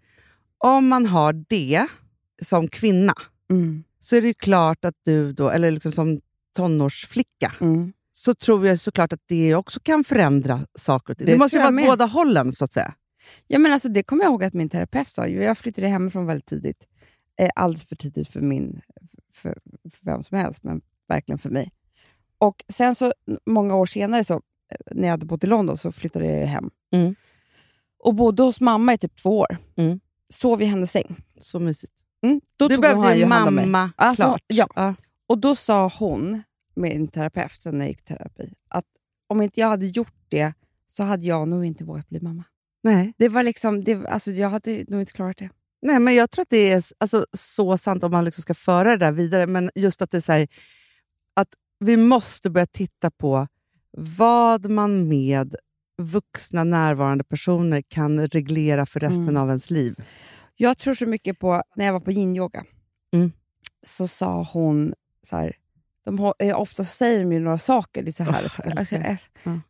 om 0.58 0.88
man 0.88 1.06
har 1.06 1.32
det 1.48 1.86
som 2.42 2.68
kvinna, 2.68 3.14
Mm. 3.50 3.84
så 4.00 4.16
är 4.16 4.20
det 4.20 4.26
ju 4.26 4.34
klart 4.34 4.84
att 4.84 4.94
du 5.04 5.32
då, 5.32 5.50
eller 5.50 5.70
liksom 5.70 5.92
som 5.92 6.20
tonårsflicka, 6.56 7.52
Mm. 7.60 7.92
så 8.12 8.34
tror 8.34 8.66
jag 8.66 8.80
såklart 8.80 9.12
att 9.12 9.20
det 9.28 9.54
också 9.54 9.80
kan 9.82 10.04
förändra 10.04 10.60
saker 10.78 11.12
och 11.12 11.18
ting. 11.18 11.26
Det, 11.26 11.32
Det 11.32 11.38
måste 11.38 11.56
ju 11.56 11.62
vara 11.62 11.74
åt 11.82 11.86
båda 11.86 12.06
hållen, 12.06 12.52
så 12.52 12.64
att 12.64 12.72
säga. 12.72 12.94
Ja, 13.46 13.58
men 13.58 13.72
alltså, 13.72 13.88
det 13.88 14.02
kommer 14.02 14.24
jag 14.24 14.30
ihåg 14.30 14.44
att 14.44 14.54
min 14.54 14.68
terapeut 14.68 15.08
sa. 15.08 15.26
Jag 15.26 15.58
flyttade 15.58 15.88
hemifrån 15.88 16.26
väldigt 16.26 16.46
tidigt. 16.46 16.86
Eh, 17.40 17.50
alldeles 17.54 17.84
för 17.88 17.96
tidigt 17.96 18.28
för, 18.28 18.40
min, 18.40 18.80
för, 19.32 19.58
för 19.90 20.04
vem 20.04 20.22
som 20.22 20.38
helst, 20.38 20.62
men 20.62 20.80
verkligen 21.08 21.38
för 21.38 21.50
mig. 21.50 21.70
Och 22.38 22.64
Sen 22.68 22.94
så 22.94 23.12
många 23.46 23.76
år 23.76 23.86
senare, 23.86 24.24
så, 24.24 24.34
eh, 24.34 24.40
när 24.90 25.02
jag 25.08 25.10
hade 25.12 25.26
bott 25.26 25.44
i 25.44 25.46
London, 25.46 25.78
så 25.78 25.92
flyttade 25.92 26.26
jag 26.26 26.46
hem. 26.46 26.70
Mm. 26.92 27.14
Och 27.98 28.14
bodde 28.14 28.42
hos 28.42 28.60
mamma 28.60 28.94
i 28.94 28.98
typ 28.98 29.16
två 29.22 29.38
år. 29.38 29.56
Mm. 29.76 30.00
Sov 30.28 30.62
i 30.62 30.64
hennes 30.64 30.90
säng. 30.92 31.16
Så 31.38 31.58
mysigt. 31.58 31.92
Mm. 32.22 32.40
Då 32.56 32.68
du 32.68 32.78
behövde 32.78 33.16
ju 33.16 33.26
mamma, 33.26 33.90
Alltså, 33.96 34.22
klart. 34.22 34.42
ja. 34.46 34.66
Ja. 34.74 34.94
Och 35.26 35.38
då 35.38 35.56
sa 35.56 35.88
hon, 35.98 36.42
min 36.76 37.08
terapeut, 37.08 37.62
sen 37.62 37.78
när 37.78 37.84
jag 37.84 37.88
gick 37.88 38.04
terapi, 38.04 38.52
att 38.68 38.84
om 39.26 39.42
inte 39.42 39.60
jag 39.60 39.68
hade 39.68 39.86
gjort 39.86 40.14
det 40.28 40.52
så 40.90 41.02
hade 41.04 41.24
jag 41.26 41.48
nog 41.48 41.64
inte 41.64 41.84
vågat 41.84 42.08
bli 42.08 42.20
mamma. 42.20 42.44
Nej. 42.84 43.14
Det 43.18 43.28
var 43.28 43.42
liksom, 43.42 43.84
det, 43.84 44.06
alltså 44.06 44.30
jag 44.30 44.50
hade 44.50 44.84
nog 44.88 45.00
inte 45.00 45.12
klarat 45.12 45.36
det. 45.38 45.50
Nej, 45.82 46.00
men 46.00 46.14
jag 46.14 46.30
tror 46.30 46.42
att 46.42 46.50
det 46.50 46.72
är 46.72 46.82
alltså, 46.98 47.26
så 47.32 47.76
sant 47.78 48.04
om 48.04 48.10
man 48.10 48.24
liksom 48.24 48.42
ska 48.42 48.54
föra 48.54 48.90
det 48.90 48.96
där 48.96 49.12
vidare. 49.12 49.46
Men 49.46 49.70
just 49.74 50.02
att 50.02 50.10
det 50.10 50.16
är 50.16 50.20
så 50.20 50.32
här, 50.32 50.48
att 51.36 51.48
vi 51.80 51.96
måste 51.96 52.50
börja 52.50 52.66
titta 52.66 53.10
på 53.10 53.48
vad 53.96 54.70
man 54.70 55.08
med 55.08 55.56
vuxna 56.02 56.64
närvarande 56.64 57.24
personer 57.24 57.82
kan 57.88 58.28
reglera 58.28 58.86
för 58.86 59.00
resten 59.00 59.22
Mm. 59.28 59.36
av 59.36 59.48
ens 59.48 59.70
liv. 59.70 59.94
Jag 60.56 60.78
tror 60.78 60.94
så 60.94 61.06
mycket 61.06 61.38
på, 61.38 61.62
när 61.76 61.84
jag 61.84 61.92
var 61.92 62.00
på 62.00 62.10
yin-yoga, 62.12 62.64
Mm. 63.12 63.32
så 63.86 64.08
sa 64.08 64.48
hon 64.52 64.94
så 65.22 65.36
här, 65.36 65.56
de 66.04 66.18
har, 66.18 66.34
eh, 66.38 66.60
ofta 66.60 66.84
säger 66.84 67.18
de 67.20 67.32
ju 67.32 67.40
några 67.40 67.58
saker, 67.58 68.02
det 68.02 68.10
är 68.10 68.12
så 68.12 68.24
här, 68.24 68.52
Åh, 68.58 68.72
alltså, 68.76 68.96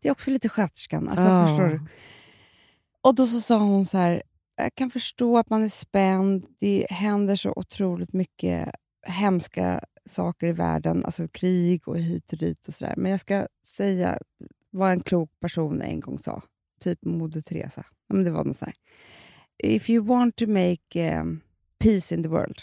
det 0.01 0.09
är 0.09 0.13
också 0.13 0.31
lite 0.31 0.49
sköterskan, 0.49 1.09
alltså, 1.09 1.27
Ja. 1.27 1.47
förstår 1.49 1.69
du? 1.69 1.81
Och 3.05 3.15
då 3.15 3.27
så 3.27 3.41
sa 3.41 3.59
hon 3.59 3.87
så 3.87 3.99
här, 3.99 4.23
jag 4.57 4.75
kan 4.75 4.91
förstå 4.91 5.39
att 5.39 5.51
man 5.51 5.63
är 5.65 5.69
spänd, 5.69 6.47
det 6.59 6.87
händer 6.91 7.37
så 7.37 7.53
otroligt 7.57 8.13
mycket 8.13 8.71
hemska 9.07 9.85
saker 10.07 10.47
i 10.47 10.53
världen, 10.53 11.05
alltså 11.05 11.29
krig 11.29 11.89
och 11.89 11.99
hit 11.99 12.33
och 12.33 12.39
dit 12.39 12.69
och 12.69 12.75
sådär. 12.75 12.95
Men 12.97 13.11
jag 13.11 13.21
ska 13.21 13.47
säga 13.67 14.19
vad 14.71 14.93
en 14.93 15.01
klok 15.01 15.31
person 15.41 15.83
en 15.83 16.01
gång 16.01 16.19
sa, 16.19 16.43
typ 16.81 17.05
Moder 17.05 17.41
Teresa. 17.41 17.85
Men 18.09 18.25
det 18.25 18.31
var 18.31 18.45
något 18.45 18.57
så 18.57 18.65
här. 18.65 18.75
If 19.59 19.91
you 19.91 20.05
want 20.07 20.37
to 20.37 20.47
make 20.47 21.19
um, 21.21 21.41
peace 21.79 22.15
in 22.15 22.23
the 22.23 22.29
world, 22.29 22.59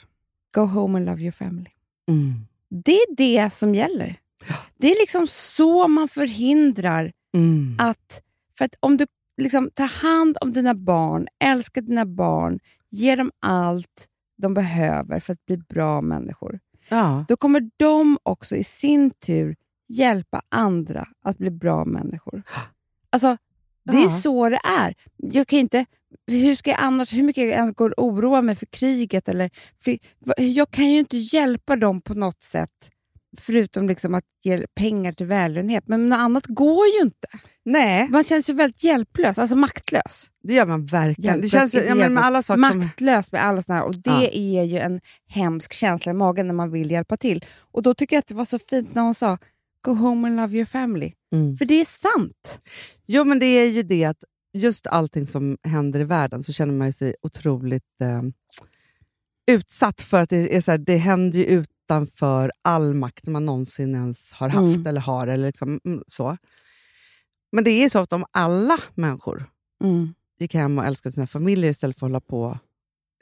go 0.54 0.62
home 0.62 0.98
and 0.98 1.06
love 1.06 1.22
your 1.22 1.32
family. 1.32 1.70
Mm. 2.08 2.34
Det 2.70 2.96
är 2.96 3.16
det 3.16 3.54
som 3.54 3.76
gäller. 3.76 4.16
Det 4.78 4.88
är 4.92 5.00
liksom 5.00 5.28
så 5.28 5.88
man 5.88 6.08
förhindrar 6.08 7.12
Mm. 7.34 7.76
att... 7.80 8.22
För 8.58 8.66
att 8.66 8.76
om 8.80 8.98
du 8.98 9.06
liksom 9.42 9.70
tar 9.74 9.88
hand 9.88 10.38
om 10.42 10.54
dina 10.54 10.74
barn, 10.74 11.28
älskar 11.44 11.82
dina 11.82 12.06
barn, 12.06 12.60
ger 12.90 13.18
dem 13.18 13.32
allt 13.40 14.08
de 14.38 14.54
behöver 14.54 15.20
för 15.20 15.34
att 15.34 15.46
bli 15.46 15.58
bra 15.58 16.02
människor, 16.02 16.60
Ja. 16.90 17.26
då 17.28 17.38
kommer 17.38 17.70
de 17.78 18.18
också 18.24 18.56
i 18.56 18.64
sin 18.64 19.12
tur 19.12 19.56
hjälpa 19.88 20.42
andra 20.50 21.08
att 21.24 21.38
bli 21.38 21.52
bra 21.52 21.86
människor. 21.86 22.44
Alltså, 23.10 23.38
det 23.86 23.98
är 23.98 24.02
Ja. 24.04 24.10
så 24.10 24.50
det 24.50 24.60
är. 24.80 24.94
Jag 25.18 25.48
kan 25.48 25.60
inte, 25.60 25.86
hur 26.28 26.56
ska 26.56 26.70
jag 26.70 26.80
annars, 26.80 27.14
hur 27.14 27.24
mycket 27.24 27.44
jag 27.44 27.54
ens 27.54 27.76
går 27.76 28.00
och 28.00 28.06
oroar 28.06 28.42
mig 28.42 28.56
för 28.56 28.66
kriget? 28.66 29.30
Eller, 29.30 29.50
för, 29.84 29.98
jag 30.42 30.72
kan 30.72 30.90
ju 30.92 31.00
inte 31.00 31.18
hjälpa 31.18 31.76
dem 31.76 32.02
på 32.02 32.14
något 32.14 32.44
sätt, 32.44 32.90
förutom 33.40 33.88
liksom 33.88 34.16
att 34.16 34.24
ge 34.44 34.66
pengar 34.76 35.12
till 35.14 35.26
välgörenhet. 35.26 35.84
Men 35.88 36.10
något 36.10 36.18
annat 36.18 36.46
går 36.48 36.88
ju 36.88 37.02
inte. 37.02 37.28
Nej, 37.66 38.08
Man 38.10 38.24
känns 38.24 38.50
ju 38.50 38.54
väldigt 38.54 38.84
hjälplös, 38.84 39.40
alltså 39.40 39.56
maktlös. 39.56 40.30
det 40.44 40.54
gör 40.54 40.66
man 40.66 40.86
verkligen. 40.86 41.34
Hjälplös, 41.34 41.52
det 41.52 41.58
känns, 41.58 41.74
ja, 41.88 41.96
men 41.96 42.14
med 42.14 42.24
alla 42.24 42.44
saker 42.44 42.64
som... 42.70 42.80
maktlös 42.80 43.32
med 43.32 43.44
alla 43.46 43.62
såna 43.62 43.78
här. 43.78 43.86
Och 43.86 43.96
det 43.96 44.10
Ja. 44.12 44.28
är 44.34 44.64
ju 44.64 44.78
en 44.78 45.02
hemsk 45.28 45.74
känsla 45.74 46.10
i 46.12 46.14
magen 46.16 46.48
när 46.48 46.54
man 46.54 46.72
vill 46.72 46.92
hjälpa 46.92 47.18
till. 47.18 47.46
Och 47.72 47.84
då 47.84 47.94
tycker 47.94 48.16
jag 48.16 48.20
att 48.20 48.28
det 48.28 48.36
var 48.36 48.46
så 48.46 48.60
fint 48.60 48.96
när 48.96 49.02
hon 49.02 49.16
sa 49.16 49.38
Go 49.86 49.92
home 49.94 50.28
and 50.28 50.36
love 50.38 50.56
your 50.56 50.66
family. 50.66 51.14
Mm. 51.34 51.58
För 51.58 51.66
det 51.66 51.82
är 51.82 51.86
sant. 51.86 52.60
Jo, 53.08 53.24
men 53.24 53.40
det 53.40 53.46
är 53.46 53.66
ju 53.70 53.84
det 53.84 54.06
att 54.06 54.24
just 54.54 54.88
allting 54.88 55.28
som 55.28 55.58
händer 55.64 56.00
i 56.00 56.04
världen 56.04 56.44
så 56.44 56.54
känner 56.54 56.74
man 56.74 56.94
sig 56.94 57.16
otroligt 57.22 58.02
eh, 58.02 58.22
utsatt 59.52 60.02
för 60.02 60.22
att 60.22 60.30
det, 60.30 60.56
är 60.56 60.62
så 60.62 60.72
här, 60.72 60.78
det 60.78 60.98
händer 60.98 61.40
ju 61.40 61.46
utanför 61.92 62.52
all 62.62 62.94
makt 62.94 63.28
man 63.28 63.46
någonsin 63.46 63.96
ens 63.96 64.34
har 64.34 64.50
haft 64.50 64.76
Mm. 64.76 64.88
eller 64.88 65.02
har. 65.02 65.28
Eller 65.28 65.48
liksom, 65.48 65.80
mm, 65.86 66.04
så. 66.08 66.38
Men 67.52 67.64
det 67.64 67.72
är 67.72 67.90
så 67.90 68.00
att 68.00 68.14
om 68.14 68.26
alla 68.32 68.78
människor 68.96 69.46
Mm. 69.84 70.14
gick 70.40 70.54
hem 70.54 70.78
och 70.80 70.86
älskade 70.86 71.14
sina 71.14 71.28
familjer 71.28 71.70
istället 71.70 72.00
för 72.00 72.06
att 72.06 72.10
hålla 72.12 72.22
på, 72.22 72.60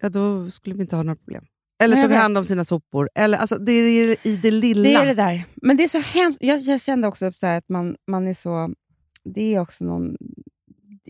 ja 0.02 0.10
då 0.10 0.52
skulle 0.52 0.76
vi 0.76 0.82
inte 0.82 0.96
ha 0.96 1.04
några 1.04 1.16
problem. 1.16 1.46
Eller 1.84 2.02
tog 2.02 2.12
hand 2.12 2.38
om 2.38 2.46
sina 2.46 2.66
sopor. 2.66 3.10
Eller, 3.16 3.38
alltså, 3.38 3.58
det 3.58 3.72
är 3.72 4.28
i 4.28 4.36
det 4.36 4.52
lilla. 4.52 4.90
Det 4.90 4.96
är 4.96 5.06
det 5.06 5.14
där. 5.14 5.46
Men 5.56 5.78
det 5.78 5.84
är 5.84 5.88
så 5.88 6.00
hemskt. 6.00 6.44
Jag, 6.44 6.60
jag 6.60 6.82
kände 6.82 7.08
också 7.08 7.32
så 7.32 7.48
att 7.48 7.70
man, 7.70 7.96
man 8.08 8.28
är 8.28 8.34
så... 8.34 8.74
Det 9.24 9.56
är 9.56 9.60
också 9.60 9.86
någon... 9.86 10.16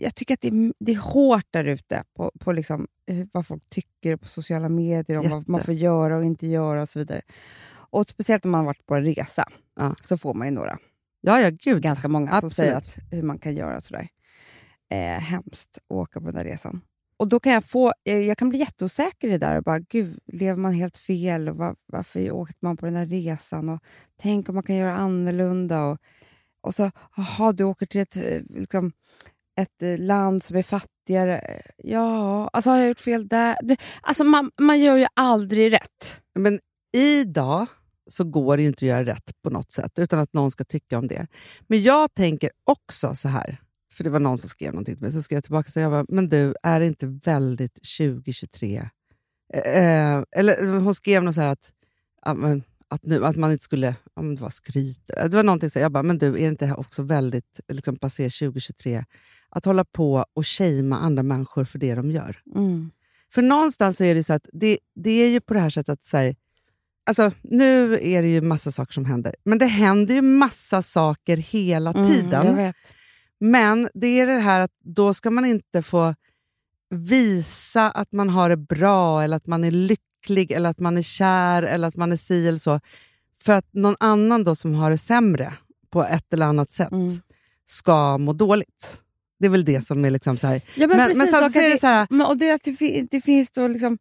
Jag 0.02 0.14
tycker 0.14 0.34
att 0.34 0.40
det 0.40 0.48
är, 0.48 0.72
det 0.78 0.92
är 0.92 0.96
hårt 0.98 1.46
där 1.50 1.64
ute 1.64 2.04
på, 2.16 2.32
på 2.40 2.52
liksom, 2.52 2.86
eh, 3.06 3.26
vad 3.32 3.46
folk 3.46 3.62
tycker 3.70 4.16
på 4.16 4.28
sociala 4.28 4.68
medier, 4.68 5.18
om 5.18 5.28
vad 5.30 5.48
man 5.48 5.60
får 5.64 5.74
göra 5.74 6.16
och 6.16 6.24
inte 6.24 6.46
göra 6.46 6.82
och 6.82 6.88
så 6.88 6.98
vidare. 6.98 7.22
Och 7.92 8.08
Speciellt 8.08 8.44
om 8.44 8.50
man 8.50 8.58
har 8.58 8.66
varit 8.66 8.86
på 8.86 8.94
en 8.94 9.04
resa, 9.04 9.48
Ja. 9.76 9.94
så 10.02 10.18
får 10.18 10.34
man 10.34 10.46
ju 10.46 10.52
några. 10.54 10.78
Ja, 11.20 11.40
ja, 11.40 11.50
gud. 11.50 11.82
ganska 11.82 12.08
många 12.08 12.26
som 12.26 12.36
Absolut. 12.36 12.52
säger 12.54 12.74
att, 12.74 12.98
hur 13.10 13.22
man 13.22 13.38
kan 13.38 13.54
göra 13.54 13.80
sådär. 13.80 14.08
Eh, 14.90 14.98
hemskt 15.20 15.76
att 15.76 15.82
åka 15.96 16.20
på 16.20 16.26
den 16.26 16.34
där 16.34 16.44
resan. 16.44 16.80
Och 17.16 17.28
då 17.28 17.40
kan 17.40 17.52
jag 17.52 17.64
få, 17.64 17.92
eh, 18.04 18.18
jag 18.18 18.38
kan 18.38 18.48
bli 18.48 18.58
jätteosäker 18.58 19.28
i 19.28 19.30
det 19.30 19.38
där. 19.38 19.56
Och 19.56 19.62
bara, 19.62 19.78
Gud, 19.78 20.18
lever 20.26 20.56
man 20.60 20.72
helt 20.72 20.98
fel? 20.98 21.48
Och 21.48 21.56
var, 21.56 21.76
varför 21.86 22.30
åkte 22.32 22.56
man 22.60 22.76
på 22.76 22.86
den 22.86 22.94
där 22.94 23.06
resan? 23.06 23.68
Och 23.68 23.80
Tänk 24.22 24.48
om 24.48 24.54
man 24.54 24.64
kan 24.64 24.76
göra 24.76 24.96
annorlunda? 24.96 25.84
Och, 25.84 25.98
och 26.60 26.74
så, 26.74 26.90
jaha, 27.16 27.52
du 27.52 27.64
åker 27.64 27.86
till 27.86 28.00
ett, 28.00 28.16
eh, 28.16 28.40
liksom, 28.48 28.92
ett 29.60 29.82
eh, 29.82 29.98
land 29.98 30.42
som 30.42 30.56
är 30.56 30.62
fattigare. 30.62 31.60
Ja, 31.76 32.48
alltså 32.48 32.70
har 32.70 32.76
jag 32.76 32.88
gjort 32.88 33.00
fel 33.00 33.28
där? 33.28 33.56
Alltså 34.00 34.24
man, 34.24 34.50
man 34.58 34.80
gör 34.80 34.96
ju 34.96 35.06
aldrig 35.14 35.72
rätt. 35.72 36.22
Men 36.34 36.60
idag 36.96 37.66
så 38.10 38.24
går 38.24 38.56
det 38.56 38.62
ju 38.62 38.68
inte 38.68 38.84
att 38.84 38.88
göra 38.88 39.04
rätt 39.04 39.42
på 39.42 39.50
något 39.50 39.72
sätt 39.72 39.98
utan 39.98 40.18
att 40.18 40.32
någon 40.32 40.50
ska 40.50 40.64
tycka 40.64 40.98
om 40.98 41.08
det. 41.08 41.26
Men 41.66 41.82
jag 41.82 42.14
tänker 42.14 42.50
också 42.64 43.14
så 43.14 43.28
här, 43.28 43.60
för 43.94 44.04
det 44.04 44.10
var 44.10 44.20
någon 44.20 44.38
som 44.38 44.48
skrev 44.48 44.72
någonting 44.72 44.94
till 44.94 45.02
mig, 45.02 45.12
så 45.12 45.22
skrev 45.22 45.36
jag 45.36 45.44
tillbaka 45.44 45.70
och 45.76 45.82
jag 45.82 45.90
bara, 45.90 46.04
men 46.08 46.28
du, 46.28 46.54
är 46.62 46.80
det 46.80 46.86
inte 46.86 47.06
väldigt 47.06 47.74
2023? 47.98 48.88
Eh, 49.54 49.60
eh, 49.60 50.22
eller 50.36 50.62
eh, 50.62 50.82
hon 50.82 50.94
skrev 50.94 51.22
något 51.22 51.34
så 51.34 51.40
här 51.40 51.52
att, 51.52 51.72
att, 52.88 53.04
nu, 53.04 53.24
att 53.24 53.36
man 53.36 53.52
inte 53.52 53.64
skulle, 53.64 53.94
om 54.14 54.34
det 54.34 54.42
var 54.42 54.50
skryt, 54.50 55.06
det 55.06 55.34
var 55.34 55.42
någonting 55.42 55.70
så 55.70 55.78
här, 55.78 55.84
jag 55.84 55.92
bara, 55.92 56.02
men 56.02 56.18
du, 56.18 56.26
är 56.26 56.32
det 56.32 56.40
inte 56.40 56.74
också 56.74 57.02
väldigt 57.02 57.60
liksom, 57.68 57.96
passé 57.96 58.24
2023 58.24 59.04
att 59.50 59.64
hålla 59.64 59.84
på 59.84 60.24
och 60.34 60.46
shamea 60.46 60.98
andra 60.98 61.22
människor 61.22 61.64
för 61.64 61.78
det 61.78 61.94
de 61.94 62.10
gör? 62.10 62.42
För 63.32 63.42
någonstans 63.42 63.96
så 63.96 64.04
är 64.04 64.14
det 64.14 64.24
så 64.24 64.32
att 64.32 64.48
det, 64.52 64.78
det 64.94 65.10
är 65.10 65.28
ju 65.28 65.40
på 65.40 65.54
det 65.54 65.60
här 65.60 65.70
sättet 65.70 65.88
att 65.92 66.04
så 66.04 66.16
här, 66.16 66.36
alltså, 67.06 67.30
nu 67.42 67.94
är 68.02 68.22
det 68.22 68.28
ju 68.28 68.40
massa 68.40 68.70
saker 68.72 68.92
som 68.92 69.04
händer, 69.04 69.34
men 69.44 69.58
det 69.58 69.66
händer 69.66 70.14
ju 70.14 70.22
massa 70.22 70.82
saker 70.82 71.36
hela 71.36 71.90
Mm, 71.92 72.06
tiden. 72.08 72.46
Men 73.40 73.88
det 73.94 74.06
är 74.20 74.26
det 74.26 74.38
här 74.40 74.60
att 74.60 74.72
då 74.84 75.14
ska 75.14 75.30
man 75.30 75.44
inte 75.44 75.82
få 75.82 76.14
visa 76.90 77.90
att 77.90 78.12
man 78.12 78.28
har 78.28 78.48
det 78.48 78.56
bra, 78.56 79.22
eller 79.22 79.36
att 79.36 79.46
man 79.46 79.64
är 79.64 79.70
lycklig, 79.70 80.52
eller 80.52 80.70
att 80.70 80.78
man 80.80 80.98
är 80.98 81.02
kär, 81.02 81.62
eller 81.62 81.88
att 81.88 81.96
man 81.96 82.12
är 82.12 82.16
si 82.16 82.48
eller 82.48 82.58
så. 82.58 82.80
För 83.44 83.52
att 83.52 83.66
någon 83.74 83.96
annan 84.00 84.44
då 84.44 84.54
som 84.54 84.74
har 84.74 84.90
det 84.90 84.98
sämre 84.98 85.54
på 85.90 86.04
ett 86.04 86.32
eller 86.32 86.46
annat 86.46 86.70
sätt 86.70 86.92
Mm. 86.92 87.08
ska 87.66 88.18
må 88.18 88.32
dåligt. 88.32 89.02
Det 89.40 89.46
är 89.46 89.50
väl 89.50 89.64
det 89.64 89.82
som 89.86 90.04
är 90.04 90.10
liksom 90.10 90.36
så 90.36 90.46
här. 90.46 90.60
Ja, 90.76 90.86
men, 90.86 90.96
precis, 90.98 91.30
samtidigt 91.30 91.44
och 91.46 91.52
så 91.52 91.60
är 91.60 91.70
det 91.70 91.78
så 91.78 91.86
här, 91.86 92.06
Men, 92.10 92.26
och 92.26 92.36
det, 92.36 92.50
att 92.52 92.62
det, 92.64 92.72
fi- 92.72 93.08
det 93.10 93.20
finns 93.20 93.50
då 93.50 93.68
liksom... 93.68 93.98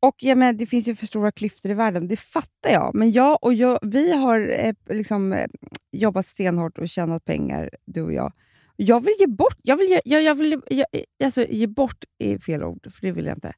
Och 0.00 0.14
ja, 0.18 0.34
men 0.34 0.56
Det 0.56 0.66
finns 0.66 0.88
ju 0.88 0.94
för 0.94 1.06
stora 1.06 1.32
klyftor 1.32 1.70
i 1.70 1.74
världen, 1.74 2.08
det 2.08 2.16
fattar 2.16 2.70
jag. 2.70 2.94
Men 2.94 3.12
jag 3.12 3.38
och 3.44 3.54
jag, 3.54 3.78
vi 3.82 4.12
har 4.16 4.48
eh, 4.64 4.74
liksom, 4.90 5.32
eh, 5.32 5.46
jobbat 5.92 6.26
stenhårt 6.26 6.78
och 6.78 6.88
tjänat 6.88 7.24
pengar, 7.24 7.70
du 7.86 8.02
och 8.02 8.12
jag. 8.12 8.32
Jag 8.76 9.00
vill 9.04 9.14
ge 9.18 9.26
bort, 9.26 9.58
jag 9.62 9.76
vill 9.76 9.98
jag, 10.04 10.22
jag 10.22 10.34
vill, 10.34 10.60
jag, 10.70 10.86
alltså, 11.24 11.46
ge 11.48 11.66
bort 11.66 12.04
är 12.18 12.38
fel 12.38 12.62
ord, 12.62 12.92
för 12.92 13.06
det 13.06 13.12
vill 13.12 13.24
jag 13.26 13.36
inte. 13.36 13.52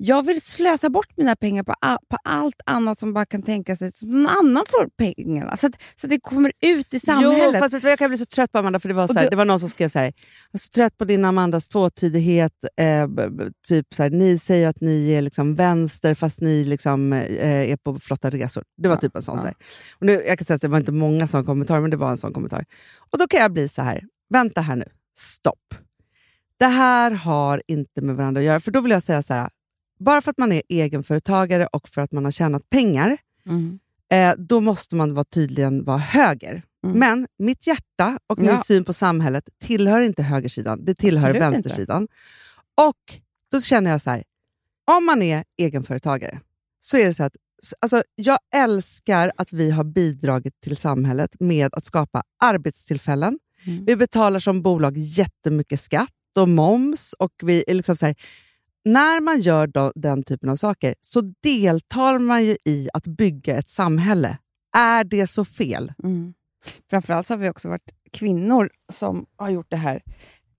Jag 0.00 0.26
vill 0.26 0.40
slösa 0.40 0.90
bort 0.90 1.06
mina 1.16 1.36
pengar 1.36 1.62
på, 1.62 1.74
på 2.10 2.16
allt 2.24 2.60
annat 2.66 2.98
som 2.98 3.12
bara 3.12 3.26
kan 3.26 3.42
tänka 3.42 3.76
sig 3.76 3.92
så 3.92 4.06
att 4.06 4.12
någon 4.12 4.26
annan 4.26 4.64
får 4.68 4.88
pengarna. 4.98 5.56
Så 5.56 5.66
att, 5.66 5.72
så 5.96 6.06
att 6.06 6.10
det 6.10 6.20
kommer 6.20 6.52
ut 6.62 6.94
i 6.94 7.00
samhället. 7.00 7.50
Jo, 7.54 7.60
fast 7.60 7.74
vet 7.74 7.82
du 7.82 7.88
jag 7.88 7.98
kan 7.98 8.08
bli 8.10 8.18
så 8.18 8.26
trött 8.26 8.52
på 8.52 8.58
Amanda, 8.58 8.80
för 8.80 8.88
det 8.88 8.94
var, 8.94 9.06
så 9.06 9.14
här, 9.14 9.22
du- 9.22 9.30
det 9.30 9.36
var 9.36 9.44
någon 9.44 9.60
som 9.60 9.68
skrev 9.68 9.88
så 9.88 9.98
här, 9.98 10.04
jag 10.04 10.12
är 10.52 10.58
så 10.58 10.68
trött 10.68 10.98
på 10.98 11.04
din 11.04 11.24
Amandas 11.24 11.68
tvåtydighet. 11.68 12.52
Eh, 12.80 13.08
typ 13.68 13.94
så 13.94 14.02
här, 14.02 14.10
ni 14.10 14.38
säger 14.38 14.68
att 14.68 14.80
ni 14.80 15.10
är 15.12 15.22
liksom 15.22 15.54
vänster 15.54 16.14
fast 16.14 16.40
ni 16.40 16.64
liksom, 16.64 17.12
eh, 17.12 17.70
är 17.70 17.76
på 17.76 17.98
flotta 17.98 18.30
resor. 18.30 18.64
Det 18.82 18.88
var 18.88 18.96
typ 18.96 19.16
en 19.16 19.22
sån. 19.22 19.34
ja. 19.36 19.40
Så 19.40 19.46
här. 19.46 19.54
Och 20.00 20.06
nu, 20.06 20.12
jag 20.26 20.38
kan 20.38 20.44
säga 20.44 20.54
att 20.54 20.62
det 20.62 20.68
var 20.68 20.78
inte 20.78 20.92
många 20.92 21.28
sådana 21.28 21.46
kommentarer, 21.46 21.80
men 21.80 21.90
det 21.90 21.96
var 21.96 22.10
en 22.10 22.18
sån 22.18 22.32
kommentar. 22.32 22.64
Och 23.12 23.18
då 23.18 23.26
kan 23.26 23.40
jag 23.40 23.52
bli 23.52 23.68
så 23.68 23.82
här, 23.82 24.04
vänta 24.30 24.60
här 24.60 24.76
nu, 24.76 24.84
stopp. 25.18 25.74
Det 26.58 26.66
här 26.66 27.10
har 27.10 27.62
inte 27.68 28.00
med 28.02 28.16
varandra 28.16 28.38
att 28.40 28.44
göra. 28.44 28.60
För 28.60 28.70
då 28.70 28.80
vill 28.80 28.90
jag 28.92 29.02
säga 29.02 29.22
så 29.22 29.34
här, 29.34 29.48
bara 29.98 30.20
för 30.22 30.30
att 30.30 30.38
man 30.38 30.52
är 30.52 30.62
egenföretagare 30.68 31.66
och 31.66 31.88
för 31.88 32.00
att 32.02 32.12
man 32.12 32.24
har 32.24 32.32
tjänat 32.32 32.70
pengar, 32.70 33.16
Mm. 33.46 33.78
eh, 34.12 34.34
då 34.38 34.60
måste 34.60 34.96
man 34.96 35.14
vara 35.14 35.24
tydligen 35.24 35.84
vara 35.84 35.98
höger. 35.98 36.62
Mm. 36.84 36.98
Men 36.98 37.26
mitt 37.38 37.66
hjärta 37.66 38.18
och 38.26 38.38
min 38.38 38.46
Ja. 38.50 38.62
syn 38.66 38.84
på 38.84 38.92
samhället 38.92 39.48
tillhör 39.64 40.00
inte 40.00 40.22
högersidan, 40.22 40.84
det 40.84 40.94
tillhör 40.94 41.28
Absolut 41.28 41.42
inte. 41.44 41.50
vänstersidan. 41.50 42.08
Och 42.80 43.20
då 43.50 43.60
känner 43.60 43.90
jag 43.90 44.00
så 44.00 44.10
här, 44.10 44.24
om 44.96 45.04
man 45.06 45.22
är 45.22 45.44
egenföretagare 45.58 46.40
så 46.80 46.96
är 46.96 47.04
det 47.04 47.14
så 47.14 47.24
att 47.24 47.36
alltså, 47.80 48.02
jag 48.14 48.38
älskar 48.54 49.32
att 49.36 49.52
vi 49.52 49.70
har 49.70 49.84
bidragit 49.84 50.60
till 50.60 50.76
samhället 50.76 51.36
med 51.40 51.74
att 51.74 51.84
skapa 51.84 52.22
arbetstillfällen. 52.44 53.38
Mm. 53.66 53.84
Vi 53.84 53.96
betalar 53.96 54.40
som 54.40 54.62
bolag 54.62 54.96
jättemycket 54.96 55.80
skatt 55.80 56.10
och 56.36 56.48
moms. 56.48 57.12
och 57.18 57.32
vi 57.42 57.64
är 57.66 57.74
liksom 57.74 57.96
så 57.96 58.06
här, 58.06 58.14
När 58.84 59.20
man 59.20 59.40
gör 59.40 59.66
då, 59.66 59.92
den 59.94 60.22
typen 60.22 60.48
av 60.48 60.56
saker 60.56 60.94
så 61.00 61.20
deltar 61.42 62.18
man 62.18 62.44
ju 62.44 62.56
i 62.64 62.88
att 62.92 63.06
bygga 63.06 63.56
ett 63.56 63.68
samhälle 63.68 64.38
är 64.76 65.04
det 65.04 65.26
så 65.26 65.44
fel? 65.44 65.92
Mm. 66.02 66.34
Framförallt 66.90 67.28
har 67.28 67.36
vi 67.36 67.50
också 67.50 67.68
varit 67.68 67.90
kvinnor 68.12 68.70
som 68.92 69.26
har 69.36 69.50
gjort 69.50 69.70
det 69.70 69.76
här. 69.76 70.02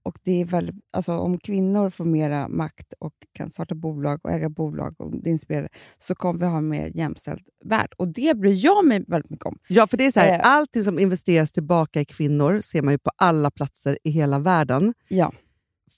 Och 0.03 0.17
det 0.24 0.41
är 0.41 0.45
väl, 0.45 0.72
alltså, 0.93 1.17
om 1.17 1.38
kvinnor 1.39 1.89
får 1.89 2.05
mera 2.05 2.47
makt 2.47 2.93
och 2.99 3.13
kan 3.34 3.51
starta 3.51 3.76
bolag 3.76 4.20
och 4.24 4.32
äga 4.32 4.49
bolag 4.49 4.95
och 5.01 5.11
bli 5.11 5.32
inspirerade 5.32 5.70
så 5.97 6.15
kommer 6.15 6.39
vi 6.39 6.45
ha 6.45 6.57
en 6.57 6.67
mer 6.67 6.91
jämställd 6.97 7.41
värld. 7.65 7.93
Och 7.97 8.07
det 8.07 8.38
bryr 8.38 8.65
jag 8.65 8.86
mig 8.86 9.03
väldigt 9.07 9.32
mycket 9.32 9.45
om. 9.45 9.57
Ja, 9.67 9.88
för 9.88 9.97
det 9.97 10.05
är 10.05 10.11
så 10.11 10.20
här, 10.20 10.39
Eh. 10.39 10.39
allting 10.43 10.84
som 10.84 10.99
investeras 10.99 11.51
tillbaka 11.51 12.01
i 12.01 12.05
kvinnor 12.05 12.61
ser 12.61 12.82
man 12.82 12.93
ju 12.93 12.97
på 12.97 13.11
alla 13.15 13.51
platser 13.51 13.97
i 14.03 14.09
hela 14.09 14.39
världen. 14.39 14.93
Ja. 15.07 15.34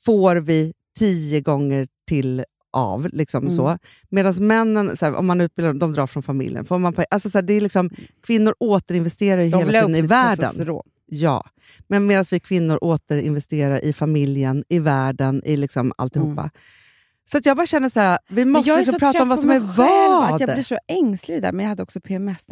Får 0.05 0.35
vi 0.35 0.73
tio 0.99 1.41
gånger 1.41 1.87
till 2.11 2.45
av. 2.71 3.09
Liksom 3.13 3.43
Mm. 3.43 3.51
så. 3.51 3.77
Medan 4.09 4.47
männen, 4.47 4.97
så 4.97 5.05
här, 5.05 5.15
om 5.15 5.25
man 5.25 5.41
utbildar 5.41 5.69
dem, 5.69 5.79
de 5.79 5.93
drar 5.93 6.07
från 6.07 6.23
familjen. 6.23 6.65
Får 6.65 6.79
man, 6.79 6.95
alltså, 7.09 7.29
så 7.29 7.37
här, 7.37 7.43
det 7.43 7.53
är 7.53 7.61
liksom, 7.61 7.89
kvinnor 8.23 8.55
återinvesterar 8.59 9.41
ju 9.41 9.49
De 9.49 9.57
hela 9.57 9.71
tiden 9.71 9.95
i 9.95 10.01
världen. 10.01 10.81
Ja, 11.05 11.45
men 11.87 12.05
medan 12.07 12.25
vi 12.31 12.39
kvinnor 12.39 12.79
återinvesterar 12.83 13.85
i 13.85 13.93
familjen, 13.93 14.63
i 14.69 14.79
världen, 14.79 15.41
i 15.45 15.57
liksom 15.57 15.93
alltihopa. 15.97 16.49
Så 17.23 17.37
att 17.37 17.45
jag 17.45 17.57
bara 17.57 17.65
känner 17.65 17.89
så 17.89 17.99
här, 17.99 18.19
vi 18.29 18.45
måste 18.45 18.77
liksom 18.77 18.93
så 18.93 18.99
prata 18.99 19.21
om 19.21 19.29
vad 19.29 19.39
som 19.39 19.49
är 19.49 19.59
själv, 19.59 20.33
Att 20.33 20.39
jag 20.39 20.47
vad. 20.47 20.55
blir 20.55 20.63
så 20.63 20.77
ängslig 20.87 21.37
det 21.37 21.41
där. 21.41 21.51
Men 21.51 21.63
jag 21.63 21.69
hade 21.69 21.83
också 21.83 22.01
PMS 22.01 22.45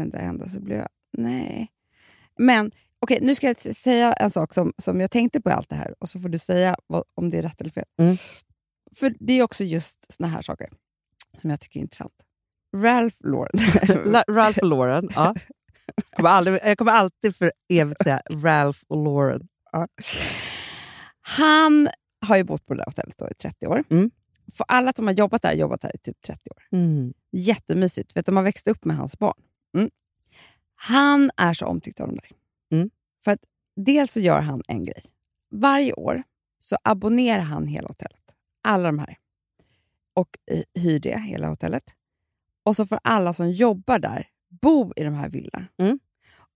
så 0.53 0.59
blev 0.59 0.77
jag... 0.77 0.87
Nej. 1.17 1.67
Men 2.37 2.71
okej, 2.99 3.19
nu 3.21 3.35
ska 3.35 3.47
jag 3.47 3.75
säga 3.75 4.13
en 4.13 4.31
sak 4.31 4.53
som, 4.53 4.73
som 4.77 5.01
jag 5.01 5.11
tänkte 5.11 5.41
på 5.41 5.49
i 5.49 5.53
allt 5.53 5.69
det 5.69 5.75
här 5.75 5.95
och 5.99 6.09
så 6.09 6.19
får 6.19 6.29
du 6.29 6.39
säga 6.39 6.75
vad, 6.87 7.03
om 7.15 7.29
det 7.29 7.37
är 7.37 7.41
rätt 7.41 7.61
eller 7.61 7.71
fel. 7.71 7.85
Mm. 7.99 8.17
För 8.95 9.13
det 9.19 9.33
är 9.33 9.43
också 9.43 9.63
just 9.63 10.13
såna 10.13 10.29
här 10.29 10.41
saker 10.41 10.69
som 11.41 11.49
jag 11.49 11.59
tycker 11.59 11.79
är 11.79 11.81
intressant. 11.81 12.13
Ralph 12.75 13.17
Lauren. 13.19 13.59
La- 14.11 14.23
Ralph 14.29 14.63
Lauren. 14.65 15.09
Ja. 15.15 15.35
Jag, 15.95 16.05
kommer 16.15 16.29
aldrig, 16.29 16.59
jag 16.63 16.77
kommer 16.77 16.91
alltid 16.91 17.35
för 17.35 17.51
evigt 17.69 18.03
säga 18.03 18.21
Ralph 18.29 18.79
och 18.87 19.03
Lauren. 19.03 19.47
Han 21.21 21.89
har 22.21 22.37
ju 22.37 22.43
bott 22.43 22.65
på 22.65 22.73
det 22.73 22.79
där 22.79 22.85
hotellet 22.85 23.21
i 23.31 23.33
30 23.41 23.67
år. 23.67 23.83
Mm. 23.89 24.11
För 24.53 24.65
alla 24.67 24.93
som 24.93 25.07
har 25.07 25.13
jobbat 25.13 25.41
där 25.41 25.49
har 25.49 25.55
jobbat 25.55 25.81
där 25.81 25.95
i 25.95 25.97
typ 25.97 26.21
30 26.21 26.49
år. 26.49 26.63
Mm. 26.71 27.13
Jättemysigt. 27.31 28.17
Vet 28.17 28.25
du, 28.25 28.29
de 28.29 28.35
har 28.37 28.43
växt 28.43 28.67
upp 28.67 28.85
med 28.85 28.97
hans 28.97 29.19
barn. 29.19 29.41
Mm. 29.77 29.89
Han 30.75 31.31
är 31.37 31.53
så 31.53 31.65
omtyckt 31.65 31.99
av 31.99 32.07
dem 32.07 32.15
där. 32.15 32.31
Mm. 32.77 32.89
För 33.23 33.31
att 33.31 33.39
dels 33.75 34.13
så 34.13 34.19
gör 34.19 34.41
han 34.41 34.63
en 34.67 34.85
grej. 34.85 35.03
Varje 35.51 35.93
år 35.93 36.23
så 36.59 36.77
abonnerar 36.83 37.41
han 37.41 37.67
hela 37.67 37.87
hotellet. 37.87 38.18
Alla 38.61 38.83
de 38.83 38.99
här. 38.99 39.17
Och 40.13 40.37
hyr 40.75 40.99
det, 40.99 41.19
hela 41.19 41.47
hotellet. 41.47 41.83
Och 42.63 42.75
så 42.75 42.85
får 42.85 42.99
alla 43.03 43.33
som 43.33 43.51
jobbar 43.51 43.99
där 43.99 44.27
bo 44.61 44.93
i 44.95 45.03
de 45.03 45.13
här 45.13 45.29
villorna. 45.29 45.67
Mm. 45.77 45.99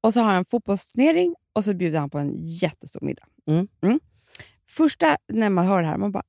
Och 0.02 0.14
så 0.14 0.22
har 0.22 0.34
han 0.34 0.46
fotbollsturnering 0.46 1.36
och 1.54 1.64
så 1.64 1.74
bjuder 1.74 2.00
han 2.00 2.10
på 2.10 2.20
en 2.20 2.36
jättestor 2.46 3.02
middag. 3.02 3.28
Mm. 3.48 4.00
Första 4.70 5.18
när 5.28 5.50
man 5.50 5.66
hör 5.66 5.82
det 5.82 5.88
här, 5.88 5.98
man 5.98 6.12
bara 6.12 6.24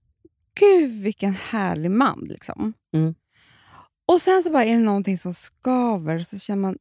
Gud 0.61 1.03
vilken 1.03 1.35
härlig 1.35 1.91
man. 1.91 2.27
Liksom. 2.29 2.73
Mm. 2.93 3.15
Och 4.07 4.21
sen 4.21 4.43
så 4.43 4.51
bara 4.51 4.65
är 4.65 4.73
det 4.73 4.83
någonting 4.83 5.19
som 5.19 5.35
skaver, 5.35 6.23
så 6.23 6.39
känner 6.39 6.63
man, 6.63 6.79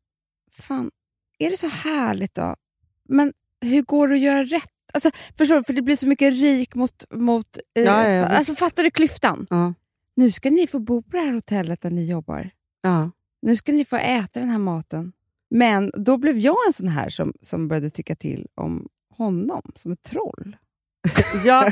fan, 0.52 0.92
är 1.40 1.50
det 1.50 1.58
så 1.58 1.68
härligt 1.68 2.36
då? 2.36 2.56
Men 3.04 3.34
hur 3.62 3.82
går 3.82 4.08
det 4.08 4.14
att 4.14 4.22
göra 4.22 4.44
rätt? 4.44 4.73
Alltså, 4.94 5.12
förstår 5.38 5.56
du? 5.56 5.64
För 5.64 5.74
det 5.74 5.82
blir 5.82 5.96
så 5.96 6.08
mycket 6.08 6.34
rik 6.34 6.76
mot... 6.76 7.04
mot 7.12 7.58
eh, 7.76 7.84
Ja, 7.84 8.10
ja, 8.10 8.26
alltså, 8.26 8.56
fattar 8.56 8.84
du 8.84 8.92
klyftan? 8.92 9.48
Ja. 9.50 9.74
Nu 10.16 10.32
ska 10.32 10.50
ni 10.50 10.68
få 10.68 10.80
bo 10.80 11.02
på 11.02 11.18
det 11.18 11.24
här 11.24 11.34
hotellet 11.34 11.82
där 11.82 11.90
ni 11.90 12.06
jobbar. 12.06 12.50
Ja. 12.82 13.12
Nu 13.42 13.56
ska 13.56 13.72
ni 13.72 13.86
få 13.86 13.96
äta 13.96 14.40
den 14.40 14.50
här 14.50 14.60
maten. 14.60 15.12
Men 15.50 15.92
då 15.98 16.18
blev 16.18 16.38
jag 16.38 16.58
en 16.68 16.74
sån 16.74 16.88
här 16.88 17.10
som, 17.10 17.34
som 17.42 17.68
började 17.68 17.90
tycka 17.90 18.16
till 18.16 18.48
om 18.56 18.88
honom 19.18 19.62
som 19.76 19.92
ett 19.92 20.04
troll. 20.04 20.58
ja, 21.46 21.72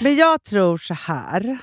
men 0.00 0.16
jag 0.16 0.42
tror 0.42 0.78
så 0.78 0.94
här. 0.94 1.58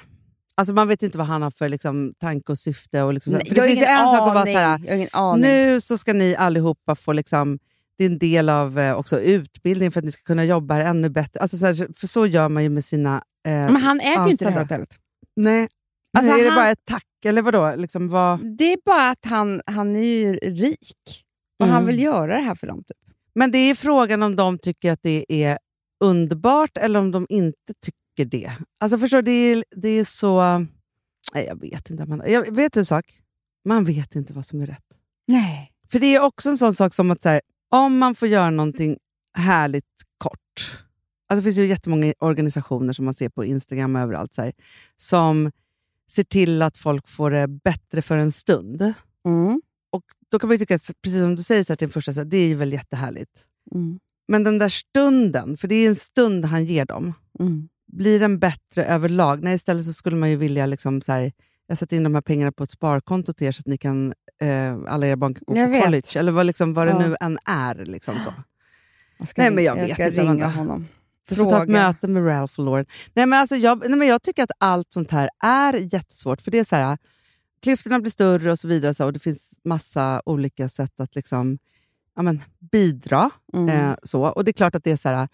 Alltså 0.55 0.74
man 0.74 0.88
vet 0.88 1.03
ju 1.03 1.05
inte 1.05 1.18
vad 1.18 1.28
han 1.28 1.41
har 1.41 1.51
för 1.51 1.70
liksom, 1.70 2.14
tanke 2.20 2.51
och 2.51 2.60
syfte. 2.60 3.01
Och 3.01 3.14
liksom. 3.14 3.34
Nej, 3.34 3.41
det 3.49 3.62
finns 3.62 3.82
ju 3.82 3.86
en 3.86 4.07
sak 4.07 4.22
att 4.22 4.28
vara 4.28 4.41
aning. 4.41 4.53
så 4.53 4.60
här, 4.60 5.10
aning. 5.12 5.41
nu 5.41 5.82
så 5.82 5.97
ska 5.97 6.14
ni 6.14 6.36
allihopa 6.36 6.95
få 6.95 7.14
liksom, 7.14 7.60
det 7.99 8.05
är 8.05 8.09
en 8.09 8.17
del 8.17 8.49
av 8.49 8.79
eh, 8.79 8.93
också 8.95 9.19
utbildning 9.19 9.91
för 9.91 9.99
att 9.99 10.05
ni 10.05 10.11
ska 10.11 10.21
kunna 10.23 10.45
jobba 10.45 10.73
här 10.73 10.85
ännu 10.85 11.09
bättre. 11.09 11.39
Alltså, 11.39 11.57
så 11.57 11.65
här, 11.65 11.73
för 11.99 12.07
så 12.07 12.25
gör 12.25 12.49
man 12.49 12.63
ju 12.63 12.69
med 12.69 12.85
sina 12.85 13.15
eh, 13.47 13.51
Men 13.51 13.75
han 13.75 13.99
äger 13.99 14.25
ju 14.25 14.31
inte 14.31 14.45
det 14.45 14.51
här 14.51 14.61
hotellet. 14.61 14.97
Nej, 15.35 15.67
Alltså, 16.17 16.33
nu 16.33 16.39
är 16.39 16.43
det 16.43 16.49
han- 16.49 16.57
bara 16.59 16.69
ett 16.69 16.85
tack, 16.85 17.05
eller 17.25 17.41
vadå? 17.41 17.75
Liksom, 17.75 18.09
vad... 18.09 18.57
Det 18.57 18.73
är 18.73 18.77
bara 18.85 19.09
att 19.09 19.25
han, 19.25 19.61
han 19.65 19.95
är 19.95 19.99
ju 20.03 20.33
rik 20.33 21.23
och 21.59 21.65
han 21.67 21.75
Mm. 21.75 21.87
vill 21.87 22.01
göra 22.03 22.35
det 22.35 22.41
här 22.41 22.55
för 22.55 22.67
dem. 22.67 22.83
Typ. 22.83 22.97
Men 23.35 23.51
det 23.51 23.57
är 23.57 23.75
frågan 23.75 24.23
om 24.23 24.35
de 24.35 24.59
tycker 24.59 24.91
att 24.91 24.99
det 25.03 25.25
är 25.29 25.57
underbart 26.03 26.77
eller 26.77 26.99
om 26.99 27.11
de 27.11 27.25
inte 27.29 27.73
tycker 27.85 28.25
det. 28.37 28.51
Alltså 28.79 28.97
förstår 28.97 29.21
det 29.21 29.31
är, 29.31 29.63
det 29.75 29.89
är 29.89 30.03
så... 30.05 30.41
Nej, 31.33 31.45
jag 31.47 31.61
vet 31.61 31.89
inte. 31.89 32.05
Man, 32.05 32.21
jag 32.27 32.55
vet 32.55 32.77
en 32.77 32.85
sak. 32.85 33.05
Man 33.65 33.85
vet 33.85 34.15
inte 34.15 34.33
vad 34.33 34.45
som 34.45 34.61
är 34.61 34.65
rätt. 34.67 34.85
Nej. 35.27 35.71
För 35.91 35.99
det 35.99 36.15
är 36.15 36.21
också 36.21 36.49
en 36.49 36.57
sån 36.57 36.73
sak 36.73 36.93
som 36.93 37.11
att 37.11 37.21
så 37.21 37.29
här, 37.29 37.41
om 37.70 37.97
man 37.97 38.15
får 38.15 38.28
göra 38.28 38.49
någonting 38.49 38.97
härligt 39.38 39.86
kort. 40.17 40.84
Alltså 41.28 41.41
det 41.41 41.43
finns 41.43 41.57
ju 41.57 41.65
jättemånga 41.65 42.13
organisationer 42.20 42.93
som 42.93 43.05
man 43.05 43.13
ser 43.13 43.30
på 43.30 43.45
Instagram 43.45 43.95
och 43.95 44.01
överallt 44.01 44.34
så 44.34 44.41
här, 44.41 44.53
som 44.95 45.51
ser 46.11 46.24
till 46.24 46.61
att 46.61 46.78
folk 46.78 47.07
får 47.07 47.32
det 47.32 47.47
bättre 47.47 48.01
för 48.01 48.17
en 48.17 48.32
stund. 48.32 48.93
Mm. 49.26 49.61
Och 49.91 50.03
Då 50.32 50.39
kan 50.39 50.47
man 50.47 50.55
ju 50.55 50.59
tycka, 50.59 50.76
att, 50.76 50.91
precis 51.03 51.22
som 51.22 51.36
du 51.36 51.43
säger 51.43 51.63
så 51.63 51.74
här, 51.74 51.78
till 51.78 51.86
en 51.86 51.91
första, 51.91 52.13
så 52.13 52.20
här, 52.20 52.26
det 52.26 52.38
är 52.38 52.47
ju 52.47 52.55
väl 52.55 52.74
jättehärligt. 52.74 53.45
Mm. 53.76 53.99
Men 54.28 54.43
den 54.43 54.57
där 54.59 54.70
stunden, 54.70 55.57
för 55.57 55.67
det 55.67 55.76
är 55.76 55.88
en 55.89 55.95
stund 55.95 56.45
han 56.45 56.65
ger 56.65 56.86
dem, 56.86 57.13
Mm. 57.39 57.70
blir 57.91 58.20
den 58.20 58.39
bättre 58.39 58.86
överlag? 58.86 59.43
Nej, 59.43 59.55
istället 59.55 59.86
så 59.86 59.93
skulle 59.93 60.15
man 60.15 60.30
ju 60.30 60.36
vilja 60.36 60.65
liksom 60.65 61.01
så 61.01 61.11
här, 61.11 61.32
jag 61.70 61.78
sätter 61.78 61.97
in 61.97 62.03
de 62.03 62.13
här 62.15 62.22
pengarna 62.22 62.51
på 62.51 62.63
ett 62.63 62.72
sparkonto 62.72 63.34
till 63.34 63.47
er 63.47 63.51
så 63.51 63.59
att 63.59 63.65
ni 63.67 63.78
kan, 63.78 64.13
eh, 64.41 64.78
alla 64.88 65.07
era 65.07 65.15
barn 65.17 65.34
kan 65.34 65.43
gå 65.47 65.55
Jag 65.57 65.67
på 65.67 65.72
vet. 65.72 65.84
college. 65.84 66.07
Eller 66.15 66.32
vad, 66.32 66.45
liksom, 66.45 66.74
vad 66.74 66.88
det 66.88 66.91
Ja. 66.91 66.99
nu 66.99 67.15
än 67.22 67.39
är. 67.45 67.76
Liksom 67.86 68.15
så. 68.20 68.34
Jag 69.17 69.28
ska, 69.28 69.41
Nej, 69.41 69.51
men 69.51 69.63
jag 69.63 69.78
ringa- 69.78 69.86
vet 69.86 69.93
ska 69.93 70.07
inte, 70.07 70.22
ringa 70.22 70.47
honom. 70.47 70.88
Du 71.30 71.36
får 71.36 71.49
ta 71.49 71.63
ett 71.63 71.70
möte 71.70 72.07
med 72.07 72.26
Ralph 72.28 72.59
Lauren. 72.61 72.86
Nej, 73.13 73.26
men 73.26 73.39
alltså, 73.39 73.55
jag, 73.55 73.89
nej, 73.89 73.97
men 73.99 74.07
jag 74.07 74.22
tycker 74.22 74.43
att 74.43 74.51
allt 74.57 74.93
sånt 74.93 75.11
här 75.11 75.30
är 75.43 75.93
jättesvårt. 75.93 76.41
För 76.41 76.51
det 76.51 76.59
är 76.59 76.63
så 76.63 76.76
här, 76.76 76.97
klyftorna 77.63 77.99
blir 77.99 78.11
större 78.11 78.51
och 78.51 78.59
så 78.59 78.67
vidare. 78.67 78.93
Så, 78.93 79.05
och 79.05 79.13
Det 79.13 79.20
finns 79.20 79.59
massa 79.63 80.22
olika 80.26 80.70
sätt 80.70 80.99
att 80.99 81.15
liksom, 81.15 81.57
ja, 82.15 82.22
men, 82.22 82.41
bidra. 82.72 83.30
Mm. 83.53 83.70
Eh, 83.70 83.95
så. 84.03 84.24
Och 84.24 84.45
det 84.45 84.51
är 84.51 84.53
klart 84.53 84.76
att 84.76 84.84
det 84.84 84.91
är 84.91 84.95
så 84.95 85.09
här, 85.09 85.28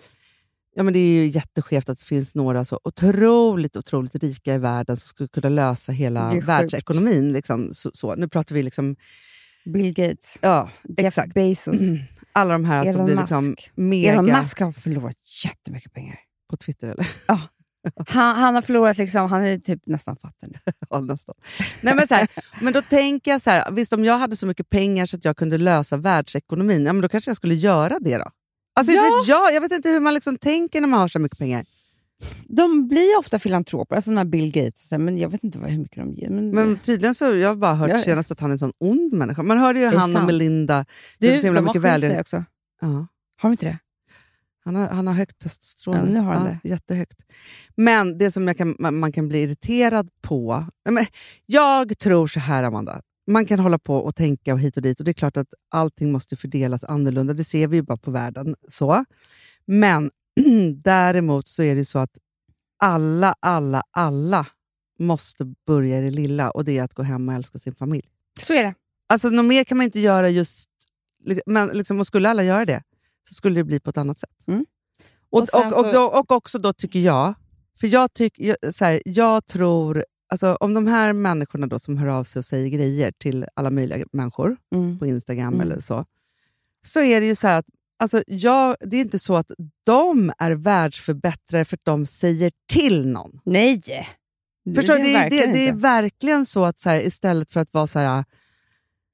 ja, 0.76 0.84
men 0.84 0.94
det 0.94 1.00
är 1.00 1.14
ju 1.14 1.26
jätteskevt 1.26 1.90
att 1.90 2.00
det 2.00 2.06
finns 2.06 2.36
några 2.36 2.66
så 2.66 2.80
otroligt, 2.84 3.76
otroligt 3.76 4.16
rika 4.16 4.54
i 4.54 4.58
världen 4.58 4.98
som 4.98 5.08
skulle 5.08 5.28
kunna 5.28 5.50
lösa 5.50 5.92
hela 5.92 6.34
världsekonomin. 6.34 7.34
Liksom, 7.34 7.74
så, 7.74 7.92
så. 7.94 8.16
Nu 8.16 8.28
pratar 8.28 8.56
vi 8.56 8.64
liksom, 8.64 8.96
Bill 9.66 9.94
Gates, 9.94 10.40
ja, 10.42 10.70
Jeff 10.84 11.00
exakt. 11.00 11.34
Bezos, 11.34 11.80
Alla 12.34 12.54
de 12.54 12.66
här 12.66 12.84
som 12.84 12.92
Elon 12.92 13.06
blir 13.06 13.16
liksom 13.16 13.46
Musk. 13.46 13.72
mega 13.76 14.12
Elon 14.12 14.26
Musk 14.26 14.60
har 14.60 14.72
förlorat 14.72 15.16
jättemycket 15.46 15.94
pengar. 15.94 16.20
på 16.50 16.58
Twitter. 16.58 16.88
Eller? 16.88 17.08
Han, 18.08 18.36
han 18.36 18.56
har 18.56 18.62
förlorat, 18.62 18.98
liksom, 18.98 19.30
han 19.30 19.46
är 19.46 19.58
typ 19.58 19.82
nästan 19.86 20.16
fattig 20.16 20.48
nu. 20.48 20.60
Ja, 20.90 21.00
nästan. 21.00 21.36
Nej, 21.82 21.96
men, 21.96 22.08
så 22.08 22.14
här, 22.14 22.28
men 22.62 22.74
då 22.74 22.82
tänker 22.82 23.32
jag 23.32 23.42
så 23.42 23.50
här, 23.50 23.72
visst 23.72 23.94
om 23.94 24.06
jag 24.06 24.18
hade 24.18 24.36
så 24.36 24.48
mycket 24.48 24.70
pengar 24.70 25.06
så 25.06 25.18
att 25.18 25.26
jag 25.26 25.38
kunde 25.38 25.58
lösa 25.58 25.98
världsekonomin, 25.98 26.86
ja, 26.86 26.94
men 26.94 27.02
då 27.02 27.10
kanske 27.10 27.30
jag 27.30 27.38
skulle 27.38 27.56
göra 27.56 28.00
det 28.00 28.18
då. 28.18 28.32
Alltså, 28.76 28.94
Ja. 28.94 29.02
vet 29.02 29.28
jag, 29.28 29.54
jag 29.54 29.62
vet 29.62 29.72
inte 29.72 29.90
hur 29.90 30.00
man 30.00 30.14
liksom 30.14 30.38
tänker 30.38 30.82
när 30.82 30.88
man 30.88 31.00
har 31.00 31.08
så 31.08 31.20
mycket 31.20 31.40
pengar. 31.40 31.66
De 32.48 32.88
blir 32.88 33.20
ofta 33.20 33.40
filantroper, 33.40 33.96
alltså 33.96 34.12
de 34.12 34.18
här 34.18 34.26
Bill 34.26 34.52
Gates, 34.52 34.92
och 34.92 35.02
men 35.02 35.18
jag 35.18 35.30
vet 35.30 35.44
inte 35.44 35.60
vad, 35.60 35.70
hur 35.70 35.80
mycket 35.80 35.98
de 35.98 36.14
ger. 36.14 36.30
Men, 36.30 36.50
Men 36.50 36.80
tydligen 36.80 37.16
så 37.16 37.26
jag 37.36 37.50
har 37.50 37.56
bara 37.56 37.74
hört 37.74 37.90
Ja. 37.90 38.02
senast 38.02 38.32
att 38.32 38.40
han 38.40 38.50
är 38.50 38.54
en 38.54 38.60
sån 38.60 38.74
ond 38.78 39.14
människa. 39.14 39.44
Man 39.44 39.58
hörde 39.58 39.80
ju 39.80 39.86
han 39.86 39.96
och 39.96 40.10
sant? 40.10 40.26
Melinda. 40.26 40.86
du, 41.20 41.36
de 41.36 41.48
har 41.50 41.62
mycket 41.62 41.82
skilt 41.82 42.04
sig 42.04 42.20
också. 42.22 42.44
Ja. 42.82 42.88
Har 43.42 43.50
de 43.50 43.52
inte 43.52 43.66
det? 43.66 43.78
Han 44.66 44.76
har, 44.76 44.88
han 44.88 45.08
har 45.08 45.14
högt 45.14 45.40
testosteron. 45.40 45.98
Ja, 45.98 46.04
nu 46.14 46.20
har 46.20 46.34
han 46.34 46.46
ja, 46.46 46.58
det. 46.64 46.70
Jättehögt. 46.70 47.26
Men 47.76 48.18
det 48.18 48.32
som 48.32 48.48
jag 48.48 48.58
kan, 48.58 48.76
man, 48.80 49.12
kan 49.12 49.28
bli 49.28 49.44
irriterad 49.44 50.10
på... 50.22 50.66
Men 50.90 51.06
jag 51.46 51.98
tror 52.00 52.28
så 52.28 52.40
här, 52.40 52.64
Amanda. 52.64 53.02
Man 53.28 53.46
kan 53.46 53.60
hålla 53.60 53.80
på 53.80 53.98
och 53.98 54.16
tänka 54.16 54.54
och 54.54 54.60
hit 54.60 54.78
och 54.78 54.84
dit. 54.84 55.00
Och 55.00 55.06
Det 55.06 55.12
är 55.12 55.14
klart 55.14 55.38
att 55.38 55.54
allting 55.70 56.12
måste 56.12 56.36
fördelas 56.36 56.84
annorlunda. 56.84 57.34
Det 57.34 57.44
ser 57.44 57.68
vi 57.68 57.78
ju 57.78 57.82
bara 57.84 57.98
på 57.98 58.12
världen. 58.12 58.56
så. 58.70 59.06
Men 59.66 60.12
däremot 60.76 61.48
så 61.48 61.64
är 61.64 61.76
det 61.76 61.86
så 61.86 62.00
att 62.00 62.18
alla, 62.84 63.36
alla, 63.40 63.84
alla 63.92 64.48
måste 65.00 65.54
börja 65.68 66.00
i 66.00 66.02
det 66.02 66.10
lilla. 66.10 66.52
Och 66.52 66.66
det 66.66 66.78
är 66.78 66.84
att 66.84 66.94
gå 66.94 67.04
hem 67.04 67.30
och 67.30 67.36
älska 67.36 67.60
sin 67.60 67.76
familj. 67.76 68.10
Så 68.40 68.54
är 68.54 68.64
det. 68.64 68.74
Alltså 69.10 69.30
något 69.30 69.46
mer 69.46 69.64
kan 69.64 69.78
man 69.78 69.86
inte 69.86 70.00
göra 70.00 70.30
just... 70.30 70.70
Men 71.46 71.68
liksom, 71.68 72.00
och 72.00 72.08
skulle 72.08 72.30
alla 72.30 72.44
göra 72.44 72.66
det 72.66 72.84
så 73.28 73.34
skulle 73.34 73.60
det 73.60 73.64
bli 73.64 73.80
på 73.80 73.90
ett 73.90 73.98
annat 73.98 74.18
sätt. 74.18 74.48
Mm. 74.48 74.66
Och, 75.30 75.42
Och 75.54 75.74
och, 75.74 75.96
och, 75.96 76.20
och 76.20 76.32
också 76.32 76.60
då 76.60 76.74
tycker 76.74 77.00
jag, 77.00 77.34
för 77.80 77.88
jag, 77.88 78.14
tyck, 78.14 78.40
jag, 78.40 78.58
så 78.72 78.86
här, 78.86 79.02
jag 79.06 79.46
tror, 79.46 80.06
alltså, 80.28 80.56
om 80.56 80.74
de 80.74 80.88
här 80.88 81.14
människorna 81.14 81.68
då 81.68 81.80
som 81.80 81.98
hör 81.98 82.08
av 82.08 82.24
sig 82.24 82.40
och 82.40 82.46
säger 82.46 82.70
grejer 82.70 83.12
till 83.18 83.46
alla 83.54 83.70
möjliga 83.70 84.06
människor 84.14 84.58
Mm. 84.76 85.00
på 85.00 85.06
Instagram 85.08 85.54
Mm. 85.54 85.62
eller 85.62 85.82
så, 85.82 86.06
så 86.86 87.02
är 87.02 87.22
det 87.22 87.28
ju 87.28 87.36
så 87.36 87.48
här 87.48 87.60
att 87.60 87.66
alltså, 88.00 88.24
jag, 88.28 88.76
det 88.82 88.98
är 88.98 89.02
inte 89.02 89.20
så 89.20 89.36
att 89.36 89.52
de 89.84 90.32
är 90.38 90.52
världsförbättrare 90.52 91.66
för 91.66 91.76
att 91.78 91.86
de 91.86 92.06
säger 92.06 92.52
till 92.74 93.08
någon. 93.08 93.40
Nej! 93.46 93.82
Förstår 94.76 94.96
du? 94.96 95.04
Det, 95.04 95.14
är- 95.16 95.30
det, 95.30 95.36
verkligen 95.38 95.54
det 95.54 95.68
är 95.68 95.74
verkligen 95.74 96.46
så 96.46 96.66
att 96.66 96.80
så 96.80 96.90
här, 96.90 97.00
istället 97.00 97.52
för 97.52 97.60
att 97.60 97.74
vara 97.74 97.88
så 97.88 98.00
här, 98.00 98.26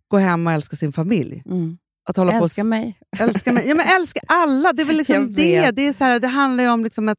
gå 0.08 0.18
hem 0.18 0.48
och 0.48 0.54
älska 0.54 0.76
sin 0.76 0.94
familj. 0.94 1.44
Mm. 1.46 1.78
Att 2.04 2.18
hålla 2.18 2.32
på 2.40 2.44
Älska 2.44 2.62
och, 2.62 2.68
mig. 2.68 3.00
älska 3.20 3.54
mig. 3.54 3.68
Ja, 3.68 3.76
men 3.76 3.86
älska 4.02 4.20
alla. 4.28 4.74
Det 4.74 4.82
är 4.82 4.86
väl 4.86 4.98
liksom 4.98 5.34
det. 5.36 5.72
Det, 5.72 5.82
är 5.88 5.94
så 5.94 6.04
här, 6.04 6.20
det 6.20 6.28
handlar 6.28 6.64
ju 6.64 6.70
om 6.70 6.84
liksom 6.84 7.10
ett, 7.10 7.18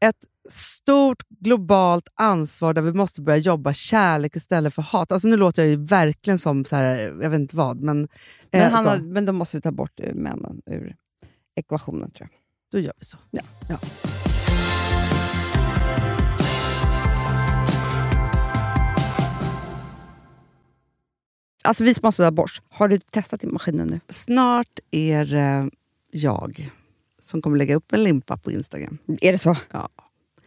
ett 0.00 0.16
stort 0.50 1.22
globalt 1.28 2.08
ansvar 2.14 2.74
där 2.74 2.82
vi 2.82 2.92
måste 2.92 3.20
börja 3.20 3.38
jobba 3.38 3.72
kärlek 3.72 4.36
istället 4.36 4.74
för 4.74 4.82
hat. 4.82 5.12
Alltså, 5.12 5.28
nu 5.28 5.36
låter 5.36 5.62
jag 5.62 5.70
ju 5.70 5.84
verkligen 5.84 6.38
som, 6.38 6.64
så 6.64 6.76
här, 6.76 6.98
jag 7.22 7.30
vet 7.30 7.40
inte 7.40 7.56
vad, 7.56 7.80
men, 7.80 8.08
Men, 8.50 8.60
eh, 8.60 8.70
Hanna, 8.70 8.96
men 9.02 9.24
då 9.24 9.32
måste 9.32 9.56
vi 9.56 9.60
ta 9.60 9.70
bort 9.70 10.00
eh, 10.00 10.14
männen 10.14 10.62
ur 10.66 10.96
ekvationen 11.56 12.10
tror 12.10 12.28
jag. 12.32 12.40
då 12.72 12.78
gör 12.78 12.92
vi 12.98 13.04
så. 13.04 13.18
Ja. 13.30 13.42
Ja. 13.68 13.78
Alltså 21.64 21.84
vi 21.84 21.94
sponsrar 21.94 22.26
av 22.26 22.32
Bosch. 22.32 22.62
Har 22.68 22.88
du 22.88 22.98
testat 22.98 23.44
i 23.44 23.46
maskinen 23.46 23.88
nu? 23.88 24.00
Snart 24.08 24.78
är 24.90 25.24
det 25.24 25.70
jag 26.10 26.70
som 27.22 27.42
kommer 27.42 27.56
lägga 27.56 27.74
upp 27.74 27.92
en 27.92 28.04
limpa 28.04 28.36
på 28.36 28.52
Instagram. 28.52 28.98
Är 29.20 29.32
det 29.32 29.38
så? 29.38 29.56
Ja. 29.72 29.88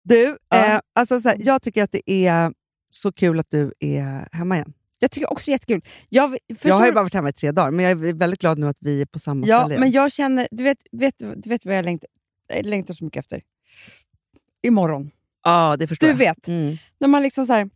Du, 0.05 0.37
Ja. 0.49 0.75
eh, 0.75 0.81
alltså 0.93 1.21
så 1.21 1.29
här, 1.29 1.37
jag 1.41 1.63
tycker 1.63 1.83
att 1.85 1.93
det 1.93 2.11
är 2.11 2.53
så 2.91 3.13
kul 3.13 3.41
att 3.41 3.51
du 3.51 3.73
är 3.81 4.29
hemma 4.37 4.55
igen. 4.57 4.73
Jag 4.99 5.11
tycker 5.11 5.33
också 5.33 5.51
jättekul. 5.51 5.83
Jag, 6.09 6.29
vill- 6.29 6.39
Jag 6.47 6.59
förstår 6.59 6.71
har 6.79 6.85
ju 6.85 6.91
du- 6.91 6.95
bara 6.95 7.03
varit 7.05 7.15
hemma 7.15 7.29
i 7.29 7.33
tre 7.33 7.53
dagar, 7.53 7.71
men 7.71 7.85
jag 7.85 7.91
är 8.09 8.13
väldigt 8.15 8.41
glad 8.41 8.59
nu 8.59 8.67
att 8.69 8.77
vi 8.81 9.01
är 9.03 9.07
på 9.07 9.19
samma 9.19 9.47
Ja, 9.47 9.61
ställe 9.61 9.81
men 9.81 9.91
jag 9.91 10.13
känner... 10.13 10.49
Du 10.51 10.63
vet, 10.63 10.79
vet, 10.93 11.19
du 11.19 11.49
vet 11.51 11.67
vad 11.67 11.77
jag 11.77 11.85
längtar, 11.85 12.09
jag 12.49 12.67
längtar 12.67 12.95
så 12.95 13.05
mycket 13.05 13.21
efter? 13.21 13.43
Imorgon. 14.63 15.11
Ja, 15.45 15.77
det 15.79 15.87
förstår 15.87 16.07
Du 16.07 16.13
jag. 16.13 16.19
vet, 16.19 16.49
Mm. 16.49 16.77
när 17.01 17.09
man 17.09 17.23
liksom 17.23 17.47
så 17.47 17.53
här, 17.53 17.71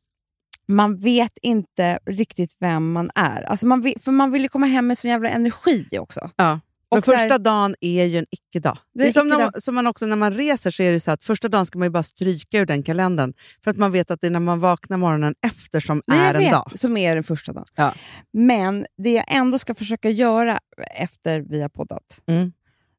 man 0.68 0.96
vet 0.98 1.38
inte 1.42 1.98
riktigt 2.06 2.56
vem 2.60 2.92
man 2.92 3.10
är. 3.14 3.42
Alltså 3.42 3.66
man 3.66 3.80
vill, 3.82 4.00
för 4.00 4.12
man 4.12 4.30
vill 4.32 4.42
ju 4.42 4.48
komma 4.48 4.66
hem 4.66 4.86
med 4.86 4.98
sån 4.98 5.10
jävla 5.10 5.28
energi 5.28 5.86
också. 5.98 6.30
Ja. 6.36 6.60
Men 6.90 6.98
Och 6.98 7.04
så 7.04 7.12
här- 7.12 7.18
första 7.18 7.38
dagen 7.38 7.74
är 7.80 8.04
ju 8.04 8.18
en 8.18 8.26
icke-dag. 8.30 8.78
Det 8.94 8.98
Det 8.98 9.04
är 9.04 9.08
är 9.08 9.12
som, 9.12 9.28
när, 9.28 9.60
som 9.60 9.74
man 9.74 9.86
också 9.86 10.06
när 10.06 10.16
man 10.16 10.34
reser 10.34 10.70
så 10.70 10.82
är 10.82 10.92
det 10.92 11.00
så 11.00 11.10
att 11.10 11.24
första 11.24 11.48
dagen 11.48 11.66
ska 11.66 11.78
man 11.78 11.86
ju 11.86 11.90
bara 11.90 12.02
stryka 12.02 12.58
ur 12.58 12.66
den 12.66 12.82
kalendern. 12.82 13.34
För 13.64 13.70
att 13.70 13.76
man 13.76 13.92
vet 13.92 14.10
att 14.10 14.20
det 14.20 14.26
är 14.26 14.30
när 14.30 14.40
man 14.40 14.60
vaknar 14.60 14.96
morgonen 14.98 15.34
efter 15.46 15.80
som 15.80 16.02
Nej, 16.06 16.18
är 16.18 16.34
en 16.34 16.40
vet, 16.40 16.52
dag. 16.52 16.72
som 16.78 16.96
är 16.96 17.14
den 17.14 17.24
första 17.24 17.52
dagen. 17.52 17.64
Ja. 17.74 17.94
Men 18.32 18.86
det 18.98 19.10
jag 19.12 19.24
ändå 19.28 19.58
ska 19.58 19.74
försöka 19.74 20.10
göra 20.10 20.58
efter 20.96 21.40
vi 21.40 21.62
har 21.62 21.68
poddat, 21.68 22.22
Mm. 22.26 22.52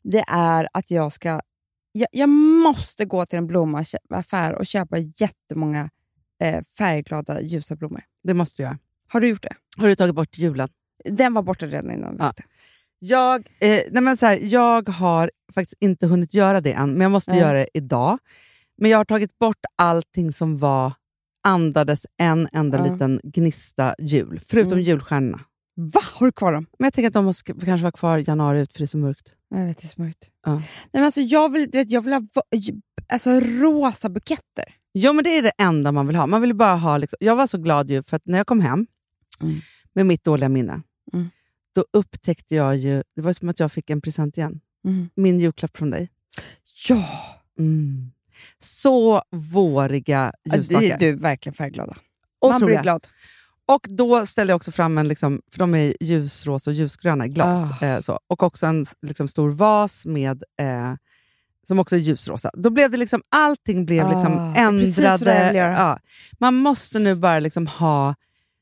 det 0.03 0.23
är 0.27 0.67
att 0.73 0.91
jag 0.91 1.13
ska... 1.13 1.41
Jag, 1.91 2.07
jag 2.11 2.29
måste 2.29 3.05
gå 3.05 3.25
till 3.25 3.37
en 3.37 3.47
blommaffär 3.47 4.55
och 4.55 4.65
köpa 4.65 4.97
jättemånga 4.97 5.89
eh, 6.43 6.63
färgglada 6.77 7.41
ljusa 7.41 7.75
blommor. 7.75 8.01
Det 8.23 8.33
måste 8.33 8.61
göra. 8.61 8.77
Har 9.07 9.19
du 9.21 9.27
gjort 9.27 9.43
det? 9.43 9.53
Har 9.77 9.87
du 9.87 9.95
tagit 9.95 10.15
bort 10.15 10.37
julen? 10.37 10.69
Den 11.05 11.33
var 11.33 11.41
borta 11.41 11.65
redan 11.65 11.91
innan 11.91 12.11
vi 12.11 12.17
Ja. 12.19 12.29
åkte. 12.29 12.43
Jag, 12.99 13.47
eh, 13.59 13.81
nej 13.91 14.03
men 14.03 14.17
så 14.17 14.25
här, 14.25 14.39
jag 14.41 14.89
har 14.89 15.31
faktiskt 15.53 15.77
inte 15.79 16.07
hunnit 16.07 16.33
göra 16.33 16.61
det 16.61 16.73
än, 16.73 16.91
men 16.91 17.01
jag 17.01 17.11
måste 17.11 17.31
Nej. 17.31 17.39
göra 17.39 17.53
det 17.57 17.67
idag. 17.73 18.17
Men 18.77 18.91
jag 18.91 18.97
har 18.97 19.05
tagit 19.05 19.37
bort 19.39 19.57
allting 19.75 20.33
som 20.33 20.57
var 20.57 20.93
andades 21.43 22.05
en 22.17 22.47
enda 22.53 22.77
Ja. 22.87 22.93
liten 22.93 23.19
gnista 23.23 23.95
jul, 23.99 24.39
förutom 24.47 24.71
Mm. 24.73 24.83
julstjärnorna. 24.83 25.39
Va? 25.75 26.01
Har 26.13 26.25
du 26.25 26.31
kvar 26.31 26.53
dem? 26.53 26.65
Men 26.79 26.85
jag 26.85 26.93
tänker 26.93 27.07
att 27.07 27.13
de 27.13 27.25
måste 27.25 27.53
kanske 27.53 27.83
vara 27.83 27.91
kvar 27.91 28.23
januari 28.29 28.59
ut, 28.61 28.71
för 28.73 28.79
det 28.79 28.85
är 28.85 28.87
så 28.87 28.97
mörkt. 28.97 29.33
Jag 29.49 29.65
vet, 29.65 29.77
det 29.77 29.85
är 29.85 29.87
så 29.87 30.01
mörkt. 30.01 30.29
Ja. 30.45 30.55
Nej, 30.55 30.63
men 30.93 31.03
alltså, 31.03 31.21
jag, 31.21 31.51
vill, 31.51 31.69
du 31.71 31.77
vet, 31.77 31.91
jag 31.91 32.01
vill 32.01 32.13
ha 32.13 32.21
alltså, 33.09 33.29
rosa 33.39 34.09
buketter. 34.09 34.65
Jo, 34.99 35.13
men 35.13 35.23
det 35.23 35.29
är 35.37 35.41
det 35.41 35.51
enda 35.57 35.91
man 35.91 36.07
vill 36.07 36.15
ha. 36.15 36.27
Man 36.27 36.41
vill 36.41 36.53
bara 36.55 36.75
ha 36.75 36.97
liksom, 36.97 37.17
jag 37.19 37.35
var 37.35 37.47
så 37.47 37.57
glad 37.57 37.89
ju, 37.89 38.03
för 38.03 38.15
att 38.17 38.25
när 38.25 38.37
jag 38.37 38.47
kom 38.47 38.61
hem 38.61 38.87
Mm. 39.41 39.55
med 39.93 40.05
mitt 40.05 40.23
dåliga 40.23 40.49
minne, 40.49 40.81
Mm. 41.13 41.29
då 41.75 41.85
upptäckte 41.93 42.55
jag 42.55 42.77
ju, 42.77 43.03
det 43.15 43.21
var 43.21 43.33
som 43.33 43.49
att 43.49 43.59
jag 43.59 43.71
fick 43.71 43.89
en 43.89 44.01
present 44.01 44.37
igen. 44.37 44.59
Min 45.15 45.39
julklapp 45.39 45.77
från 45.77 45.89
dig. 45.89 46.09
Ja! 46.89 47.05
Mm. 47.59 48.11
Så 48.59 49.21
våriga 49.31 50.33
Ja, 50.43 50.55
ljusstakar. 50.55 50.87
är 50.87 50.97
du 50.97 51.15
verkligen 51.15 51.53
färgglada. 51.53 51.95
Man 52.49 52.65
blir 52.65 52.81
glad. 52.81 53.07
Och 53.65 53.85
då 53.89 54.25
ställde 54.25 54.51
jag 54.51 54.55
också 54.55 54.71
fram 54.71 54.97
en, 54.97 55.07
liksom, 55.07 55.41
för 55.51 55.59
de 55.59 55.75
är 55.75 55.93
ljusrosa 56.03 56.69
och 56.69 56.73
ljusgröna 56.75 57.27
glas. 57.27 57.71
Ah. 57.81 57.85
Eh, 57.85 57.99
så. 57.99 58.19
Och 58.27 58.43
också 58.43 58.65
en 58.65 58.85
liksom, 59.01 59.27
stor 59.27 59.49
vas 59.49 60.05
med 60.05 60.43
eh, 60.59 60.93
som 61.67 61.79
också 61.79 61.95
är 61.95 61.99
ljusrosa. 61.99 62.51
Då 62.53 62.69
blev 62.69 62.91
det 62.91 62.97
liksom, 62.97 63.21
allting 63.29 63.85
blev 63.85 64.09
liksom 64.09 64.37
Ah, 64.37 64.69
precis 64.69 64.99
ändrade. 64.99 65.57
Ja. 65.57 65.99
Man 66.39 66.55
måste 66.55 66.99
nu 66.99 67.15
bara 67.15 67.39
liksom 67.39 67.67
ha... 67.67 68.07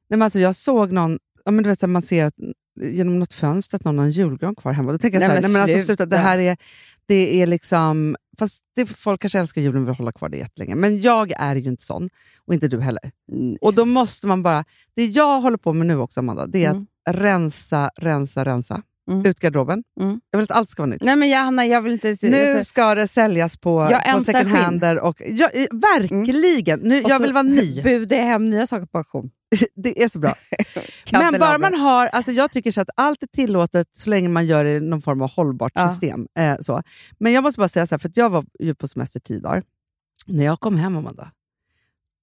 Nej, 0.10 0.18
men 0.18 0.22
alltså 0.22 0.40
jag 0.40 0.56
såg 0.56 0.92
någon, 0.92 1.20
ja, 1.46 1.52
men 1.52 1.64
du 1.64 1.70
vet, 1.70 1.80
så 1.80 1.88
man 1.88 2.02
ser 2.02 2.26
att, 2.26 2.34
genom 2.82 3.20
något 3.20 3.34
fönster 3.34 3.76
att 3.76 3.84
någon 3.84 3.98
har 3.98 4.06
en 4.06 4.12
julgran 4.12 4.56
kvar 4.56 4.74
hemma. 4.74 4.92
Då 4.92 4.98
tänker 4.98 5.22
jag 5.22 5.28
Nej, 5.28 5.30
så 5.30 5.34
här, 5.36 5.42
men 5.42 5.52
nej, 5.52 5.62
men 5.62 5.76
alltså, 5.76 5.86
sluta, 5.86 6.06
det 6.06 6.18
här 6.18 6.40
är, 6.40 6.58
det 7.06 7.42
är 7.42 7.48
liksom... 7.48 8.16
Fast 8.40 8.64
det, 8.76 8.86
folk 8.86 9.22
kanske 9.22 9.40
älskar 9.40 9.62
julen 9.62 9.82
och 9.82 9.88
vill 9.90 9.96
hålla 9.96 10.12
kvar 10.12 10.30
det 10.30 10.38
jättelänge. 10.38 10.76
Men 10.76 11.02
jag 11.02 11.32
är 11.38 11.56
ju 11.56 11.70
inte 11.70 11.84
sån. 11.84 12.10
Och 12.48 12.54
inte 12.54 12.68
du 12.68 12.82
heller. 12.82 13.12
Mm. 13.32 13.58
Och 13.62 13.74
då 13.74 13.86
måste 13.86 14.28
man 14.28 14.44
bara... 14.44 14.66
Det 14.96 15.06
jag 15.06 15.42
håller 15.42 15.58
på 15.58 15.74
med 15.74 15.88
nu 15.88 15.98
också, 15.98 16.20
Amanda, 16.20 16.48
det 16.48 16.66
är 16.66 16.72
Mm. 16.72 16.86
att 17.10 17.16
rensa, 17.16 17.92
rensa, 17.96 18.46
rensa. 18.46 18.82
Mm. 19.12 19.26
Ut 19.26 19.40
garderoben. 19.40 19.84
Mm. 20.02 20.22
Jag 20.32 20.40
vill 20.40 20.44
att 20.44 20.52
allt 20.52 20.70
ska 20.70 20.82
vara 20.82 20.90
nytt. 20.92 21.04
Nej 21.04 21.16
men 21.16 21.30
Johanna, 21.30 21.66
jag 21.66 21.82
vill 21.82 21.94
inte... 21.94 22.18
Nu 22.22 22.48
alltså, 22.48 22.64
ska 22.64 22.96
det 22.96 23.08
säljas 23.08 23.58
på, 23.58 23.88
Jag 23.92 24.18
på 24.18 24.24
second 24.24 24.48
hander. 24.48 25.00
Och, 25.00 25.22
ja, 25.26 25.50
eh, 25.54 25.68
verkligen! 25.72 26.80
Nu, 26.80 27.04
och 27.04 27.10
jag 27.10 27.20
vill 27.20 27.34
vara 27.34 27.44
ny. 27.44 27.82
Budar 27.84 28.18
jag 28.18 28.24
hem 28.24 28.50
nya 28.50 28.68
saker 28.68 28.86
på 28.86 28.98
auktion. 28.98 29.32
Det 29.76 30.04
är 30.04 30.10
så 30.10 30.20
bra. 30.20 30.36
Men 31.12 31.40
bara 31.40 31.58
man 31.58 31.74
har, 31.74 32.08
alltså 32.08 32.32
jag 32.32 32.52
tycker 32.52 32.72
så 32.72 32.82
att 32.82 32.90
allt 32.96 33.24
är 33.24 33.28
tillåtet 33.28 33.88
så 33.92 34.10
länge 34.10 34.30
man 34.30 34.46
gör 34.46 34.66
det 34.66 34.72
i 34.72 34.80
någon 34.80 35.02
form 35.02 35.22
av 35.22 35.32
hållbart 35.32 35.72
Ja. 35.76 35.90
system. 35.90 36.28
Eh, 36.40 36.58
så. 36.60 36.84
Men 37.20 37.34
jag 37.34 37.44
måste 37.44 37.60
bara 37.60 37.70
säga 37.70 37.88
så 37.88 37.96
här, 37.96 38.00
för 38.00 38.10
att 38.10 38.18
jag 38.18 38.30
var 38.30 38.46
ju 38.60 38.76
på 38.76 38.88
semester 38.88 39.20
tio 39.20 39.40
dagar. 39.40 39.64
När 40.28 40.46
jag 40.46 40.60
kom 40.60 40.76
hem, 40.76 40.98
Amanda, 40.98 41.32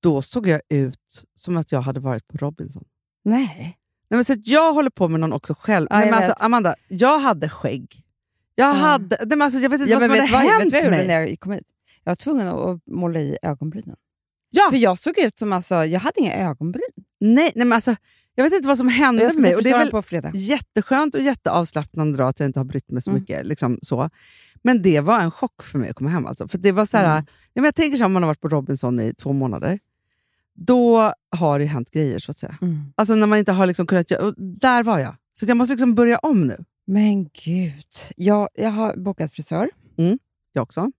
då 0.03 0.23
såg 0.23 0.49
jag 0.49 0.61
ut 0.69 1.25
som 1.35 1.57
att 1.57 1.73
jag 1.73 1.81
hade 1.81 2.01
varit 2.01 2.29
på 2.29 2.37
Robinson. 2.37 2.85
Nej. 3.25 3.79
Nej, 4.13 4.17
men 4.19 4.25
så 4.25 4.35
jag 4.45 4.73
håller 4.73 4.91
på 4.91 5.09
med 5.09 5.21
någon 5.21 5.33
också 5.33 5.55
själv. 5.59 5.87
Ja, 5.91 5.97
Nej, 5.99 6.11
men 6.11 6.15
alltså. 6.15 6.33
Amanda, 6.39 6.75
jag 6.89 7.19
hade 7.19 7.49
skägg. 7.49 8.03
Jag, 8.55 8.69
Ja. 8.69 8.73
hade, 8.73 9.17
nej, 9.21 9.29
men 9.29 9.43
alltså, 9.43 9.61
jag 9.61 9.71
vet 9.71 9.81
inte 9.81 9.93
Ja, 9.93 9.99
vad 9.99 10.03
som 10.03 10.11
hade 10.21 10.33
vad, 10.33 10.41
hänt 10.61 10.73
vet 10.73 10.91
mig. 10.91 11.07
när 11.07 11.21
jag 11.21 11.41
kom 11.41 11.53
hit? 11.53 11.63
Jag 12.05 12.11
var 12.11 12.15
tvungen 12.17 12.49
att 12.49 12.81
måla 12.87 13.21
i 13.21 13.37
ögonbrynen. 13.43 13.97
Ja. 14.51 14.67
För 14.71 14.77
jag 14.77 14.99
såg 14.99 15.19
ut 15.19 15.39
som, 15.39 15.53
alltså, 15.53 15.75
jag 15.85 16.01
hade 16.01 16.21
inga 16.21 16.35
ögonbryn. 16.37 16.83
Nej, 17.21 17.53
nej, 17.55 17.67
men 17.67 17.73
alltså, 17.73 17.97
jag 18.35 18.45
vet 18.45 18.53
inte 18.53 18.69
vad 18.69 18.79
som 18.79 18.89
hände 18.89 19.25
med 19.25 19.39
mig. 19.41 19.57
Och 19.57 19.63
det 19.63 19.71
är 19.71 19.79
väl 19.79 19.91
på 19.91 20.03
fredag. 20.03 20.31
jätteskönt 20.35 21.15
och 21.15 21.21
jätteavslappnande 21.21 22.19
då, 22.19 22.25
att 22.25 22.41
jag 22.41 22.49
inte 22.49 22.61
har 22.61 22.65
brytt 22.65 22.91
mig 22.91 23.03
så 23.03 23.11
Mm. 23.11 23.21
mycket. 23.23 23.47
Liksom, 23.47 23.79
så. 23.83 24.11
Men 24.63 24.83
det 24.83 25.01
var 25.01 25.21
en 25.21 25.31
chock 25.31 25.63
för 25.63 25.79
mig 25.79 25.91
att 25.91 25.97
komma 25.97 26.11
hem. 26.11 26.27
Alltså. 26.27 26.49
För 26.49 26.59
det 26.59 26.73
var 26.73 26.87
så 26.87 26.97
här, 26.97 27.05
Mm. 27.05 27.17
nej, 27.25 27.27
men 27.55 27.65
Jag 27.65 27.75
tänker 27.75 27.97
så 27.97 28.03
här, 28.03 28.07
om 28.07 28.13
man 28.13 28.23
har 28.23 28.29
varit 28.29 28.41
på 28.41 28.49
Robinson 28.49 29.01
i 29.01 29.15
två 29.15 29.33
månader. 29.33 29.79
Då 30.55 31.13
har 31.37 31.59
det 31.59 31.65
hänt 31.65 31.91
grejer, 31.91 32.19
så 32.19 32.31
att 32.31 32.39
säga. 32.39 32.59
Mm. 32.63 32.93
Alltså 32.97 33.15
när 33.15 33.27
man 33.27 33.39
inte 33.39 33.53
har 33.53 33.67
liksom 33.67 33.87
kunnat 33.87 34.11
göra... 34.11 34.35
Där 34.37 34.83
var 34.83 34.99
jag. 34.99 35.15
Så 35.39 35.47
jag 35.47 35.57
måste 35.57 35.73
liksom 35.75 35.95
börja 35.95 36.19
om 36.19 36.47
nu. 36.47 36.65
Men 36.87 37.25
gud. 37.45 37.87
Jag, 38.17 38.49
jag 38.55 38.71
har 38.71 38.97
bokat 38.97 39.33
frisör. 39.33 39.71
Jag 40.53 40.63
också. 40.63 40.91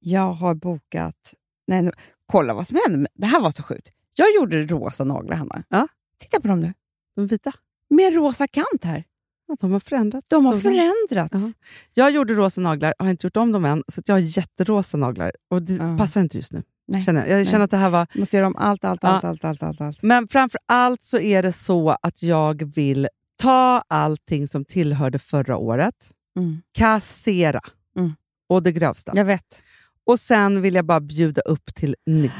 Jag 0.00 0.32
har 0.32 0.54
bokat... 0.54 1.34
Nej, 1.66 1.82
nu, 1.82 1.92
kolla 2.26 2.54
vad 2.54 2.66
som 2.66 2.78
hände. 2.88 3.08
Det 3.14 3.26
här 3.26 3.40
var 3.40 3.50
så 3.50 3.62
sjukt. 3.62 3.88
Jag 4.16 4.34
gjorde 4.36 4.62
rosa 4.66 5.04
naglar, 5.04 5.36
Hanna. 5.36 5.64
Ja. 5.68 5.88
Titta 6.18 6.40
på 6.40 6.48
dem 6.48 6.60
nu. 6.60 6.74
De 7.16 7.26
vita. 7.26 7.52
Med 7.90 8.14
rosa 8.14 8.46
kant 8.46 8.84
här. 8.84 9.04
Ja, 9.46 9.56
de 9.60 9.72
har 9.72 9.80
förändrats. 9.80 10.28
De 10.28 10.46
har 10.46 10.58
förändrats. 10.60 11.42
Ja. 11.46 11.52
Jag 11.94 12.10
gjorde 12.10 12.34
rosa 12.34 12.60
naglar, 12.60 12.94
har 12.98 13.08
inte 13.10 13.26
gjort 13.26 13.36
om 13.36 13.52
dem 13.52 13.64
än, 13.64 13.82
så 13.88 14.02
jag 14.06 14.14
har 14.14 14.20
jätterosa 14.20 14.96
naglar. 14.96 15.32
Och 15.50 15.62
det 15.62 15.72
Ja. 15.74 15.98
passar 15.98 16.20
inte 16.20 16.36
just 16.36 16.52
nu. 16.52 16.62
Nej. 16.88 17.02
Känner 17.02 17.26
jag. 17.26 17.40
jag 17.40 17.46
känner 17.46 17.64
att 17.64 17.70
det 17.70 17.76
här 17.76 17.90
var... 17.90 18.06
Måste 18.14 18.36
göra 18.36 18.46
om 18.46 18.56
allt, 18.56 18.84
allt, 18.84 19.00
Ja. 19.02 19.08
allt, 19.08 19.24
allt, 19.24 19.44
allt, 19.44 19.62
allt, 19.62 19.80
allt. 19.80 20.02
Men 20.02 20.28
framför 20.28 20.60
allt 20.66 21.02
så 21.02 21.18
är 21.18 21.42
det 21.42 21.52
så 21.52 21.96
att 22.02 22.22
jag 22.22 22.74
vill 22.74 23.08
ta 23.36 23.82
allting 23.88 24.48
som 24.48 24.64
tillhörde 24.64 25.18
förra 25.18 25.56
året, 25.56 26.10
Mm. 26.36 26.62
kassera 26.72 27.60
Mm. 27.96 28.12
och 28.48 28.62
det 28.62 28.72
grövsta. 28.72 29.12
Jag 29.14 29.24
vet. 29.24 29.62
Och 30.06 30.20
sen 30.20 30.62
vill 30.62 30.74
jag 30.74 30.84
bara 30.84 31.00
bjuda 31.00 31.40
upp 31.42 31.74
till 31.74 31.96
nytt. 32.06 32.32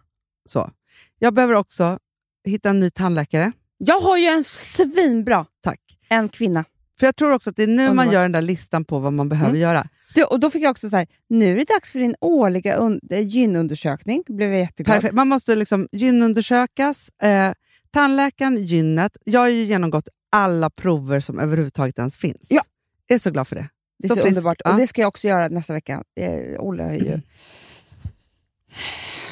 Så. 0.48 0.70
Jag 1.18 1.34
behöver 1.34 1.54
också 1.54 1.98
hitta 2.44 2.70
en 2.70 2.80
ny 2.80 2.90
tandläkare. 2.90 3.52
Jag 3.78 4.00
har 4.00 4.16
ju 4.16 4.26
en 4.26 4.44
svinbra 4.44 5.46
Tack. 5.62 5.80
en 6.08 6.28
kvinna. 6.28 6.64
För 7.00 7.06
jag 7.06 7.16
tror 7.16 7.32
också 7.32 7.50
att 7.50 7.56
det 7.56 7.62
är 7.62 7.66
nu 7.66 7.76
man 7.76 7.90
Underbart. 7.90 8.12
gör 8.14 8.22
den 8.22 8.32
där 8.32 8.42
listan 8.42 8.84
på 8.84 8.98
vad 8.98 9.12
man 9.12 9.28
behöver 9.28 9.50
Mm. 9.50 9.60
göra. 9.60 9.86
Du, 10.14 10.24
och 10.24 10.40
då 10.40 10.50
fick 10.50 10.64
jag 10.64 10.70
också 10.70 10.90
så 10.90 10.96
här, 10.96 11.06
nu 11.28 11.52
är 11.52 11.56
det 11.56 11.64
dags 11.64 11.90
för 11.90 11.98
din 11.98 12.14
årliga 12.20 12.78
eh, 13.10 13.20
gynundersökning. 13.20 14.22
blev 14.26 14.50
jag 14.50 14.60
jätteglad. 14.60 14.94
Perfekt. 14.94 15.14
Man 15.14 15.28
måste 15.28 15.56
liksom 15.56 15.88
gynundersökas. 15.92 17.10
Eh, 17.22 17.52
tandläkaren, 17.90 18.56
gynnet. 18.56 19.16
Jag 19.24 19.40
har 19.40 19.48
ju 19.48 19.64
genomgått 19.64 20.08
alla 20.32 20.70
prover 20.70 21.20
som 21.20 21.38
överhuvudtaget 21.38 21.98
ens 21.98 22.16
finns. 22.16 22.46
Ja. 22.48 22.62
Jag 23.06 23.14
är 23.14 23.18
så 23.18 23.30
glad 23.30 23.48
för 23.48 23.56
det. 23.56 23.68
Det 23.98 24.06
är 24.06 24.08
så 24.08 24.20
så, 24.20 24.28
underbart. 24.28 24.60
Ja. 24.64 24.72
Och 24.72 24.78
det 24.78 24.86
ska 24.86 25.00
jag 25.00 25.08
också 25.08 25.28
göra 25.28 25.48
nästa 25.48 25.72
vecka. 25.72 26.04
Eh, 26.20 26.60
Olle 26.60 26.82
har 26.82 26.92
ju 26.92 27.20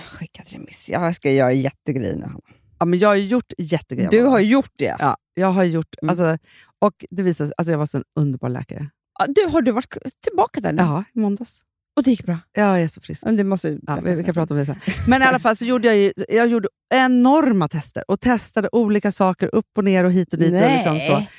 skickat 0.06 0.52
remiss. 0.52 0.88
Jag 0.88 1.14
ska 1.14 1.30
göra 1.30 1.52
jättegrejer 1.52 2.16
nu. 2.16 2.22
Hanna. 2.22 2.40
Ja, 2.78 2.84
men 2.84 2.98
jag 2.98 3.08
har 3.08 3.16
gjort 3.16 3.52
jättegrejer. 3.58 4.10
Du 4.10 4.22
har 4.22 4.40
gjort 4.40 4.72
det. 4.76 4.96
Ja, 4.98 5.16
jag 5.34 5.48
har 5.48 5.64
gjort... 5.64 5.94
Mm. 6.02 6.10
Alltså, 6.10 6.38
och 6.78 7.04
det 7.10 7.22
visade 7.22 7.52
alltså 7.56 7.70
jag 7.70 7.78
var 7.78 7.86
så 7.86 7.96
en 7.96 8.04
underbar 8.14 8.48
läkare. 8.48 8.90
Ja, 9.18 9.26
Du, 9.28 9.46
har 9.52 9.62
du 9.62 9.72
varit 9.72 9.94
tillbaka 10.24 10.60
där 10.60 10.72
nu? 10.72 10.82
Ja, 10.82 11.04
i 11.14 11.18
måndags. 11.18 11.62
Och 11.96 12.02
det 12.04 12.10
gick 12.10 12.24
bra? 12.26 12.38
Jag 12.52 12.82
är 12.82 12.88
så 12.88 13.00
frisk. 13.00 13.24
Men 13.24 13.36
Du 13.36 13.44
måste 13.44 13.78
Ja, 13.86 13.98
vi, 14.04 14.24
kan 14.24 14.34
prata 14.34 14.54
om 14.54 14.60
det 14.60 14.66
sen. 14.66 14.76
Men 15.06 15.22
i 15.22 15.24
alla 15.24 15.38
fall 15.38 15.56
så 15.56 15.64
gjorde 15.64 15.88
jag, 15.88 15.96
ju, 15.96 16.12
jag 16.28 16.46
gjorde 16.48 16.68
enorma 16.94 17.68
tester 17.68 18.04
och 18.08 18.20
testade 18.20 18.68
olika 18.72 19.12
saker 19.12 19.54
upp 19.54 19.66
och 19.76 19.84
ner 19.84 20.04
och 20.04 20.12
hit 20.12 20.32
och 20.32 20.38
dit. 20.38 20.52
Och, 20.54 20.60
liksom 20.60 21.00
så. 21.00 21.12
Nej. 21.12 21.30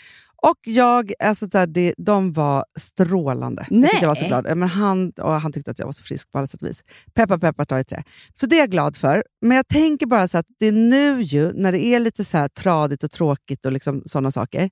och 0.41 0.57
jag, 0.63 1.13
alltså 1.19 1.47
där, 1.47 1.67
det, 1.67 1.93
de 1.97 2.31
var 2.33 2.65
strålande. 2.79 3.65
Vilket 3.69 4.01
Jag 4.01 4.07
var 4.07 4.15
så 4.15 4.21
Nej. 4.21 4.29
glad. 4.29 4.45
Ja, 4.49 4.55
Men 4.55 4.69
han, 4.69 5.11
och 5.11 5.41
han 5.41 5.51
tyckte 5.51 5.71
att 5.71 5.79
jag 5.79 5.85
var 5.85 5.93
så 5.93 6.03
frisk 6.03 6.31
på 6.31 6.37
alla 6.37 6.47
sätt 6.47 6.61
och 6.61 6.67
vis. 6.67 6.83
Peppa 7.13 7.39
peppa 7.39 7.65
ta 7.65 7.79
i 7.79 7.83
trä. 7.83 8.03
Så 8.33 8.45
det 8.45 8.55
är 8.55 8.59
jag 8.59 8.71
glad 8.71 8.95
för. 8.95 9.23
Men 9.41 9.55
jag 9.55 9.67
tänker 9.67 10.05
bara 10.05 10.27
så 10.27 10.37
att 10.37 10.45
det 10.59 10.65
är 10.65 10.71
nu 10.71 11.21
ju, 11.21 11.51
när 11.53 11.71
det 11.71 11.85
är 11.85 11.99
lite 11.99 12.25
så 12.25 12.37
här 12.37 12.47
tradigt 12.47 13.03
och 13.03 13.11
tråkigt 13.11 13.65
och 13.65 13.71
liksom 13.71 14.03
sådana 14.05 14.31
saker. 14.31 14.69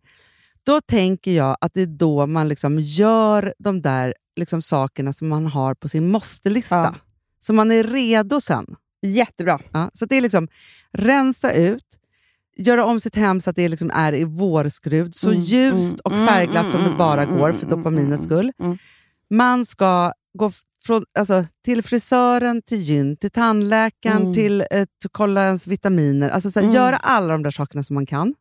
Då 0.68 0.82
tänker 0.82 1.32
jag 1.32 1.57
att 1.61 1.74
det 1.74 1.82
är 1.82 1.86
då 1.86 2.28
man 2.28 2.47
liksom 2.47 2.80
gör 2.80 3.53
de 3.59 3.82
där 3.82 4.13
liksom 4.36 4.61
sakerna 4.61 5.13
som 5.13 5.28
man 5.28 5.45
har 5.47 5.74
på 5.74 5.88
sin 5.88 6.11
måste-lista. 6.11 6.76
Ja. 6.76 6.95
Så 7.39 7.53
man 7.53 7.72
är 7.72 7.84
redo 7.84 8.41
sen. 8.41 8.65
Jättebra. 9.01 9.59
Ja, 9.72 9.89
så 9.93 10.05
det 10.05 10.15
är 10.15 10.22
liksom 10.22 10.47
rensa 10.93 11.51
ut, 11.53 11.86
göra 12.57 12.86
om 12.86 12.99
sitt 12.99 13.15
hem 13.15 13.41
så 13.41 13.49
att 13.49 13.55
det 13.55 13.70
liksom 13.70 13.91
är 13.93 14.13
i 14.13 14.24
vårskrud, 14.24 15.15
så 15.15 15.30
Mm, 15.30 15.41
ljust 15.41 15.93
mm, 15.93 15.99
och 16.03 16.11
mm, 16.13 16.28
färgglatt 16.28 16.72
som 16.72 16.80
det 16.80 16.86
mm, 16.86 16.97
bara 16.97 17.24
mm, 17.24 17.38
går 17.38 17.49
mm, 17.49 17.59
för 17.59 17.65
mm, 17.68 17.78
dopaminets 17.78 18.26
mm, 18.26 18.30
skull. 18.30 18.51
mm. 18.59 18.78
Man 19.30 19.65
ska 19.65 20.13
gå 20.38 20.51
från, 20.84 21.05
alltså, 21.20 21.45
till 21.65 21.84
frisören, 21.84 22.61
till 22.61 22.82
gyn, 22.82 23.18
till 23.18 23.32
tandläkaren, 23.32 24.22
Mm. 24.22 24.34
till 24.34 24.61
att 24.61 25.11
kolla 25.11 25.45
ens 25.45 25.68
vitaminer. 25.68 26.30
Alltså, 26.30 26.51
så 26.51 26.59
här, 26.59 26.63
Mm. 26.63 26.76
Göra 26.76 26.97
alla 26.97 27.28
de 27.28 27.43
där 27.43 27.51
sakerna 27.51 27.84
som 27.84 27.93
man 27.93 28.05
kan. 28.05 28.34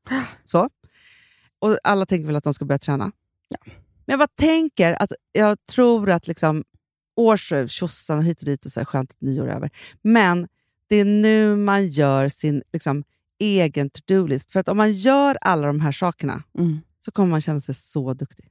Så. 0.45 0.69
Och 1.59 1.79
Alla 1.85 2.07
tänker 2.07 2.27
väl 2.27 2.37
att 2.37 2.45
de 2.45 2.55
ska 2.55 2.65
börja 2.65 2.79
träna. 2.79 3.13
Men 4.09 4.13
jag 4.13 4.19
bara 4.19 4.29
tänker 4.39 5.03
att 5.03 5.13
jag 5.33 5.59
tror 5.67 6.11
att 6.11 6.27
liksom 6.29 6.65
års 7.17 7.53
tjosan 7.69 8.19
och 8.19 8.25
hit 8.25 8.39
och 8.41 8.47
dit 8.47 8.67
och 8.67 8.73
så 8.73 8.81
här, 8.81 8.85
skönt 8.85 9.11
att 9.11 9.21
nyår 9.21 9.49
är 9.49 9.55
över. 9.57 9.71
Men 10.03 10.49
det 10.89 10.97
är 10.97 11.05
nu 11.05 11.57
man 11.57 11.89
gör 11.89 12.29
sin 12.29 12.63
liksom, 12.73 13.05
egen 13.39 13.91
to-do-list. 13.91 14.51
För 14.53 14.61
att 14.61 14.69
om 14.69 14.77
man 14.77 14.93
gör 14.93 15.39
alla 15.41 15.67
de 15.67 15.81
här 15.81 15.93
sakerna 15.93 16.43
Mm. 16.59 16.79
så 17.05 17.11
kommer 17.13 17.29
man 17.31 17.41
känna 17.41 17.61
sig 17.61 17.75
så 17.75 18.15
duktig. 18.15 18.49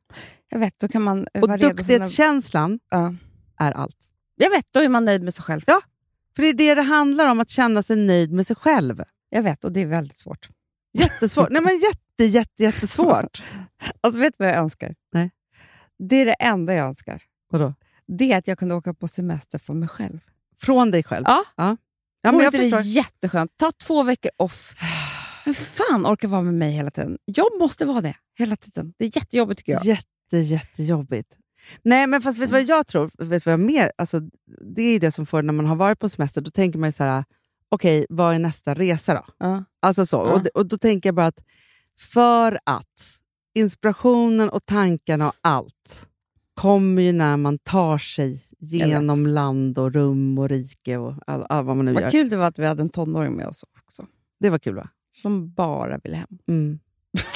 Jag 0.50 0.60
vet, 0.60 0.80
då 0.80 0.88
kan 0.88 1.02
man 1.02 1.28
Och 1.34 1.42
sina- 1.42 1.58
duktighetskänslan 1.58 2.80
Ja. 2.90 3.16
är 3.60 3.72
allt. 3.72 3.98
Jag 4.36 4.50
vet, 4.50 4.66
då 4.72 4.80
är 4.80 4.90
man 4.90 5.06
nöjd 5.06 5.24
med 5.24 5.34
sig 5.34 5.44
själv. 5.44 5.62
Ja. 5.68 5.82
För 6.36 6.42
det 6.44 6.48
är 6.50 6.54
det 6.54 6.76
det 6.76 6.82
handlar 6.82 7.32
om, 7.32 7.40
att 7.40 7.50
känna 7.50 7.84
sig 7.84 7.96
nöjd 7.96 8.32
med 8.32 8.48
sig 8.48 8.56
själv. 8.56 9.04
Jag 9.30 9.44
vet, 9.44 9.66
och 9.66 9.72
det 9.72 9.82
är 9.82 9.86
väldigt 9.88 10.18
svårt. 10.18 10.50
Jättesvårt. 10.94 11.50
Nej, 11.50 11.62
men 11.62 11.74
jätte, 11.80 12.00
jätte, 12.24 12.64
jättesvårt. 12.64 13.44
Alltså 14.02 14.20
vet 14.20 14.34
du 14.38 14.44
vad 14.44 14.54
jag 14.54 14.60
önskar? 14.60 14.96
Nej. 15.14 15.32
Det 16.10 16.16
är 16.16 16.26
det 16.26 16.34
enda 16.34 16.74
jag 16.74 16.88
önskar. 16.88 17.24
Vadå? 17.52 17.74
Det 18.08 18.32
är 18.34 18.38
att 18.38 18.48
jag 18.48 18.58
kunde 18.60 18.76
åka 18.76 18.94
på 18.94 19.08
semester 19.08 19.60
för 19.60 19.74
mig 19.74 19.90
själv. 19.90 20.20
Från 20.62 20.92
dig 20.92 21.04
själv? 21.04 21.24
Ja. 21.28 21.44
ja. 21.56 21.78
ja 22.22 22.32
men 22.32 22.40
jag 22.42 22.48
inte 22.48 22.58
det 22.58 22.64
förstår. 22.72 22.82
jätteskönt? 22.82 23.52
Ta 23.58 23.72
två 23.72 24.04
veckor 24.04 24.32
off. 24.38 24.76
Men 25.46 25.54
fan 25.54 26.06
orkar 26.06 26.28
vara 26.28 26.42
med 26.42 26.54
mig 26.54 26.72
hela 26.72 26.92
tiden? 26.92 27.18
Jag 27.26 27.48
måste 27.60 27.86
vara 27.86 28.02
det 28.02 28.16
hela 28.38 28.56
tiden. 28.56 28.94
Det 28.98 29.06
är 29.06 29.12
jättejobbigt 29.18 29.58
tycker 29.58 29.72
jag. 29.72 29.86
Jätte, 29.86 30.38
jättejobbigt. 30.38 31.38
Nej, 31.84 32.08
men 32.08 32.22
fast 32.22 32.40
vet 32.40 32.48
du 32.50 32.52
vad 32.52 32.64
jag 32.64 32.88
tror? 32.88 33.06
Vet 33.18 33.44
du 33.44 33.50
vad 33.50 33.54
jag 33.54 33.60
mer? 33.60 33.92
Alltså, 33.98 34.20
det 34.76 34.82
är 34.82 35.00
det 35.00 35.12
som 35.12 35.26
får 35.26 35.42
när 35.42 35.54
man 35.54 35.66
har 35.66 35.76
varit 35.76 36.00
på 36.00 36.10
semester. 36.10 36.42
Då 36.42 36.52
tänker 36.52 36.80
man 36.80 36.88
ju 36.90 36.92
så 36.94 37.04
här, 37.04 37.24
okej, 37.70 38.06
vad 38.10 38.36
är 38.36 38.40
nästa 38.40 38.74
resa 38.74 39.14
då? 39.14 39.26
Ja. 39.40 39.64
Alltså 39.82 40.06
så. 40.06 40.18
Ja. 40.18 40.34
Och, 40.34 40.44
det- 40.44 40.50
och 40.50 40.66
då 40.66 40.78
tänker 40.78 41.10
jag 41.10 41.16
bara 41.16 41.28
att 41.28 41.44
för 42.00 42.60
att 42.64 43.20
inspirationen 43.56 44.50
och 44.50 44.66
tankarna 44.66 45.28
och 45.28 45.36
allt 45.42 46.08
kommer 46.54 47.02
ju 47.02 47.12
när 47.12 47.38
man 47.38 47.58
tar 47.58 47.98
sig 47.98 48.44
genom 48.60 49.28
land 49.28 49.78
och 49.78 49.94
rum 49.94 50.38
och 50.38 50.50
rike 50.50 50.98
och 50.98 51.14
all, 51.28 51.46
all, 51.50 51.66
vad 51.66 51.76
man 51.76 51.86
nu 51.86 51.94
gör. 51.94 52.02
Vad 52.02 52.12
kul 52.12 52.30
det 52.30 52.38
var 52.38 52.46
att 52.46 52.60
vi 52.60 52.66
hade 52.66 52.82
en 52.82 52.90
tonåring 52.90 53.34
med 53.34 53.48
oss 53.48 53.64
också. 53.86 54.06
Det 54.40 54.50
var 54.50 54.60
kul 54.60 54.76
va? 54.76 54.90
Som 55.22 55.54
bara 55.54 55.98
ville 55.98 56.16
hem. 56.16 56.38
Mm. 56.48 56.80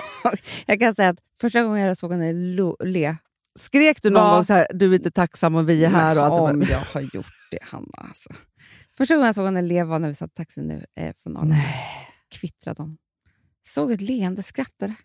Jag 0.65 0.79
kan 0.79 0.95
säga 0.95 1.09
att 1.09 1.19
första 1.39 1.63
gången 1.63 1.87
jag 1.87 1.97
såg 1.97 2.11
henne 2.11 2.33
le... 2.79 3.15
Skrek 3.55 4.01
du 4.01 4.09
någon 4.09 4.23
Vad- 4.23 4.33
gång 4.35 4.45
så 4.45 4.53
här, 4.53 4.67
du 4.73 4.91
är 4.91 4.95
inte 4.95 5.11
tacksam 5.11 5.55
och 5.55 5.69
vi 5.69 5.85
är 5.85 5.89
här? 5.89 6.17
Och 6.17 6.25
allt 6.25 6.53
Om 6.53 6.61
jag 6.69 6.79
har 6.79 7.01
gjort 7.01 7.47
det, 7.51 7.59
Hanna. 7.61 7.87
Alltså. 7.91 8.29
Första 8.97 9.15
gången 9.15 9.25
jag 9.25 9.35
såg 9.35 9.45
henne 9.45 9.61
le 9.61 9.83
var 9.83 9.99
när 9.99 10.07
vi 10.07 10.15
satt 10.15 10.31
i 10.31 10.35
taxin 10.35 10.67
nu 10.67 10.85
eh, 10.95 11.13
från 11.23 11.37
Arlanda. 11.37 11.55
Kvittrade 12.29 12.81
hon. 12.83 12.97
Såg 13.73 13.91
ett 13.91 14.01
leende, 14.01 14.43
skrattade. 14.43 14.95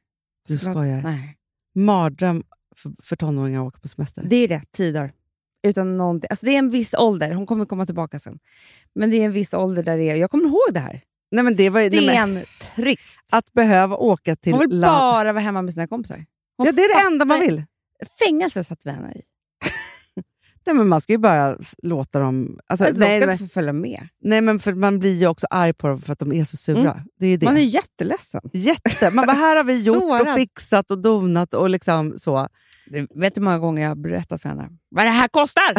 Du 0.48 0.58
skojar. 0.58 1.02
Nej. 1.02 1.36
Mardröm 1.74 2.44
för, 2.76 2.92
för 3.02 3.16
tonåringar 3.16 3.60
att 3.60 3.66
åka 3.66 3.78
på 3.78 3.88
semester. 3.88 4.22
Det 4.26 4.36
är 4.36 4.48
det, 4.48 4.62
tio 4.72 4.92
dagar. 4.92 5.12
Utan 5.62 5.96
någonting. 5.98 6.28
Alltså 6.30 6.46
det 6.46 6.54
är 6.54 6.58
en 6.58 6.70
viss 6.70 6.94
ålder, 6.94 7.32
hon 7.32 7.46
kommer 7.46 7.64
komma 7.64 7.86
tillbaka 7.86 8.18
sen. 8.18 8.38
Men 8.94 9.10
det 9.10 9.16
är 9.16 9.24
en 9.24 9.32
viss 9.32 9.54
ålder 9.54 9.82
där 9.82 9.98
det 9.98 10.10
är, 10.10 10.16
jag 10.16 10.30
kommer 10.30 10.44
ihåg 10.44 10.68
det 10.70 10.80
här. 10.80 11.00
Nej, 11.30 11.44
men 11.44 11.56
det 11.56 11.70
var, 11.70 11.80
Stentrist. 11.90 13.20
att 13.32 13.52
behöva 13.52 13.96
åka 13.96 14.36
till 14.36 14.52
Hon 14.52 14.60
vill 14.60 14.80
bara 14.80 15.32
vara 15.32 15.42
hemma 15.42 15.62
med 15.62 15.74
sina 15.74 15.86
kompisar. 15.86 16.26
Hon 16.56 16.66
Ja, 16.66 16.72
det 16.72 16.82
är 16.82 17.02
det 17.02 17.06
enda 17.06 17.24
man 17.24 17.40
vill. 17.40 17.64
Fängelse 18.26 18.64
satt 18.64 18.86
vi 18.86 18.90
henne 18.90 19.12
i. 19.12 19.22
Nej, 20.66 20.76
men 20.76 20.88
man 20.88 21.00
ska 21.00 21.12
ju 21.12 21.18
bara 21.18 21.58
låta 21.82 22.20
dem... 22.20 22.58
Alltså, 22.66 22.84
Alltså, 22.86 23.00
nej, 23.00 23.08
de 23.08 23.16
ska 23.16 23.26
men, 23.26 23.32
inte 23.32 23.44
få 23.44 23.48
följa 23.48 23.72
med. 23.72 24.08
nej, 24.22 24.40
men 24.40 24.58
för 24.58 24.72
man 24.72 24.98
blir 24.98 25.14
ju 25.14 25.26
också 25.26 25.46
arg 25.50 25.72
på 25.72 25.88
dem 25.88 26.00
för 26.00 26.12
att 26.12 26.18
de 26.18 26.32
är 26.32 26.44
så 26.44 26.56
sura. 26.56 27.04
Det 27.18 27.26
är 27.26 27.30
ju 27.30 27.36
det. 27.36 27.46
Man 27.46 27.56
är 27.56 27.60
jätteledsen. 27.60 28.40
Jätte. 28.52 29.10
Man 29.10 29.26
bara, 29.26 29.36
här 29.36 29.56
har 29.56 29.64
vi 29.64 29.82
gjort 29.82 30.20
och 30.20 30.34
fixat 30.34 30.90
och 30.90 30.98
donat 30.98 31.54
och 31.54 31.70
liksom 31.70 32.14
så. 32.18 32.48
Du 32.86 33.06
vet 33.14 33.36
hur 33.36 33.42
många 33.42 33.58
gånger 33.58 33.82
jag 33.82 33.90
har 33.90 33.96
berättat 33.96 34.42
för 34.42 34.48
henne 34.48 34.68
vad 34.90 35.06
det 35.06 35.10
här 35.10 35.28
kostar? 35.28 35.62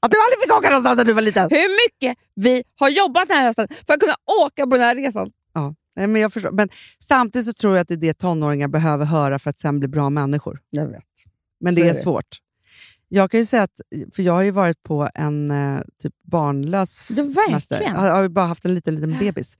Att 0.00 0.10
du 0.10 0.16
aldrig 0.18 0.40
fick 0.42 0.52
åka 0.52 0.68
någonstans 0.68 0.96
när 0.96 1.04
du 1.04 1.12
var 1.12 1.22
liten! 1.22 1.48
hur 1.50 1.88
mycket 1.88 2.18
vi 2.34 2.62
har 2.80 2.88
jobbat 2.88 3.28
den 3.28 3.36
här 3.36 3.46
hösten 3.46 3.68
för 3.86 3.94
att 3.94 4.00
kunna 4.00 4.14
åka 4.44 4.64
på 4.64 4.70
den 4.70 4.80
här 4.80 4.94
resan. 4.94 5.30
Ja, 5.54 5.74
nej, 5.96 6.06
men, 6.06 6.22
jag 6.22 6.32
förstår. 6.32 6.50
men 6.50 6.68
samtidigt 6.98 7.46
så 7.46 7.52
tror 7.52 7.74
jag 7.76 7.82
att 7.82 7.88
det 7.88 7.94
är 7.94 7.98
det 7.98 8.14
tonåringar 8.14 8.68
behöver 8.68 9.04
höra 9.04 9.38
för 9.38 9.50
att 9.50 9.60
sen 9.60 9.78
bli 9.78 9.88
bra 9.88 10.10
människor. 10.10 10.60
Jag 10.70 10.86
vet. 10.86 11.04
Men 11.60 11.74
det 11.74 11.82
är, 11.82 11.90
är 11.90 11.94
svårt. 11.94 12.38
Jag 13.08 13.30
kan 13.30 13.40
ju 13.40 13.46
säga 13.46 13.62
att, 13.62 13.80
för 14.14 14.22
jag 14.22 14.32
har 14.32 14.42
ju 14.42 14.50
varit 14.50 14.82
på 14.82 15.08
en 15.14 15.50
eh, 15.50 15.80
typ 16.02 16.14
barnlös 16.22 17.10
Ja, 17.16 17.22
verkligen. 17.22 17.46
semester. 17.60 17.82
Jag 17.82 18.14
har 18.14 18.28
bara 18.28 18.46
haft 18.46 18.64
en 18.64 18.74
liten, 18.74 18.94
liten 18.94 19.18
bebis. 19.18 19.58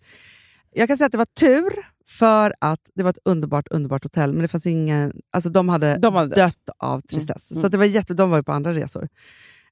Jag 0.73 0.89
kan 0.89 0.97
säga 0.99 1.07
att 1.07 1.13
det 1.13 1.19
var 1.19 1.25
tur 1.41 1.73
för 2.09 2.55
att 2.61 2.81
det 2.95 3.03
var 3.03 3.11
ett 3.11 3.19
underbart, 3.25 3.69
underbart 3.71 4.03
hotell, 4.03 4.33
men 4.33 4.43
det 4.43 4.49
fanns 4.49 4.67
ingen, 4.67 5.13
alltså 5.33 5.51
de 5.51 5.69
hade, 5.69 5.97
De 5.99 6.15
hade 6.15 6.35
dött 6.37 6.69
av 6.79 7.01
tristess. 7.01 7.51
Mm. 7.51 7.63
Så 7.63 7.69
det 7.69 7.77
var 7.77 7.85
jätte, 7.85 8.15
de 8.15 8.31
var 8.31 8.37
ju 8.37 8.43
på 8.43 8.53
andra 8.53 8.75
resor 8.75 9.09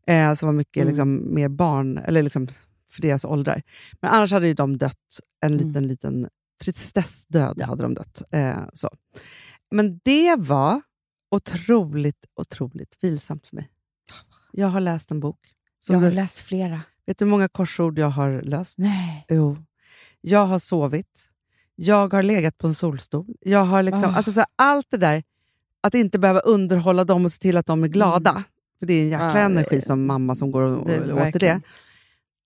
eh, 0.07 0.35
som 0.35 0.47
var 0.47 0.53
mycket 0.53 0.77
Mm. 0.83 0.89
liksom, 0.89 1.35
mer 1.35 1.49
barn, 1.49 1.99
eller 1.99 2.23
liksom 2.23 2.49
för 2.91 3.03
deras 3.03 3.25
åldrar. 3.25 3.63
Men 4.01 4.11
annars 4.11 4.33
hade 4.33 4.47
ju 4.47 4.55
de 4.55 4.79
dött 4.79 5.19
en 5.47 5.53
Mm. 5.55 5.67
liten, 5.67 5.87
liten 5.87 6.29
tristessdöd. 6.65 7.63
hade 7.63 7.83
de 7.83 7.95
dött. 7.95 8.23
Eh, 8.31 8.57
så. 8.73 8.89
Men 9.71 10.01
det 10.05 10.37
var 10.39 10.81
otroligt, 11.31 12.25
otroligt 12.37 12.99
vilsamt 13.01 13.47
för 13.47 13.57
mig. 13.57 13.69
Jag 14.53 14.69
har 14.69 14.81
läst 14.81 15.11
en 15.11 15.21
bok. 15.21 15.39
Jag 15.89 15.95
har 15.99 16.03
du, 16.03 16.11
läst 16.11 16.41
flera. 16.41 16.81
vet 17.07 17.19
du 17.19 17.25
hur 17.25 17.31
många 17.31 17.49
korsord 17.49 17.99
jag 17.99 18.11
har 18.11 18.43
löst? 18.43 18.79
Nej. 18.79 19.25
Jo. 19.29 19.57
Jag 20.21 20.47
har 20.47 20.59
sovit. 20.59 21.31
Jag 21.75 22.13
har 22.13 22.23
legat 22.23 22.59
på 22.59 22.67
en 22.67 22.75
solstol. 22.75 23.27
Jag 23.41 23.65
har 23.65 23.83
liksom, 23.83 24.11
Ah. 24.11 24.17
alltså 24.17 24.33
så 24.33 24.41
här, 24.41 24.47
allt 24.57 24.87
det 24.91 24.97
där, 24.97 25.23
att 25.81 25.95
inte 25.95 26.19
behöva 26.19 26.41
underhålla 26.41 27.05
dem 27.05 27.25
och 27.25 27.33
se 27.33 27.39
till 27.39 27.57
att 27.57 27.67
de 27.67 27.85
är 27.85 27.89
glada. 27.89 28.45
För 28.79 28.87
det 28.87 28.95
är 28.95 29.03
en 29.03 29.09
jäkla 29.09 29.27
Ja, 29.27 29.35
det- 29.35 29.41
energi 29.41 29.81
som 29.81 30.07
mamma 30.07 30.35
som 30.35 30.51
går 30.51 30.63
och, 30.63 30.87
det 30.87 31.13
och 31.13 31.27
åt 31.27 31.41
det. 31.41 31.61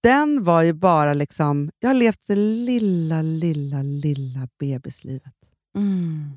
Den 0.03 0.45
var 0.45 0.63
ju 0.63 0.73
bara 0.73 1.15
liksom, 1.15 1.71
jag 1.79 1.89
har 1.89 1.95
levt 1.95 2.27
det 2.27 2.37
lilla, 2.37 3.23
lilla, 3.23 3.83
lilla 3.83 4.49
bebislivet. 4.59 5.35
Mm. 5.77 6.31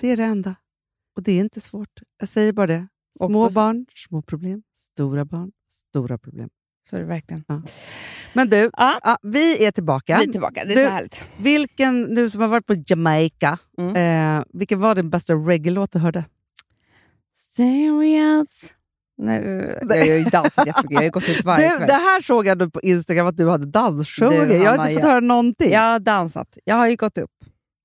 Det 0.00 0.10
är 0.12 0.16
det 0.16 0.24
enda. 0.24 0.54
Och 1.20 1.24
det 1.24 1.32
är 1.32 1.40
inte 1.40 1.60
svårt. 1.60 1.88
Jag 2.20 2.28
säger 2.28 2.52
bara 2.52 2.66
det. 2.66 2.86
Små 3.18 3.26
Hoppas- 3.42 3.54
barn, 3.54 3.86
små 3.94 4.22
problem. 4.22 4.62
Stora 4.76 5.24
barn, 5.24 5.50
stora 5.90 6.18
problem. 6.18 6.48
Så 6.90 6.96
är 6.96 7.00
det 7.00 7.06
verkligen. 7.06 7.44
Men 8.32 8.48
du, 8.48 8.70
Ja. 8.76 8.98
ja, 9.02 9.18
vi 9.22 9.64
är 9.64 9.70
tillbaka. 9.70 10.18
Vi 10.18 10.28
är 10.28 10.32
tillbaka, 10.32 10.64
det 10.64 10.72
är 10.72 10.76
Du- 10.76 10.84
så 10.84 10.90
härligt. 10.90 11.28
Vilken, 11.38 12.14
du 12.14 12.30
som 12.30 12.40
har 12.40 12.48
varit 12.48 12.66
på 12.66 12.74
Jamaica, 12.86 13.58
Mm. 13.78 14.38
eh, 14.38 14.44
vilken 14.52 14.80
var 14.80 14.94
din 14.94 15.10
bästa 15.10 15.34
reggae-låt 15.34 15.92
du 15.92 15.98
hörde? 15.98 16.24
Serious. 17.34 18.74
Nej, 19.18 19.42
jag 19.88 19.96
har 19.96 20.04
ju 20.18 20.24
dansat 20.24 20.66
jättemycket, 20.66 20.90
jag 20.90 21.02
har 21.02 21.08
gått 21.10 21.28
ut 21.28 21.44
varje 21.44 21.68
kväll. 21.76 21.86
det 21.88 21.92
här 21.94 22.20
såg 22.22 22.46
jag 22.46 22.58
nu 22.58 22.70
på 22.70 22.80
Instagram 22.80 23.26
att 23.26 23.36
du 23.36 23.48
hade 23.50 23.66
dansshow. 23.66 24.30
Du, 24.30 24.40
och 24.40 24.64
jag 24.64 24.76
har 24.76 24.84
inte 24.88 24.94
fått 24.94 25.10
höra 25.10 25.20
någonting. 25.20 25.72
Jag 25.72 25.80
har 25.92 25.98
dansat. 25.98 26.58
Jag 26.64 26.76
har 26.76 26.88
ju 26.88 26.96
gått 26.96 27.18
upp 27.18 27.30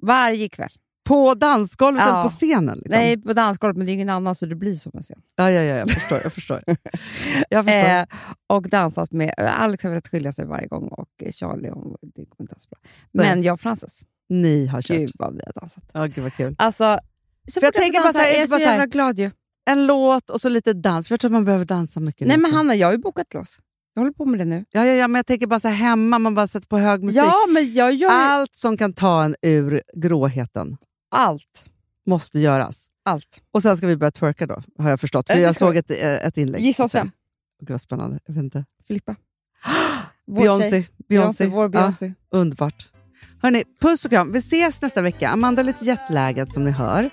varje 0.01 0.49
kväll. 0.49 0.71
På 1.05 1.33
dansgolvet 1.33 2.03
Ja. 2.03 2.09
eller 2.13 2.23
på 2.23 2.29
scenen? 2.29 2.77
Liksom. 2.77 2.99
Nej, 2.99 3.21
på 3.21 3.33
dansgolvet, 3.33 3.77
men 3.77 3.85
det 3.85 3.91
är 3.91 3.93
ingen 3.93 4.09
annan 4.09 4.35
så 4.35 4.45
det 4.45 4.55
blir 4.55 4.75
som 4.75 4.91
en 4.95 5.03
scen. 5.03 5.21
Ja, 5.35 5.51
ja, 5.51 5.61
ja, 5.61 5.75
jag 5.75 5.91
förstår. 5.91 6.19
Jag 6.23 6.33
förstår. 6.33 6.63
jag 7.49 7.65
förstår. 7.65 7.89
Eh, 7.89 8.05
och 8.47 8.69
dansat 8.69 9.11
med... 9.11 9.33
Alex 9.37 9.83
har 9.83 9.89
velat 9.91 10.07
skilja 10.07 10.33
sig 10.33 10.45
varje 10.45 10.67
gång 10.67 10.87
och 10.87 11.09
Charlie, 11.31 11.69
hon, 11.69 11.95
det 12.01 12.25
kommer 12.25 12.41
inte 12.43 12.53
alls 12.53 12.69
bra. 12.69 12.79
Men 13.13 13.43
jag 13.43 13.53
och 13.53 13.59
Frances, 13.59 14.01
Ni 14.29 14.67
har 14.67 14.81
kört. 14.81 14.97
gud 14.97 15.11
vad 15.15 15.33
vi 15.33 15.41
har 15.45 15.53
dansat. 15.61 15.83
Ja, 15.93 16.05
gud 16.05 16.23
vad 16.23 16.33
kul. 16.33 16.55
Alltså, 16.57 16.99
så 17.51 17.59
För 17.59 17.67
jag 17.67 17.73
tänker 17.73 18.01
bara 18.01 18.13
så 18.13 18.19
här, 18.19 18.25
dansa 18.25 18.37
är 18.37 18.39
jag 18.39 18.49
så 18.49 18.55
här- 18.55 18.61
jävla 18.71 18.85
glad 18.85 19.19
ju. 19.19 19.31
En 19.69 19.85
låt 19.85 20.29
och 20.29 20.41
så 20.41 20.49
lite 20.49 20.73
dans. 20.73 21.07
För 21.07 21.13
jag 21.13 21.19
tror 21.19 21.29
att 21.29 21.33
man 21.33 21.45
behöver 21.45 21.65
dansa 21.65 21.99
mycket. 21.99 22.27
Nej 22.27 22.37
nu 22.37 22.41
men. 22.41 22.53
Hanna, 22.53 22.75
jag 22.75 22.87
har 22.87 22.91
ju 22.91 22.97
bokat 22.97 23.33
loss. 23.33 23.57
Jag 23.93 24.01
håller 24.01 24.13
på 24.13 24.25
med 24.25 24.39
det 24.39 24.45
nu. 24.45 24.65
Ja, 24.71 24.85
ja, 24.85 24.93
ja, 24.93 25.07
men 25.07 25.15
jag 25.19 25.25
tänker 25.25 25.47
bara 25.47 25.59
så 25.59 25.67
här 25.67 25.75
hemma, 25.75 26.19
man 26.19 26.35
bara 26.35 26.47
sätter 26.47 26.67
på 26.67 26.77
hög 26.77 27.03
musik. 27.03 27.21
Ja, 27.23 27.33
men 27.49 27.73
jag 27.73 27.93
gör 27.93 28.09
Allt 28.11 28.55
som 28.55 28.77
kan 28.77 28.93
ta 28.93 29.23
en 29.23 29.35
ur 29.41 29.81
gråheten 29.93 30.77
allt. 31.15 31.65
måste 32.05 32.39
göras. 32.39 32.87
Allt. 33.05 33.41
Och 33.51 33.61
sen 33.61 33.77
ska 33.77 33.87
vi 33.87 33.95
börja 33.95 34.11
twerka 34.11 34.45
då, 34.47 34.61
har 34.79 34.89
jag 34.89 34.99
förstått. 34.99 35.27
För 35.29 35.35
Ja, 35.35 35.41
jag 35.41 35.55
ska 35.55 35.65
såg 35.65 35.75
ett, 35.77 35.91
eh, 35.91 35.97
ett 35.97 36.37
inlägg. 36.37 36.61
Gissa 36.61 36.83
oss 36.83 36.95
vem? 36.95 37.11
Gud 37.59 37.69
vad 37.69 37.81
spännande. 37.81 38.19
Jag 38.25 38.33
vet 38.33 38.43
inte. 38.43 38.65
Filippa. 38.87 39.15
Vår 40.27 40.41
Beyoncé. 40.41 40.83
Beyoncé. 41.09 41.47
Vår 41.47 41.63
Ja, 41.63 41.67
Beyoncé. 41.69 42.13
underbart. 42.31 42.89
Hörni, 43.41 43.63
puss 43.81 44.05
och 44.05 44.11
kram. 44.11 44.31
Vi 44.31 44.39
ses 44.39 44.81
nästa 44.81 45.01
vecka. 45.01 45.29
Amanda 45.29 45.61
är 45.61 45.63
lite 45.63 45.85
jetlaggad 45.85 46.51
som 46.53 46.63
ni 46.63 46.71
hör. 46.71 47.09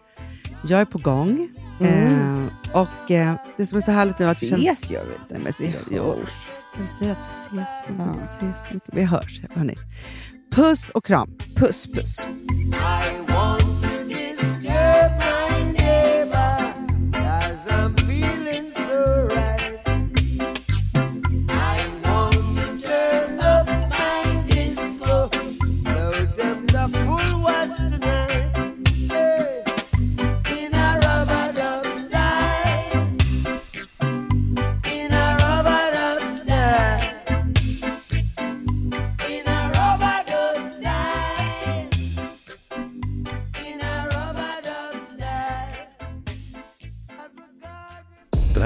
Jag 0.68 0.80
är 0.80 0.84
på 0.84 0.98
gång. 0.98 1.48
Mm. 1.80 2.48
Eh, 2.48 2.76
och 2.80 3.10
eh, 3.10 3.34
Det 3.56 3.66
som 3.66 3.76
är 3.76 3.80
så 3.82 3.90
härligt 3.92 4.18
nu 4.18 4.24
är 4.26 4.30
att... 4.30 4.42
jag 4.42 4.48
känner- 4.50 4.72
Ses 4.72 4.90
gör 4.90 5.04
vi 5.04 5.12
inte. 5.14 5.34
Nej, 5.34 5.42
men 5.42 5.52
Vi 5.90 5.98
hörs. 5.98 6.46
Kan 6.74 6.82
vi 6.82 6.88
säga 6.88 7.12
att 7.12 7.18
vi 7.52 7.58
ses? 7.60 7.72
Vi, 7.88 7.94
Ja. 7.98 8.16
ses 8.22 8.72
mycket. 8.74 8.90
vi 8.94 9.02
hörs. 9.04 9.40
Hörni. 9.50 9.74
Puss 10.52 10.90
och 10.90 11.04
kram. 11.04 11.38
Puss 11.56 11.86
puss. 11.86 12.16